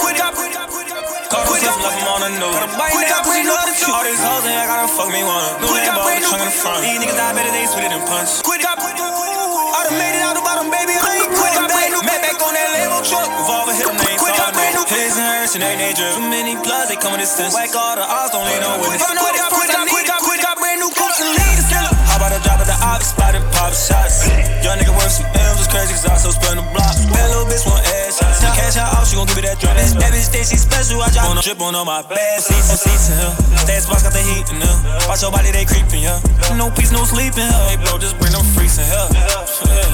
Quit 0.00 0.16
up, 0.16 0.32
quit 0.32 0.56
up, 0.56 0.72
quit 0.72 0.88
up, 0.88 1.04
quit 1.04 1.60
up. 1.60 1.76
Caught 1.76 1.92
him 1.92 2.08
on 2.08 2.20
the 2.24 2.32
news. 2.40 2.56
Got 2.56 2.64
a 2.64 2.72
bite 2.72 2.96
now, 3.04 3.20
cause 3.20 3.36
he 3.36 3.44
love 3.44 3.68
the 3.68 3.76
truth. 3.76 3.92
All 3.92 4.00
these 4.00 4.16
hoes 4.16 4.48
in 4.48 4.56
here 4.56 4.64
gotta 4.64 4.88
fuck 4.88 5.12
me 5.12 5.20
one. 5.28 5.44
New 5.60 5.68
name, 5.76 5.92
ball, 5.92 6.08
the 6.08 6.24
trunk 6.24 6.40
in 6.40 6.48
the 6.48 6.56
front. 6.56 6.80
These 6.80 7.04
niggas 7.04 7.20
die 7.20 7.36
better, 7.36 7.52
they 7.52 7.68
sweeter 7.68 7.92
than 7.92 8.00
punch. 8.08 8.40
Quit 8.48 8.64
up, 8.64 8.80
quit 8.80 8.96
up, 8.96 9.12
quit 9.12 9.28
up. 9.28 9.76
I 9.76 9.92
done 9.92 10.00
made 10.00 10.16
it 10.16 10.24
out 10.24 10.40
the 10.40 10.44
bottom, 10.48 10.72
baby. 10.72 10.96
I 10.96 11.20
ain't 11.20 11.36
quit 11.36 11.52
up, 11.52 11.68
back. 11.68 11.92
Met 11.92 12.16
back 12.24 12.40
on 12.40 12.52
that 12.56 12.68
Lambo 12.72 13.04
truck. 13.04 13.28
Revolver 13.28 13.76
hit 13.76 13.84
they 13.84 14.16
ain't 14.16 14.24
me. 14.56 14.64
His 14.88 15.20
and 15.20 15.28
hers, 15.28 15.52
and 15.52 15.60
they 15.60 15.76
they 15.76 15.92
drip. 15.92 16.16
Too 16.16 16.32
many 16.32 16.56
bloods, 16.56 16.88
they 16.88 16.96
come 16.96 17.12
a 17.12 17.20
distance. 17.20 17.52
Whack 17.52 17.76
all 17.76 17.92
the 17.92 18.08
odds, 18.08 18.32
don't 18.32 18.48
lean 18.48 18.64
no 18.64 18.72
witness. 18.80 19.04
Quit 19.04 19.36
up, 19.36 19.52
quit 19.52 19.68
up, 19.68 19.84
quit 19.84 20.08
up, 20.08 20.20
quit 20.24 20.42
up, 20.48 20.56
brand 20.56 20.80
new 20.80 20.88
Coops 20.96 21.20
and 21.20 21.28
leaders. 21.28 21.68
How 22.08 22.16
about 22.16 22.32
a 22.32 22.40
drop 22.40 22.64
at 22.64 22.72
the 22.72 22.78
op 22.80 23.04
spot 23.04 23.36
and 23.36 23.44
pop 23.52 23.76
shots? 23.76 24.24
Young 24.64 24.80
nigga 24.80 24.96
worth 24.96 25.12
some 25.12 25.28
M's, 25.68 25.74
crazy 25.74 25.92
cause 25.92 26.06
I 26.08 26.16
so 26.16 26.30
spend 26.32 26.58
the 26.58 26.64
block. 26.72 26.96
Bad 27.12 27.28
little 27.28 27.44
bitch 27.44 27.64
want 27.68 27.84
ass 27.84 28.18
shots. 28.18 28.40
Now 28.40 28.54
cash 28.56 28.76
out, 28.76 29.04
she 29.06 29.16
gon' 29.16 29.26
give 29.28 29.36
me 29.36 29.44
that 29.44 29.60
drop. 29.60 29.76
That 29.76 30.12
bitch 30.12 30.28
think 30.32 30.48
she 30.48 30.56
special, 30.56 31.00
I 31.02 31.10
drop 31.12 31.28
on 31.28 31.42
drip 31.42 31.60
on 31.60 31.74
all 31.74 31.84
my 31.84 32.02
bad 32.02 32.40
seats 32.40 32.72
and 32.72 32.80
seats 32.80 33.12
in 33.12 33.20
here. 33.20 33.34
Stats 33.60 33.88
box 33.88 34.02
got 34.02 34.12
the 34.12 34.22
heat 34.24 34.48
in 34.48 34.60
here. 34.60 34.78
Watch 35.08 35.22
your 35.22 35.32
body, 35.32 35.52
they 35.52 35.64
creepin' 35.64 36.08
here. 36.08 36.18
No 36.56 36.72
peace, 36.72 36.92
no 36.92 37.04
sleep 37.04 37.36
in 37.36 37.44
here. 37.44 37.64
Hey 37.68 37.76
bro, 37.84 38.00
just 38.00 38.16
bring 38.18 38.32
them 38.32 38.44
freaks 38.56 38.80
in 38.80 38.86
here. 38.88 39.08
Yeah, 39.12 39.44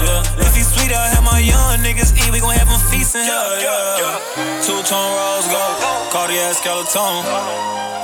yeah. 0.07 0.47
If 0.47 0.55
he's 0.55 0.71
sweet, 0.71 0.95
I'll 0.95 1.11
have 1.11 1.25
my 1.27 1.43
young 1.43 1.83
niggas 1.83 2.15
eat. 2.15 2.31
We 2.31 2.39
gon' 2.39 2.55
have 2.55 2.71
them 2.71 2.81
feastin' 2.91 3.27
here. 3.27 3.35
Yeah, 3.61 4.01
yeah. 4.01 4.63
Two 4.63 4.79
tone 4.87 5.11
rose 5.19 5.49
gold, 5.51 5.75
Cartier 6.15 6.55
skeleton. 6.55 7.27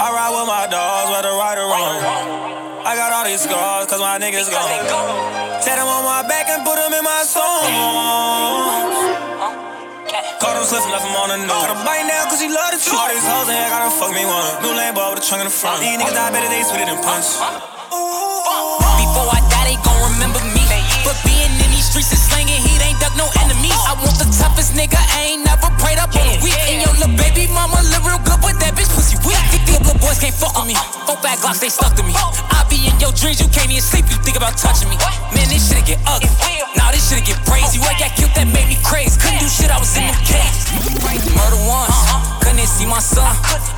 I 0.01 0.09
ride 0.11 0.33
with 0.35 0.49
my 0.49 0.66
dogs, 0.66 1.11
whether 1.12 1.33
right 1.37 1.59
or 1.59 1.68
wrong. 1.68 2.59
I 2.81 2.97
got 2.97 3.12
all 3.12 3.28
these 3.28 3.45
scars, 3.45 3.85
cause 3.93 4.01
my 4.01 4.16
niggas 4.16 4.49
gone. 4.49 4.72
Set 5.61 5.76
them 5.76 5.85
on 5.85 6.01
my 6.01 6.24
back 6.24 6.49
and 6.49 6.64
put 6.64 6.81
them 6.81 6.97
in 6.97 7.05
my 7.05 7.20
song. 7.28 7.68
Caught 10.41 10.57
him 10.57 10.64
slipping, 10.64 10.89
left 10.89 11.05
him 11.05 11.12
on 11.12 11.28
the 11.28 11.45
nose. 11.45 11.61
Got 11.61 11.76
a 11.76 11.85
bite 11.85 12.09
now, 12.09 12.24
cause 12.33 12.41
he 12.41 12.49
love 12.49 12.72
the 12.72 12.81
truth. 12.81 12.97
All 12.97 13.12
these 13.12 13.20
hoes 13.20 13.53
in 13.53 13.61
here 13.61 13.68
gotta 13.68 13.93
fuck 13.93 14.16
me 14.16 14.24
one. 14.24 14.64
New 14.64 14.72
lane 14.72 14.97
ball 14.97 15.12
with 15.12 15.20
a 15.20 15.24
trunk 15.28 15.45
in 15.45 15.53
the 15.53 15.53
front. 15.53 15.76
Uh-huh. 15.76 15.85
These 15.85 16.01
niggas 16.01 16.16
die 16.16 16.33
better, 16.33 16.49
they 16.49 16.64
sweeter 16.64 16.89
than 16.89 16.97
punch. 17.05 17.28
Uh-huh. 17.37 17.61
Before 18.97 19.28
I 19.28 19.45
die, 19.53 19.76
they 19.76 19.78
gon' 19.85 20.01
remember 20.16 20.41
me. 20.57 20.64
But 21.05 21.20
being 21.28 21.53
in 21.53 21.68
these 21.68 21.85
streets 21.85 22.16
and 22.16 22.22
slinging 22.33 22.64
heat 22.64 22.81
ain't 22.81 22.97
duck 22.97 23.12
no 23.20 23.28
enemies. 23.45 23.76
Uh-huh. 23.76 23.93
I 23.93 24.01
want 24.01 24.16
the 24.16 24.24
toughest 24.41 24.72
nigga, 24.72 24.97
I 24.97 25.37
ain't 25.37 25.45
never 25.45 25.68
prayed 25.76 26.01
up 26.01 26.16
on 26.16 26.24
a 26.24 26.41
week. 26.41 26.57
And 26.64 26.81
your 26.81 26.97
little 26.97 27.12
baby 27.20 27.45
mama 27.53 27.85
live 27.93 28.09
little 29.85 30.01
boys 30.01 30.18
can't 30.20 30.35
fuck 30.35 30.55
with 30.57 30.68
me. 30.68 30.76
Four 31.07 31.16
bad 31.20 31.39
glocks, 31.41 31.61
they 31.61 31.68
stuck 31.68 31.97
to 31.97 32.03
me. 32.03 32.12
I 32.16 32.64
be 32.68 32.89
in 32.89 32.97
your 33.01 33.12
dreams, 33.12 33.41
you 33.41 33.49
can't 33.49 33.70
even 33.70 33.83
sleep, 33.83 34.07
you 34.09 34.16
think 34.22 34.37
about 34.37 34.57
touching 34.57 34.89
me. 34.89 34.97
Man, 35.35 35.49
this 35.49 35.68
shit 35.68 35.85
get 35.85 36.01
ugly. 36.07 36.31
Nah, 36.76 36.93
this 36.93 37.09
shit 37.09 37.24
get 37.24 37.39
crazy. 37.49 37.78
What 37.81 37.99
got 37.99 38.14
killed 38.14 38.33
that 38.37 38.47
made 38.47 38.68
me 38.68 38.78
crazy. 38.85 39.18
Couldn't 39.18 39.41
do 39.41 39.49
shit, 39.49 39.70
I 39.70 39.78
was 39.78 39.91
in 39.97 40.07
them 40.07 40.18
cages. 40.22 40.70
Murder 41.35 41.61
once, 41.66 41.93
couldn't 42.45 42.68
see 42.68 42.87
my 42.87 43.01
son. 43.01 43.26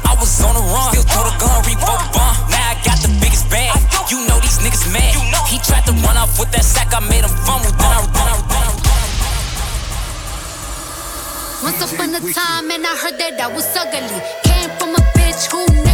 I 0.05 0.17
was 0.19 0.29
on 0.45 0.55
the 0.55 0.65
run, 0.65 0.93
still 0.93 1.07
told 1.09 1.27
a 1.31 1.35
gun, 1.41 1.63
revoke 1.65 2.05
bomb. 2.13 2.37
Now 2.53 2.73
I 2.73 2.77
got 2.85 3.01
the 3.01 3.09
biggest 3.23 3.49
bag. 3.49 3.73
You 4.11 4.27
know 4.29 4.39
these 4.43 4.59
niggas 4.61 4.93
mad. 4.93 5.17
He 5.49 5.59
tried 5.61 5.87
to 5.89 5.93
run 6.05 6.17
off 6.17 6.39
with 6.39 6.51
that 6.53 6.65
sack, 6.65 6.93
I 6.93 7.01
made 7.01 7.25
him 7.25 7.33
fumble. 7.45 7.73
Then 7.73 7.91
I, 7.93 8.05
then 8.13 8.27
I, 8.29 8.37
I, 8.37 8.73
Once 11.63 11.81
upon 11.81 12.15
a 12.15 12.21
time, 12.33 12.71
and 12.71 12.85
I 12.85 12.95
heard 12.97 13.17
that 13.21 13.41
I 13.41 13.49
was 13.49 13.69
ugly. 13.77 14.21
Came 14.45 14.71
from 14.77 14.95
a 14.97 15.03
bitch 15.17 15.49
who 15.49 15.92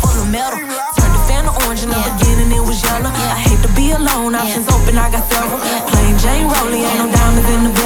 full 0.00 0.16
of 0.20 0.28
metal. 0.28 0.58
Turned 0.96 1.14
the 1.14 1.22
fan 1.28 1.44
to 1.44 1.52
orange 1.64 1.82
in 1.82 1.90
the 1.90 2.00
beginning, 2.16 2.52
it 2.52 2.64
was 2.64 2.82
yellow. 2.82 3.10
I 3.10 3.38
hate 3.40 3.60
to 3.66 3.70
be 3.74 3.92
alone, 3.92 4.34
options 4.34 4.68
open, 4.68 4.98
I 4.98 5.10
got 5.10 5.24
several. 5.30 5.60
Plain 5.90 6.14
Jane 6.18 6.46
Rollie, 6.48 6.84
ain't 6.84 6.98
no 7.00 7.06
diamonds 7.10 7.48
in 7.50 7.64
the 7.64 7.72
bezel. 7.74 7.85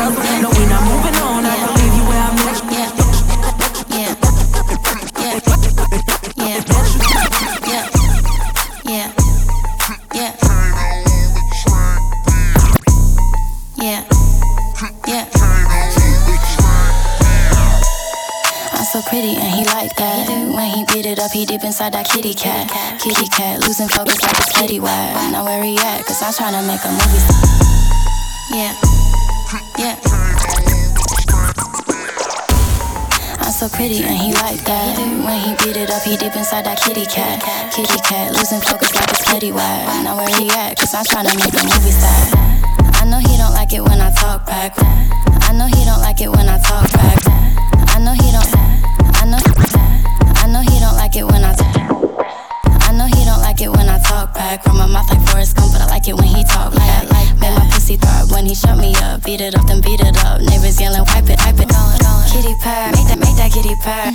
Inside 21.81 21.95
that 21.97 22.09
kitty 22.13 22.35
cat. 22.35 22.69
Kitty 23.01 23.27
cat, 23.33 23.61
losing 23.65 23.89
focus 23.89 24.21
like 24.21 24.37
a 24.37 24.43
steady 24.53 24.81
wag. 24.81 25.33
Now 25.33 25.45
where 25.45 25.65
he 25.65 25.79
at? 25.79 26.05
Cause 26.05 26.21
I'm 26.21 26.33
tryna 26.37 26.61
make 26.69 26.85
a 26.85 26.93
movie. 26.93 27.25
Yeah. 28.53 28.77
Yeah. 29.81 29.97
I'm 33.41 33.53
so 33.53 33.69
pretty 33.73 34.05
and 34.05 34.13
he 34.13 34.35
like 34.45 34.61
that. 34.69 34.93
When 35.25 35.41
he 35.41 35.57
beat 35.65 35.81
it 35.81 35.89
up, 35.89 36.03
he 36.03 36.19
deep 36.21 36.37
inside 36.37 36.67
that 36.67 36.77
kitty 36.85 37.07
cat. 37.07 37.41
Kitty 37.73 37.97
cat, 38.05 38.37
losing 38.37 38.61
focus 38.61 38.93
like 38.95 39.11
a 39.11 39.17
steady 39.17 39.53
wag. 39.53 40.05
Now 40.05 40.21
where 40.21 40.29
he 40.37 40.51
at? 40.51 40.77
Cause 40.77 40.93
I'm 40.93 41.05
tryna 41.09 41.33
make 41.33 41.55
a 41.57 41.65
movie 41.65 41.97
star. 41.97 42.21
I 43.01 43.09
know 43.09 43.25
he 43.25 43.41
don't 43.41 43.57
like 43.57 43.73
it 43.73 43.81
when 43.81 44.01
I 44.05 44.13
talk 44.13 44.45
back. 44.45 44.77
I 45.49 45.57
know 45.57 45.65
he 45.65 45.85
don't 45.89 46.05
like 46.05 46.21
it 46.21 46.29
when 46.29 46.45
I 46.45 46.61
talk 46.61 46.93
back. 46.93 47.25
I 47.89 47.99
know 48.05 48.13
he 48.13 48.29
don't. 48.29 48.53
I 49.17 49.25
know. 49.25 49.41
I 50.43 50.47
know 50.47 50.61
he 50.61 50.77
don't 50.79 50.97
like 51.01 51.17
it 51.17 51.25
when. 51.25 51.41
I 51.43 51.50
back. 54.51 54.65
From 54.65 54.79
my 54.79 54.87
mouth 54.87 55.09
like 55.11 55.23
Forrest 55.29 55.57
Gump, 55.57 55.73
but 55.73 55.83
I 55.83 55.87
like 55.87 56.09
it 56.09 56.15
when 56.15 56.27
he 56.27 56.43
talk 56.45 56.75
like 56.75 57.09
back. 57.09 57.39
Make 57.39 57.55
my 57.55 57.69
pussy 57.71 57.97
throb 57.97 58.31
when 58.31 58.47
he 58.47 58.55
shut 58.55 58.79
me 58.79 58.95
up. 58.97 59.25
Beat 59.25 59.41
it 59.41 59.55
up, 59.55 59.67
then 59.67 59.81
beat 59.81 60.01
it 60.01 60.17
up. 60.25 60.41
Neighbors 60.41 60.81
yelling, 60.81 61.05
wipe 61.07 61.29
it, 61.31 61.39
wipe 61.45 61.61
it. 61.61 61.71
Kitty 62.31 62.55
purr, 62.63 62.91
make 62.95 63.07
that, 63.11 63.19
make 63.19 63.37
that 63.37 63.51
kitty 63.53 63.75
purr. 63.83 64.11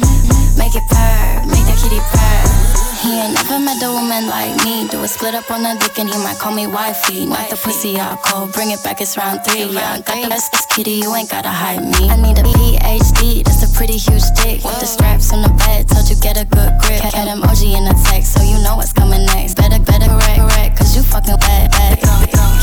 Make 0.58 0.76
it 0.76 0.84
purr, 0.90 1.46
make 1.48 1.66
that 1.68 1.78
kitty 1.82 2.00
purr. 2.12 2.85
He 3.06 3.14
ain't 3.22 3.38
never 3.38 3.62
met 3.62 3.78
a 3.86 3.94
woman 3.94 4.26
like 4.26 4.58
me. 4.66 4.88
Do 4.90 5.04
a 5.04 5.08
split 5.08 5.36
up 5.36 5.52
on 5.52 5.62
the 5.62 5.78
dick 5.78 6.00
and 6.00 6.10
he 6.10 6.18
might 6.26 6.40
call 6.40 6.52
me 6.52 6.66
wifey. 6.66 7.28
Knock 7.28 7.50
the 7.50 7.56
pussy 7.56 8.00
out 8.00 8.18
cold, 8.26 8.52
bring 8.52 8.72
it 8.72 8.82
back, 8.84 9.00
it's 9.00 9.16
round 9.16 9.46
three. 9.46 9.70
Yeah, 9.70 9.94
I 9.94 10.02
got 10.02 10.24
the 10.24 10.30
best 10.30 10.52
this 10.52 10.66
kitty, 10.66 11.06
you 11.06 11.14
ain't 11.14 11.30
gotta 11.30 11.54
hide 11.54 11.86
me. 11.86 12.10
I 12.10 12.18
need 12.18 12.40
a 12.40 12.42
PhD, 12.42 13.46
that's 13.46 13.62
a 13.62 13.70
pretty 13.78 13.98
huge 14.02 14.26
dick. 14.34 14.66
With 14.66 14.80
the 14.82 14.90
straps 14.90 15.32
on 15.32 15.44
the 15.44 15.54
bed, 15.54 15.88
told 15.88 16.10
you 16.10 16.18
get 16.18 16.42
a 16.42 16.46
good 16.50 16.74
grip. 16.82 17.06
Cat 17.06 17.30
emoji 17.30 17.78
in 17.78 17.86
the 17.86 17.94
text, 18.10 18.34
so 18.34 18.42
you 18.42 18.58
know 18.66 18.76
what's 18.76 18.92
coming 18.92 19.24
next. 19.38 19.54
Better, 19.54 19.78
better 19.78 20.10
correct, 20.10 20.42
correct, 20.42 20.78
cause 20.80 20.98
you 20.98 21.04
fucking 21.04 21.38
bad, 21.46 21.70
bad. 21.78 22.02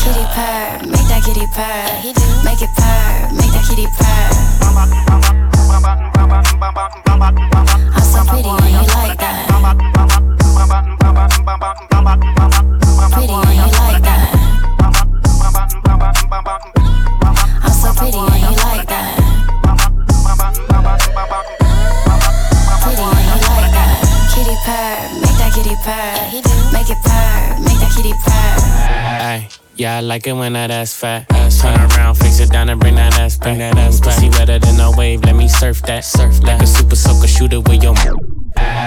Kitty 0.03 0.27
purr, 0.35 0.91
make 0.91 1.07
that 1.07 1.23
kitty 1.23 1.47
purr. 1.55 1.87
Make 2.43 2.59
it 2.59 2.71
purr, 2.75 3.31
make 3.31 3.51
that 3.55 3.63
kitty 3.63 3.87
purr. 3.95 5.42
I'm 5.63 5.79
so 8.03 8.23
pretty 8.25 8.49
and 8.49 8.63
he 8.63 8.87
like 8.93 9.17
that. 9.19 9.47
Pretty 13.13 13.33
and 13.33 13.49
he 13.49 13.71
like 13.79 14.03
that. 14.03 14.23
Yeah, 29.83 29.97
I 29.97 29.99
like 29.99 30.25
it 30.27 30.31
when 30.31 30.53
that 30.53 30.71
ass 30.71 30.93
fat. 30.93 31.25
Ass 31.29 31.61
turn 31.61 31.77
around, 31.77 32.15
face 32.15 32.39
it 32.39 32.49
down 32.49 32.69
and 32.69 32.79
bring 32.79 32.95
that 32.95 33.19
ass 33.19 33.37
back. 33.37 33.43
Bring 33.43 33.59
that 33.59 33.77
ass 33.77 33.99
back. 33.99 34.15
Pussy 34.15 34.29
wetter 34.29 34.57
than 34.57 34.79
a 34.79 34.95
wave, 34.95 35.21
let 35.25 35.35
me 35.35 35.49
surf 35.49 35.81
that. 35.81 36.05
Surf 36.05 36.41
like 36.41 36.61
a 36.61 36.67
super 36.67 36.95
soaker, 36.95 37.27
shoot 37.27 37.51
it 37.51 37.67
with 37.67 37.83
your. 37.83 37.93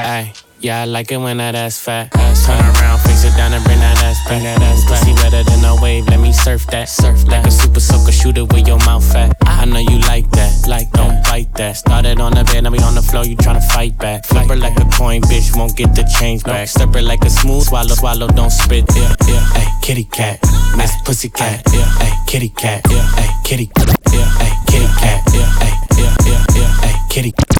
Ay, 0.05 0.33
yeah, 0.61 0.83
I 0.83 0.85
like 0.85 1.11
it 1.11 1.17
when 1.17 1.39
that 1.39 1.55
ass 1.55 1.79
fat. 1.79 2.15
Ass 2.15 2.47
turn 2.47 2.61
around, 2.61 2.99
face 3.01 3.25
it 3.25 3.37
down 3.37 3.53
and 3.53 3.65
bring 3.65 3.79
that 3.79 3.97
ass 4.03 4.19
back. 4.21 4.29
Bring 4.29 4.45
that 4.45 4.61
ass 4.61 4.85
back. 4.85 5.01
Pussy 5.01 5.13
wetter 5.15 5.43
than 5.43 5.65
a 5.65 5.81
wave, 5.81 6.07
let 6.09 6.21
me 6.21 6.33
surf 6.33 6.67
that. 6.69 6.89
Surf 6.89 7.25
like 7.27 7.47
a 7.47 7.51
super 7.51 7.81
soaker, 7.81 8.13
shoot 8.13 8.37
it 8.37 8.53
with 8.53 8.67
your 8.67 8.79
mouth 8.85 9.05
fat. 9.05 9.37
I 9.47 9.65
know 9.65 9.79
you 9.79 9.99
like 10.01 10.31
that, 10.33 10.69
like 10.69 10.91
don't 10.93 11.23
bite 11.25 11.53
that. 11.55 11.77
Started 11.77 12.21
on 12.21 12.35
the 12.35 12.45
bed, 12.45 12.65
now 12.65 12.71
we 12.71 12.79
on 12.81 12.95
the 12.95 13.03
floor, 13.03 13.25
you 13.25 13.37
tryna 13.37 13.63
fight 13.73 13.97
back. 13.99 14.27
Flip 14.27 14.47
her 14.49 14.57
like 14.57 14.77
a 14.79 14.85
coin, 14.91 15.23
bitch, 15.23 15.57
won't 15.57 15.77
get 15.77 15.95
the 15.95 16.05
change 16.19 16.45
back. 16.45 16.69
Step 16.69 16.93
her 16.95 17.03
like 17.03 17.25
a 17.25 17.31
smooth 17.31 17.65
swallow, 17.65 17.95
swallow, 17.95 18.29
don't 18.29 18.51
spit. 18.51 18.85
Yeah, 18.95 19.15
yeah. 19.27 19.45
Hey, 19.55 19.69
kitty 19.83 20.05
cat, 20.05 20.39
miss 20.77 20.93
pussy 21.05 21.31
cat. 21.31 21.63
Yeah, 21.73 21.89
hey, 21.99 22.13
kitty 22.27 22.51
cat. 22.51 22.83
Yeah, 22.91 23.07
hey, 23.17 23.31
kitty. 23.45 23.71
Yeah, 24.13 24.29
hey, 24.39 24.53
kitty 24.69 24.89
cat. 25.01 25.23
Yeah, 25.33 25.51
hey, 25.61 25.75
yeah, 25.99 26.17
yeah, 26.27 26.45
yeah. 26.55 26.73
Hey, 26.81 26.95
kitty. 27.09 27.56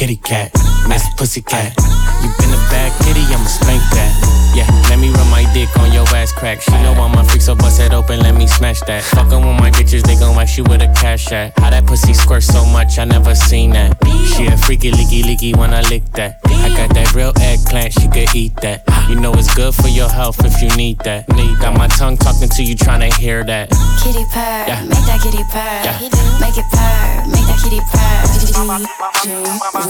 Kitty 0.00 0.16
cat, 0.16 0.50
miss 0.88 1.04
pussy 1.18 1.42
cat. 1.42 1.74
You 2.22 2.32
been 2.38 2.48
a 2.48 2.56
bad 2.72 2.90
kitty, 3.04 3.20
I'ma 3.20 3.44
spank 3.44 3.82
that. 3.92 4.52
Yeah, 4.56 4.64
let 4.88 4.98
me 4.98 5.10
run 5.10 5.28
my 5.28 5.44
dick 5.52 5.68
on 5.78 5.92
your 5.92 6.08
ass 6.16 6.32
crack. 6.32 6.62
She 6.62 6.70
know 6.80 6.94
I'm 6.94 7.12
a 7.18 7.22
freak, 7.22 7.42
so 7.42 7.54
bust 7.54 7.82
it 7.82 7.92
open, 7.92 8.20
let 8.20 8.34
me 8.34 8.46
smash 8.46 8.80
that. 8.88 9.02
Fuckin' 9.02 9.44
with 9.46 9.60
my 9.60 9.70
bitches, 9.70 10.02
they 10.02 10.16
gon' 10.16 10.34
wax 10.34 10.56
you 10.56 10.64
with 10.64 10.80
a 10.80 10.86
cash 10.98 11.30
at. 11.32 11.52
How 11.58 11.68
that 11.68 11.84
pussy 11.84 12.14
squirt 12.14 12.44
so 12.44 12.64
much, 12.64 12.98
I 12.98 13.04
never 13.04 13.34
seen 13.34 13.72
that. 13.72 13.98
She 14.24 14.46
a 14.46 14.56
freaky, 14.56 14.90
leaky, 14.90 15.22
leaky 15.22 15.52
when 15.52 15.74
I 15.74 15.82
lick 15.82 16.04
that. 16.12 16.40
I 16.46 16.70
got 16.70 16.94
that 16.94 17.14
real 17.14 17.34
eggplant, 17.38 17.92
she 17.92 18.08
could 18.08 18.34
eat 18.34 18.56
that. 18.62 18.82
You 19.10 19.20
know 19.20 19.34
it's 19.34 19.54
good 19.54 19.74
for 19.74 19.88
your 19.88 20.08
health 20.08 20.42
if 20.46 20.62
you 20.62 20.74
need 20.78 20.98
that. 21.00 21.28
Need 21.36 21.58
got 21.60 21.76
my 21.76 21.88
tongue 21.88 22.16
talking 22.16 22.48
to 22.48 22.62
you, 22.62 22.74
tryna 22.74 23.12
hear 23.12 23.44
that. 23.44 23.68
Kitty 24.02 24.24
purr, 24.32 24.64
Yeah. 24.66 24.80
make 24.80 25.04
that 25.04 25.20
kitty 25.22 25.44
purr. 25.52 25.80
Yeah. 25.84 26.00
Make 26.40 26.56
it 26.56 26.64
purr, 26.72 27.26
make 27.28 27.46
that 27.46 27.60
kitty 27.62 27.80
purr. 27.92 28.00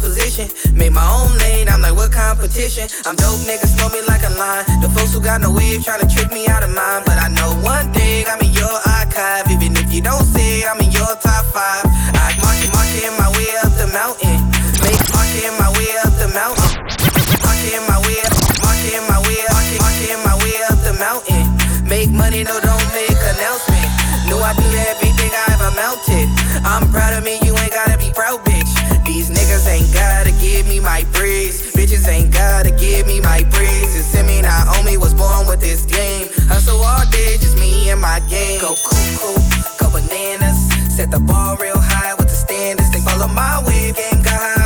They 0.00 0.08
wanted 0.08 0.40
my 0.40 0.40
position. 0.40 0.48
Made 0.74 0.92
my 0.92 1.04
own 1.04 1.36
lane, 1.38 1.68
I'm 1.68 1.80
like, 1.80 1.94
what 1.94 2.12
competition? 2.12 2.88
I'm 3.04 3.16
dope, 3.16 3.40
niggas 3.44 3.76
know 3.78 3.88
me 3.88 4.00
like 4.08 4.22
a 4.24 4.32
line. 4.38 4.64
The 4.80 4.88
folks 4.88 5.12
who 5.12 5.20
got 5.20 5.40
no 5.40 5.52
wave 5.52 5.80
tryna 5.80 6.08
trick 6.12 6.32
me 6.32 6.48
out 6.48 6.62
of 6.62 6.70
mine. 6.70 7.02
But 7.04 7.18
I 7.18 7.28
know 7.28 7.52
one 7.62 7.92
thing, 7.92 8.26
I'm 8.28 8.40
in 8.40 8.52
your 8.52 8.76
archive. 8.98 9.50
Even 9.50 9.76
if 9.76 9.92
you 9.92 10.00
don't 10.00 10.26
it, 10.36 10.64
I'm 10.68 10.80
in 10.80 10.90
your 10.92 11.12
top 11.20 11.44
five. 11.52 11.84
I 12.14 12.32
market, 12.40 12.70
market 12.72 13.12
my 13.18 13.28
way 13.36 13.50
up 13.64 13.72
the 13.76 13.88
mountain. 13.92 14.38
Make 14.82 15.02
market 15.12 15.52
my 15.58 15.70
way 15.76 15.90
up 16.04 16.12
the 16.16 16.28
mountain. 16.32 16.72
Market 17.44 17.82
my 17.88 17.98
way 18.04 18.18
up, 18.24 18.34
market 18.64 19.02
my 19.08 19.18
way 19.24 19.40
up, 19.48 19.62
market 19.84 20.18
my 20.24 20.34
way 20.40 20.56
up 20.70 20.78
the 20.84 20.94
mountain. 20.96 21.44
Make 21.86 22.10
money, 22.10 22.44
no, 22.44 22.56
don't 22.60 22.88
make 22.96 23.18
announcement. 23.36 23.88
Knew 24.26 24.38
I 24.38 24.52
do 24.54 24.66
everything 24.94 25.30
I 25.32 25.44
ever 25.58 25.70
mounted. 25.76 26.28
I'm 26.64 26.88
proud 26.90 27.14
of 27.14 27.24
me, 27.24 27.38
you 27.42 27.56
ain't 27.58 27.72
gotta 27.72 27.99
ain't 29.70 29.92
gotta 29.94 30.32
give 30.42 30.66
me 30.66 30.80
my 30.80 31.06
praise. 31.12 31.72
Bitches 31.72 32.06
ain't 32.08 32.32
gotta 32.32 32.70
give 32.70 33.06
me 33.06 33.20
my 33.20 33.44
praise. 33.50 33.94
It's 33.96 34.14
in 34.14 34.26
me, 34.26 34.42
not 34.42 34.66
on 34.68 34.84
was 35.00 35.14
born 35.14 35.46
with 35.46 35.60
this 35.60 35.86
game. 35.86 36.28
Hustle 36.50 36.82
all 36.82 37.06
day, 37.10 37.38
just 37.38 37.56
me 37.56 37.88
and 37.90 38.00
my 38.00 38.20
game. 38.28 38.60
Go 38.60 38.74
cuckoo, 38.74 39.38
go 39.78 39.86
bananas. 39.90 40.58
Set 40.94 41.10
the 41.10 41.20
bar 41.20 41.56
real 41.60 41.78
high 41.78 42.14
with 42.14 42.28
the 42.28 42.34
standards. 42.34 42.90
They 42.92 43.00
follow 43.00 43.28
my 43.28 43.62
wave, 43.66 43.96
game 43.96 44.22
got 44.22 44.40
how 44.40 44.59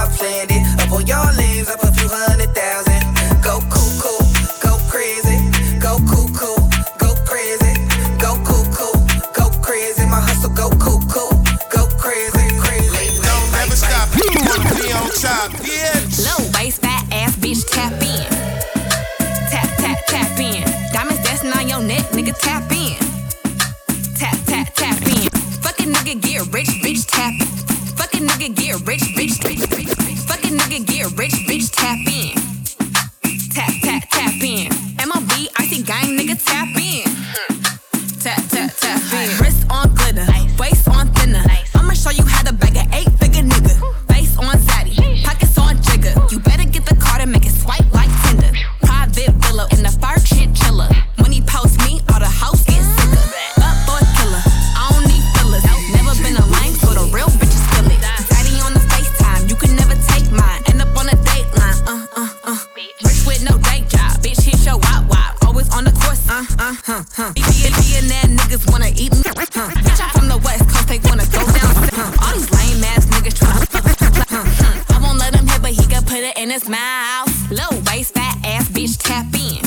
his 76.55 76.69
mouth. 76.69 77.51
Low 77.51 77.71
waist, 77.91 78.15
fat 78.15 78.39
ass 78.45 78.69
bitch, 78.69 78.97
tap 78.97 79.27
in. 79.35 79.59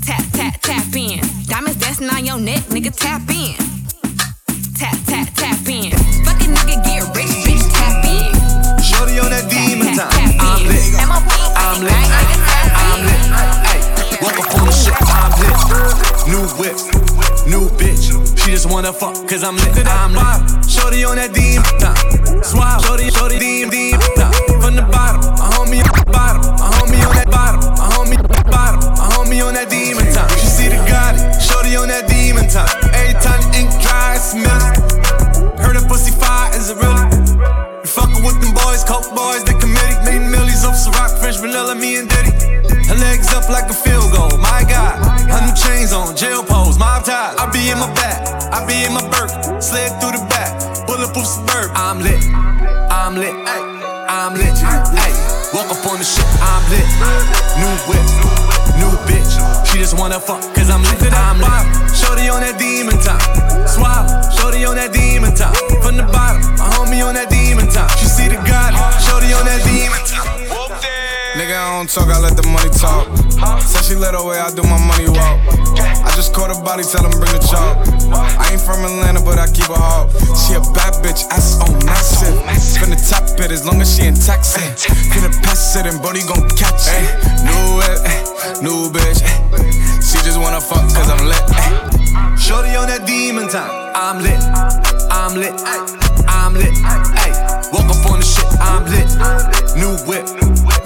Tap, 0.00 0.24
tap, 0.32 0.58
tap 0.62 0.96
in. 0.96 1.20
Diamonds 1.46 1.76
dancing 1.76 2.08
on 2.08 2.24
your 2.24 2.40
neck, 2.40 2.62
nigga, 2.72 2.90
tap 2.96 3.20
in. 3.28 3.54
Tap, 4.72 4.96
tap, 5.04 5.28
tap 5.34 5.68
in. 5.68 5.92
Fucking 6.24 6.52
nigga 6.56 6.76
get 6.80 7.04
rich, 7.14 7.28
bitch, 7.44 7.66
tap 7.76 8.04
in. 8.08 8.32
Shorty 8.80 9.18
on 9.20 9.28
that 9.28 9.44
demon 9.52 9.92
time. 9.92 10.08
Tap 10.16 10.32
I'm 10.40 10.64
in. 10.64 10.68
lit. 10.72 10.96
I'm 11.60 11.78
lit. 11.84 11.92
I'm 12.80 13.00
lit. 13.04 13.22
Ay, 13.68 13.80
woke 14.22 14.40
up 14.40 14.54
on 14.56 14.64
the 14.64 14.72
shit. 14.72 14.96
I'm 15.12 15.32
lit. 15.44 15.60
New 16.32 16.44
whip. 16.56 16.76
New 17.52 17.68
bitch. 17.76 18.16
She 18.38 18.52
just 18.52 18.70
wanna 18.70 18.94
fuck 18.94 19.14
cause 19.28 19.44
I'm 19.44 19.56
lit. 19.56 19.86
I'm 19.86 20.14
lit. 20.14 20.64
Shorty 20.70 21.04
on 21.04 21.16
that 21.16 21.34
demon 21.34 21.55
vanilla, 41.46 41.74
me 41.74 41.96
and 41.96 42.08
Diddy. 42.08 42.32
Her 42.90 42.98
legs 42.98 43.32
up 43.32 43.48
like 43.48 43.70
a 43.70 43.74
field 43.74 44.10
goal, 44.10 44.36
my 44.38 44.66
God. 44.66 44.98
Her 45.30 45.40
new 45.46 45.54
chains 45.54 45.92
on, 45.92 46.16
jail 46.16 46.42
pose, 46.42 46.78
mob 46.78 47.04
ties. 47.04 47.36
I 47.38 47.46
be 47.50 47.70
in 47.70 47.78
my 47.78 47.92
back, 47.94 48.18
I 48.52 48.66
be 48.66 48.82
in 48.82 48.92
my 48.92 49.02
Burke, 49.10 49.30
slid 49.62 49.90
through 50.02 50.18
the 50.18 50.24
back, 50.26 50.50
bulletproof 50.86 51.26
suburb. 51.26 51.70
I'm 51.74 52.02
lit, 52.02 52.18
I'm 52.90 53.14
lit, 53.14 53.34
ay, 53.46 53.62
I'm 54.10 54.34
lit, 54.34 54.54
ay. 54.58 55.12
Walk 55.54 55.70
up 55.70 55.86
on 55.86 55.98
the 55.98 56.04
shit, 56.04 56.26
I'm 56.42 56.62
lit. 56.70 56.86
New 57.62 57.74
whip, 57.86 58.06
new 58.82 58.92
bitch. 59.06 59.32
She 59.66 59.78
just 59.78 59.98
wanna 59.98 60.18
fuck, 60.18 60.42
cause 60.54 60.70
I'm 60.70 60.82
lit, 60.82 61.14
I'm 61.14 61.38
lit. 61.38 61.94
Shorty 61.94 62.28
on 62.28 62.42
that 62.42 62.58
demon 62.58 62.98
time. 62.98 63.22
Swallow, 63.66 64.06
shorty 64.34 64.64
on 64.64 64.76
that 64.76 64.92
demon 64.92 65.34
time. 65.34 65.54
Don't 71.86 72.06
talk, 72.06 72.14
I 72.14 72.18
let 72.18 72.34
the 72.34 72.46
money 72.50 72.70
talk. 72.74 73.06
Said 73.62 73.84
she 73.84 73.94
let 73.94 74.14
her 74.14 74.24
way, 74.24 74.38
I 74.38 74.50
do 74.50 74.62
my 74.62 74.78
money 74.78 75.06
walk. 75.06 75.38
I 75.78 76.10
just 76.16 76.34
caught 76.34 76.50
a 76.50 76.58
body, 76.58 76.82
tell 76.82 77.04
him 77.04 77.14
bring 77.14 77.30
the 77.30 77.42
chalk. 77.46 77.78
I 78.10 78.50
ain't 78.50 78.60
from 78.60 78.82
Atlanta, 78.82 79.22
but 79.22 79.38
I 79.38 79.46
keep 79.46 79.70
a 79.70 79.78
hawk. 79.78 80.10
She 80.34 80.58
a 80.58 80.62
bad 80.74 80.98
bitch, 81.04 81.22
ass 81.30 81.60
on 81.62 81.70
massive. 81.86 82.34
Finna 82.80 82.98
top 82.98 83.38
it 83.38 83.50
as 83.52 83.64
long 83.66 83.80
as 83.80 83.94
she 83.94 84.06
in 84.06 84.14
Texas. 84.14 84.86
Finna 85.14 85.30
pass 85.46 85.76
it 85.76 85.86
and 85.86 86.02
Bodie 86.02 86.26
gon' 86.26 86.48
catch 86.58 86.90
it. 86.90 87.06
New 87.46 87.78
whip, 87.78 87.98
eh, 88.02 88.22
new 88.62 88.90
bitch. 88.90 89.22
Eh. 89.22 89.36
She 90.02 90.18
just 90.26 90.40
wanna 90.40 90.60
fuck 90.60 90.82
cause 90.90 91.06
I'm 91.06 91.22
lit. 91.28 91.44
Eh. 91.54 92.34
Shorty 92.34 92.74
on 92.74 92.88
that 92.90 93.06
demon 93.06 93.46
time. 93.46 93.70
I'm 93.94 94.18
lit, 94.22 94.42
I'm 95.12 95.38
lit, 95.38 95.54
I'm 96.26 96.54
lit. 96.54 96.74
Woke 97.70 97.90
up 97.94 98.10
on 98.10 98.18
the 98.18 98.26
shit. 98.26 98.48
I'm 98.58 98.82
lit. 98.90 99.06
New 99.78 99.94
whip. 100.08 100.85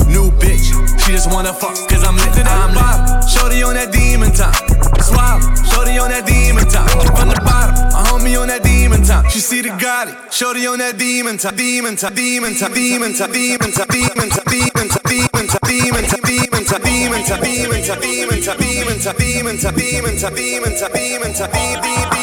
She 1.11 1.17
just 1.17 1.33
wanna 1.35 1.53
fuck 1.53 1.75
cause 1.89 2.05
I'm 2.07 2.15
lit. 2.15 2.47
I'm 2.47 2.71
lit. 2.71 3.29
Shorty 3.29 3.65
on 3.65 3.75
that 3.75 3.91
demon 3.91 4.31
time. 4.31 4.55
Swallow. 5.03 5.43
Shorty 5.67 5.99
on 5.99 6.09
that 6.11 6.25
demon 6.25 6.63
time. 6.71 6.87
From 7.19 7.35
the 7.35 7.41
bottom, 7.43 7.75
a 7.91 8.01
homie 8.07 8.41
on 8.41 8.47
that 8.47 8.63
demon 8.63 9.03
time. 9.03 9.29
She 9.29 9.41
see 9.41 9.61
the 9.61 9.71
Gotti. 9.71 10.15
Shorty 10.31 10.69
on 10.69 10.79
that 10.79 10.99
demon 10.99 11.37
time. 11.37 11.57
Demon 11.57 11.97
time. 11.97 12.15
Demon 12.15 12.55
time. 12.55 12.73
Demon 12.73 13.13
time. 13.13 13.33
Demon 13.33 13.75
time. 13.75 13.91
Demon 13.91 14.31
time. 14.31 14.47
Demon 14.47 14.87
time. 14.87 15.03
Demon 15.03 15.49
time. 15.51 15.59
Demon 15.67 16.07
time. 16.07 16.23
Demon 16.31 16.63
time. 16.63 16.79
Demon 16.79 17.23
time. 17.27 17.43
Demon 17.43 17.83
time. 17.83 17.99
Demon 17.99 18.99
time. 19.03 19.19
Demon 19.19 19.59
time. 19.59 19.75
Demon 19.75 20.15
time. 20.15 20.37
Demon 20.39 20.79
time. 20.79 20.95
Demon 20.95 21.35
time. 21.35 21.51
Demon 21.51 21.91
time. 21.91 22.21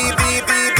That's 0.47 0.76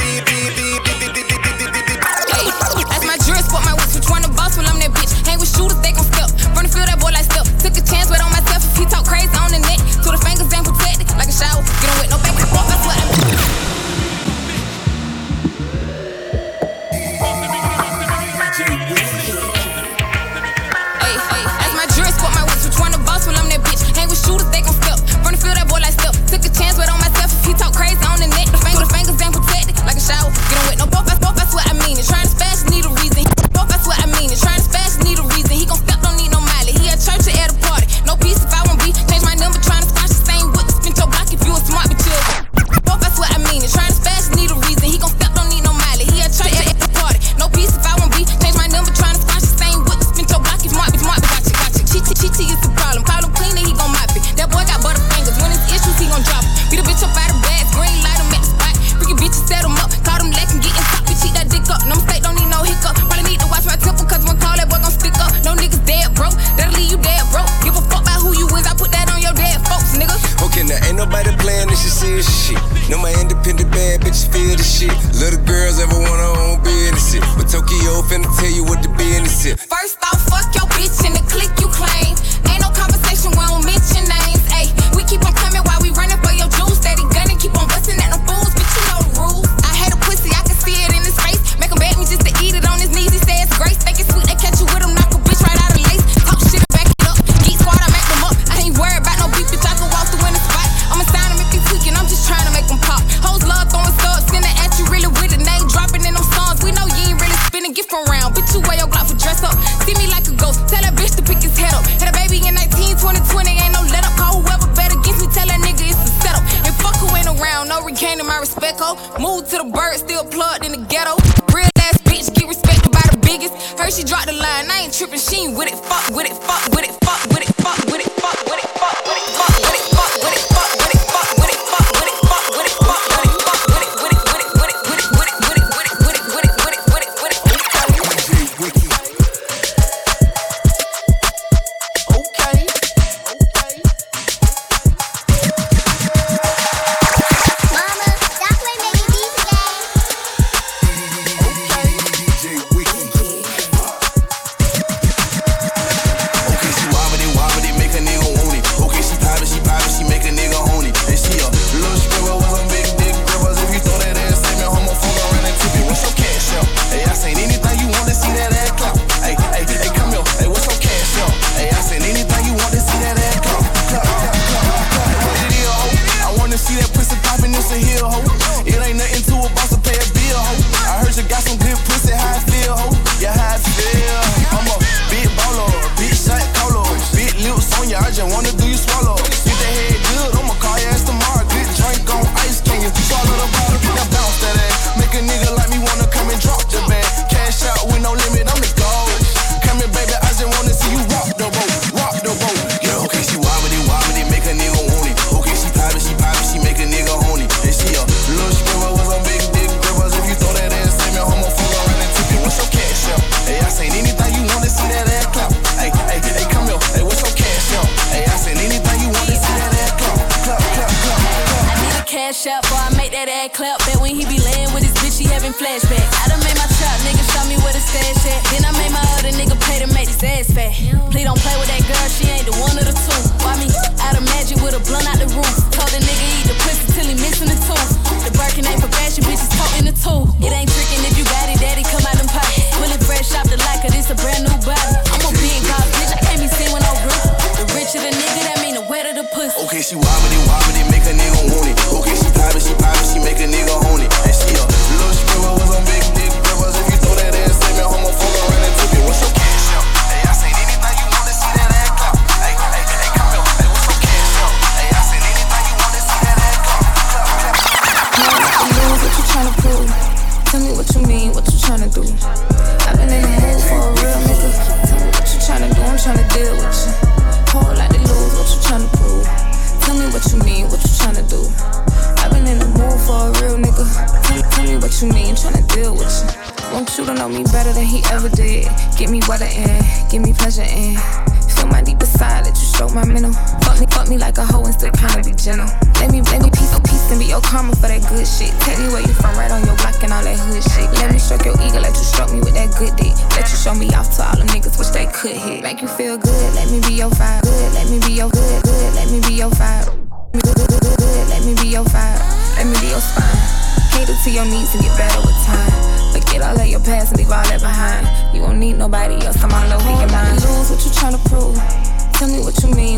that 223.48 223.56
clap 223.56 223.78
back 223.86 224.00
when 224.00 224.14
he 224.14 224.24
be 224.24 224.38
laying 224.40 224.72
with 224.74 224.82
his 224.82 224.92
bitch, 225.00 225.18
he 225.18 225.26
having 225.26 225.52
flashbacks. 225.52 226.12
I 226.24 226.28
done 226.28 226.40
made 226.44 226.56
my 226.56 226.68
trap, 226.76 226.96
nigga 227.04 227.24
show 227.32 227.44
me 227.48 227.56
where 227.64 227.72
the 227.72 227.80
stash 227.80 228.26
at. 228.28 228.40
Then 228.52 228.64
I 228.64 228.72
made 228.76 228.92
my 228.92 229.04
other 229.16 229.32
nigga 229.32 229.56
pay 229.68 229.78
to 229.80 229.88
make 229.94 230.08
his 230.08 230.22
ass 230.22 230.50
fat. 230.52 230.72
Please 231.10 231.24
don't 231.24 231.40
play 231.40 231.56
with 231.56 231.68
that 231.68 231.82
girl, 231.88 232.08
she 232.08 232.28
ain't 232.28 232.46
the 232.46 232.52
one 232.60 232.76
of 232.76 232.84
the 232.84 232.92
two. 232.92 233.20
Why 233.44 233.56
me? 233.56 233.68
Out 234.04 234.16
of 234.16 234.24
magic 234.36 234.60
with 234.60 234.76
a 234.76 234.80
blunt 234.84 235.08
out 235.08 235.18
the 235.18 235.28
roof. 235.34 235.57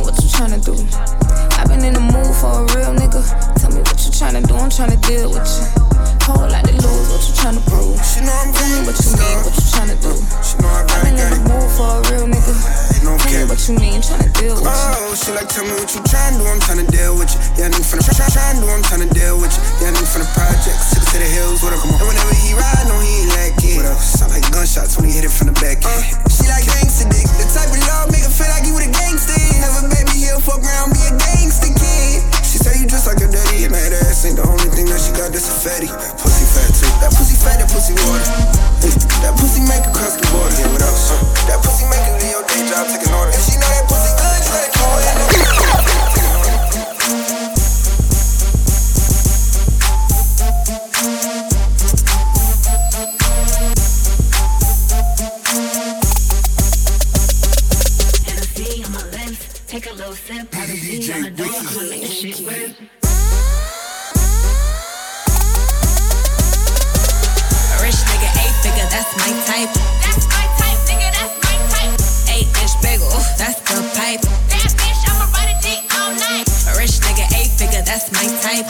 what 0.03 0.14
you 0.22 0.28
tryna 0.28 0.64
do. 0.64 1.49
I've 1.61 1.68
been 1.68 1.84
in 1.84 1.92
the 1.92 2.00
mood 2.00 2.32
for 2.40 2.64
a 2.64 2.72
real 2.72 2.96
nigga. 2.96 3.20
Tell 3.61 3.68
me 3.68 3.84
what 3.84 4.00
you 4.00 4.08
tryna 4.08 4.40
do, 4.48 4.56
I'm 4.56 4.72
tryna 4.72 4.96
deal 5.04 5.28
with 5.28 5.44
you. 5.44 5.64
Whole 6.24 6.48
lot 6.48 6.64
to 6.64 6.72
lose, 6.72 7.06
what 7.12 7.20
you 7.20 7.36
tryna 7.36 7.61
prove? 7.68 8.00
She 8.00 8.24
know 8.24 8.32
I'm 8.32 8.48
Tell 8.56 8.64
me 8.72 8.80
what 8.88 8.96
you 8.96 9.12
mean, 9.12 9.36
what 9.44 9.52
you 9.52 9.66
tryna 9.68 9.96
do? 10.00 10.12
She 10.40 10.56
know 10.56 10.72
I've 10.72 10.88
been 11.04 11.20
in 11.20 11.28
the 11.36 11.40
mood 11.52 11.68
for 11.76 12.00
a 12.00 12.08
real 12.08 12.24
nigga. 12.32 12.56
Tell 13.04 13.12
me 13.28 13.44
what 13.44 13.61
you 13.68 13.76
mean, 13.76 14.00
tryna 14.00 14.32
deal 14.40 14.56
with 14.56 14.64
you. 14.64 14.72
Oh, 14.72 15.12
she 15.12 15.36
like 15.36 15.52
tell 15.52 15.68
me 15.68 15.76
what 15.76 15.92
you 15.92 16.00
tryna 16.00 16.40
do, 16.40 16.48
I'm 16.48 16.64
tryna 16.64 16.88
deal 16.88 17.12
with 17.20 17.28
you. 17.28 17.40
Yeah, 17.61 17.68
nigga 17.68 17.84
from 17.84 18.00
the 18.00 18.08
try, 18.08 18.24
try, 18.32 18.56
do, 18.56 18.64
I'm 18.64 18.80
tryna 18.80 19.12
deal 19.12 19.36
with 19.36 19.52
you. 19.52 19.61
Yeah, 19.84 19.92
nigga 19.92 20.08
from 20.08 20.24
the 20.24 20.32
projects, 20.32 20.96
city 20.96 21.04
to 21.12 21.16
the 21.20 21.28
hills, 21.28 21.61
what 21.61 21.76
up? 21.76 21.84
Come 21.84 21.92
on. 21.92 22.00
And 22.00 22.08
whenever 22.08 22.36
he 22.40 22.56
ride, 22.56 22.88
no 22.88 22.96
he 23.04 23.28
ain't 23.28 23.36
lacking. 23.36 23.84
What 23.84 23.92
up? 23.92 24.00
Sound 24.00 24.32
like 24.32 24.48
gunshots 24.48 24.96
when 24.96 25.12
he 25.12 25.12
hit 25.12 25.28
it 25.28 25.34
from 25.34 25.52
the 25.52 25.56
back 25.61 25.84
end. 25.84 25.92
Uh, 25.92 26.24
she 26.32 26.48
like 26.48 26.64
gangsta 26.64 27.04
dick, 27.12 27.28
the 27.36 27.44
type 27.52 27.68
of 27.68 27.84
love 27.84 28.08
make 28.08 28.24
her 28.24 28.32
feel 28.32 28.48
like 28.48 28.64
you 28.64 28.72
a 28.80 28.88
gangsta. 28.88 29.36
Have 29.61 29.84
a 29.84 29.92
baby 29.92 30.24
here, 30.24 30.40
fuck 30.40 30.64
around, 30.64 30.96
be 30.96 31.04
a 31.04 31.12
gangsta. 31.20 31.49
She 31.51 32.59
say 32.62 32.78
you 32.78 32.86
just 32.86 33.11
like 33.11 33.18
a 33.18 33.26
daddy, 33.26 33.66
and 33.66 33.74
that 33.74 33.90
ass 34.07 34.22
ain't 34.22 34.38
the 34.38 34.46
only 34.46 34.70
thing 34.70 34.86
that 34.86 35.03
she 35.03 35.11
got. 35.11 35.34
That's 35.34 35.51
a 35.51 35.55
fatty. 35.66 35.90
Pussy 36.18 36.46
fat 36.46 36.70
too. 36.78 36.86
That 37.03 37.11
pussy 37.11 37.34
fat, 37.34 37.59
that 37.59 37.66
pussy 37.70 37.94
water. 38.07 38.22
Mm. 38.86 38.94
That 39.22 39.34
pussy 39.34 39.62
make 39.66 39.82
her 39.82 39.90
cross 39.90 40.14
the 40.14 40.26
border. 40.30 40.55
Yeah, 40.55 40.70
without 40.70 40.94
some. 40.94 41.18
That 41.51 41.59
pussy 41.59 41.90
make 41.90 42.07
her 42.07 42.14
do 42.22 42.26
your 42.30 42.46
day 42.46 42.62
job, 42.70 42.86
taking 42.86 43.11
orders. 43.14 43.34
If 43.34 43.51
she 43.51 43.55
know 43.59 43.66
that 43.66 43.86
pussy 43.90 44.14
good, 44.14 44.42
you 44.46 44.51
gotta 44.51 44.70
call. 44.78 45.19
Rich 61.70 61.86
nigga, 68.10 68.30
eight 68.42 68.56
figure, 68.58 68.88
that's 68.90 69.14
my 69.16 69.30
type. 69.46 69.70
That's 70.02 70.26
my 70.26 70.50
type, 70.58 70.82
nigga, 70.90 71.14
that's 71.14 71.38
my 71.38 71.54
type. 71.70 71.94
Eight 72.34 72.50
inch 72.58 72.74
bagel, 72.82 73.06
that's 73.38 73.60
the 73.62 73.86
pipe. 73.94 74.22
That 74.50 74.74
bitch, 74.74 75.06
I'ma 75.06 75.30
a 75.30 75.54
dick 75.62 75.86
all 75.94 76.10
night. 76.10 76.50
Rich 76.76 76.98
nigga, 77.06 77.30
eight 77.38 77.52
figure, 77.54 77.82
that's 77.82 78.10
my 78.10 78.26
type. 78.42 78.66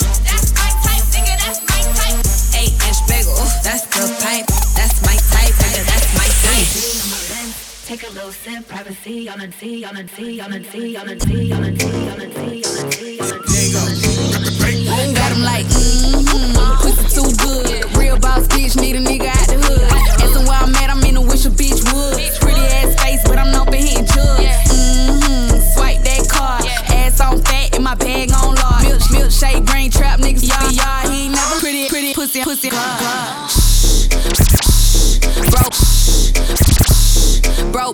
Got 15.15 15.33
him 15.33 15.43
like, 15.43 15.67
mm-hmm, 15.67 16.83
pussy 16.83 17.07
too 17.15 17.31
good. 17.39 17.97
Real 17.97 18.19
boss 18.19 18.47
bitch, 18.49 18.81
need 18.81 18.97
a 18.97 19.01
nigga 19.01 19.29
out 19.29 19.47
the 19.47 19.59
hood. 19.63 19.83
Asking 20.23 20.47
where 20.47 20.59
I'm 20.59 20.75
at, 20.75 20.91
I'm 20.91 21.03
in 21.05 21.17
a 21.17 21.21
wish 21.23 21.47
a 21.47 21.51
bitch 21.51 21.83
would. 21.93 22.19
Pretty 22.41 22.61
ass 22.61 23.01
face, 23.03 23.23
but 23.25 23.39
I'm 23.39 23.55
open 23.55 23.75
here 23.75 23.99
and 23.99 24.09
judge. 24.09 24.47
Mm-hmm, 24.67 25.61
swipe 25.75 26.03
that 26.03 26.27
card. 26.29 26.67
Ass 26.91 27.21
on 27.21 27.41
fat 27.43 27.75
and 27.75 27.85
my 27.85 27.95
bag 27.95 28.31
on 28.33 28.55
large. 28.57 28.85
Milk, 28.85 29.03
milkshake, 29.15 29.65
brain 29.67 29.91
trap, 29.91 30.21
niggas, 30.21 30.47
y'all, 30.47 30.71
y'all, 30.73 31.11
he 31.11 31.29
never 31.29 31.61
pretty, 31.61 31.89
pretty 31.89 32.15
pussy, 32.15 32.43
pussy, 32.43 32.71
God. 32.71 33.01
God. 33.01 33.40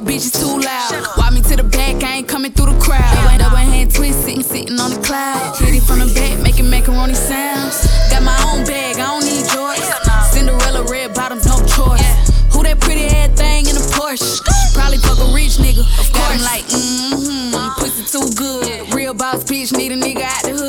Broke 0.07 0.17
bitches 0.17 0.39
too 0.39 0.61
loud. 0.61 1.17
Walk 1.17 1.33
me 1.33 1.41
to 1.43 1.57
the 1.57 1.65
back, 1.65 2.03
I 2.03 2.19
ain't 2.19 2.29
coming 2.29 2.53
through 2.53 2.73
the 2.73 2.81
crowd. 2.81 3.39
Double 3.39 3.57
hand 3.57 3.95
twist, 3.95 4.25
sitting, 4.25 4.43
sitting 4.43 4.79
on 4.79 4.91
the 4.91 5.01
cloud. 5.03 5.57
Hit 5.59 5.75
it 5.75 5.83
from 5.83 5.99
the 5.99 6.13
back, 6.15 6.41
making 6.43 6.71
macaroni 6.71 7.15
sounds. 7.15 7.87
Got 8.11 8.23
my 8.23 8.37
own 8.49 8.65
bag, 8.65 8.97
I 8.97 9.07
don't 9.07 9.25
need 9.25 9.47
yours. 9.53 9.83
Cinderella 10.31 10.85
red 10.91 11.15
bottoms, 11.15 11.47
no 11.47 11.59
choice. 11.67 12.07
Who 12.53 12.63
that 12.63 12.81
pretty 12.81 13.07
ass 13.07 13.37
thing 13.39 13.67
in 13.67 13.77
a 13.77 13.85
Porsche? 13.95 14.41
Probably 14.75 14.99
fuck 14.99 15.19
a 15.19 15.29
rich 15.35 15.59
nigga. 15.59 15.85
Got 16.13 16.33
him 16.35 16.43
like, 16.43 16.65
mm-hmm, 16.67 17.81
pussy 17.81 18.05
too 18.07 18.27
good. 18.35 18.95
Real 18.95 19.15
boss 19.15 19.45
bitch, 19.45 19.77
need 19.77 19.93
a 19.93 19.97
nigga 19.97 20.23
out 20.23 20.43
the 20.43 20.53
hood. 20.53 20.66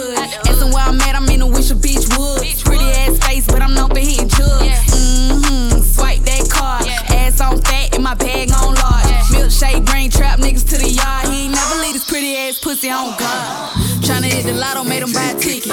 This 12.57 12.63
pussy 12.63 12.89
on 12.89 13.17
God. 13.17 13.71
Tryna 14.01 14.25
hit 14.25 14.45
the 14.45 14.53
lotto, 14.53 14.83
made 14.83 15.03
him 15.03 15.11
buy 15.13 15.31
a 15.31 15.39
ticket. 15.39 15.67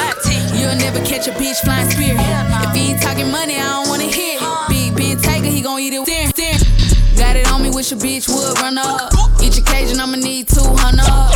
You'll 0.54 0.76
never 0.76 1.00
catch 1.04 1.26
a 1.28 1.32
bitch 1.32 1.60
flying 1.64 1.90
spirit. 1.90 2.16
If 2.18 2.74
he 2.74 2.90
ain't 2.90 3.02
talking 3.02 3.30
money, 3.30 3.56
I 3.56 3.82
don't 3.82 3.88
wanna 3.88 4.04
hear 4.04 4.38
it. 4.40 4.68
Big 4.68 4.96
Ben 4.96 5.16
Tiger, 5.20 5.46
he 5.46 5.60
gon' 5.60 5.80
eat 5.80 5.94
it. 5.94 6.06
Damn, 6.06 6.30
damn. 6.30 6.60
Got 7.16 7.36
it 7.36 7.50
on 7.50 7.62
me, 7.62 7.70
wish 7.70 7.92
a 7.92 7.96
bitch 7.96 8.28
would 8.28 8.58
run 8.60 8.78
up. 8.78 9.12
Each 9.42 9.58
occasion, 9.58 10.00
I'ma 10.00 10.16
need 10.16 10.48
200. 10.48 11.33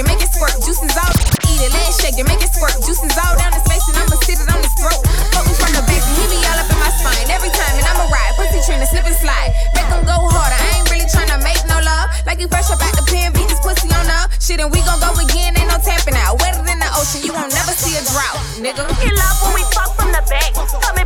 Eat 0.00 0.08
it, 0.08 0.16
let 0.16 0.16
it 0.16 0.16
shake 0.16 0.16
make 0.16 0.22
it 0.24 0.32
squirt. 0.32 0.56
Juices 0.64 0.96
all, 0.96 1.12
eat 1.44 1.60
it, 1.60 1.92
shake 2.00 2.16
it, 2.16 2.26
make 2.26 2.40
it 2.40 2.52
squirt. 2.52 2.72
Juices 2.80 3.12
all 3.20 3.36
down 3.36 3.52
his 3.52 3.64
face 3.68 3.84
and 3.92 3.96
I'ma 4.00 4.16
sit 4.24 4.40
it 4.40 4.48
on 4.48 4.60
his 4.64 4.72
throat. 4.80 5.00
Fuck 5.36 5.44
me 5.44 5.54
from 5.56 5.72
the 5.76 5.82
back 5.84 6.00
and 6.00 6.16
he 6.16 6.24
be 6.32 6.38
all 6.48 6.56
up 6.56 6.68
in 6.72 6.78
my 6.80 6.90
spine 6.96 7.28
every 7.28 7.52
time 7.52 7.74
and 7.76 7.84
I'ma 7.84 8.08
ride. 8.08 8.32
Pussy 8.40 8.64
tryna 8.64 8.88
slip 8.88 9.04
and 9.04 9.18
slide, 9.18 9.52
make 9.76 9.88
him 9.92 10.02
go 10.08 10.16
harder. 10.32 10.56
I 10.56 10.80
ain't 10.80 10.88
really 10.88 11.08
tryna 11.10 11.42
make 11.44 11.60
no 11.68 11.76
love. 11.84 12.08
Like 12.24 12.40
he 12.40 12.46
fresh 12.48 12.72
up 12.72 12.80
out 12.80 12.94
the 12.96 13.04
pen, 13.12 13.32
beat 13.36 13.48
this 13.50 13.60
pussy 13.60 13.92
on 13.92 14.08
up. 14.08 14.32
Shit 14.40 14.60
and 14.60 14.72
we 14.72 14.80
gon' 14.88 15.00
go 15.04 15.12
again, 15.20 15.52
ain't 15.58 15.68
no 15.68 15.76
tapping 15.76 16.16
out. 16.16 16.40
Wetter 16.40 16.64
than 16.64 16.80
the 16.80 16.90
ocean, 16.96 17.20
you 17.20 17.36
won't 17.36 17.52
never 17.52 17.72
see 17.76 17.92
a 17.98 18.02
drought, 18.08 18.40
nigga. 18.56 18.88
He 19.04 19.08
love 19.12 19.36
when 19.44 19.52
we 19.60 19.62
fuck 19.76 19.92
from 20.00 20.16
the 20.16 20.22
back. 20.32 20.56
Come 20.56 20.99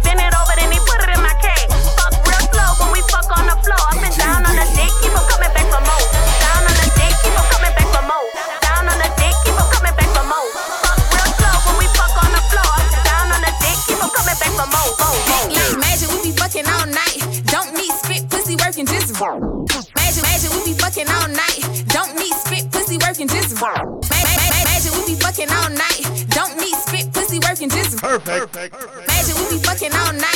Perfect. 28.24 28.74
Magic, 29.06 29.36
we 29.36 29.58
be 29.58 29.62
fucking 29.62 29.92
all 29.92 30.12
night. 30.14 30.33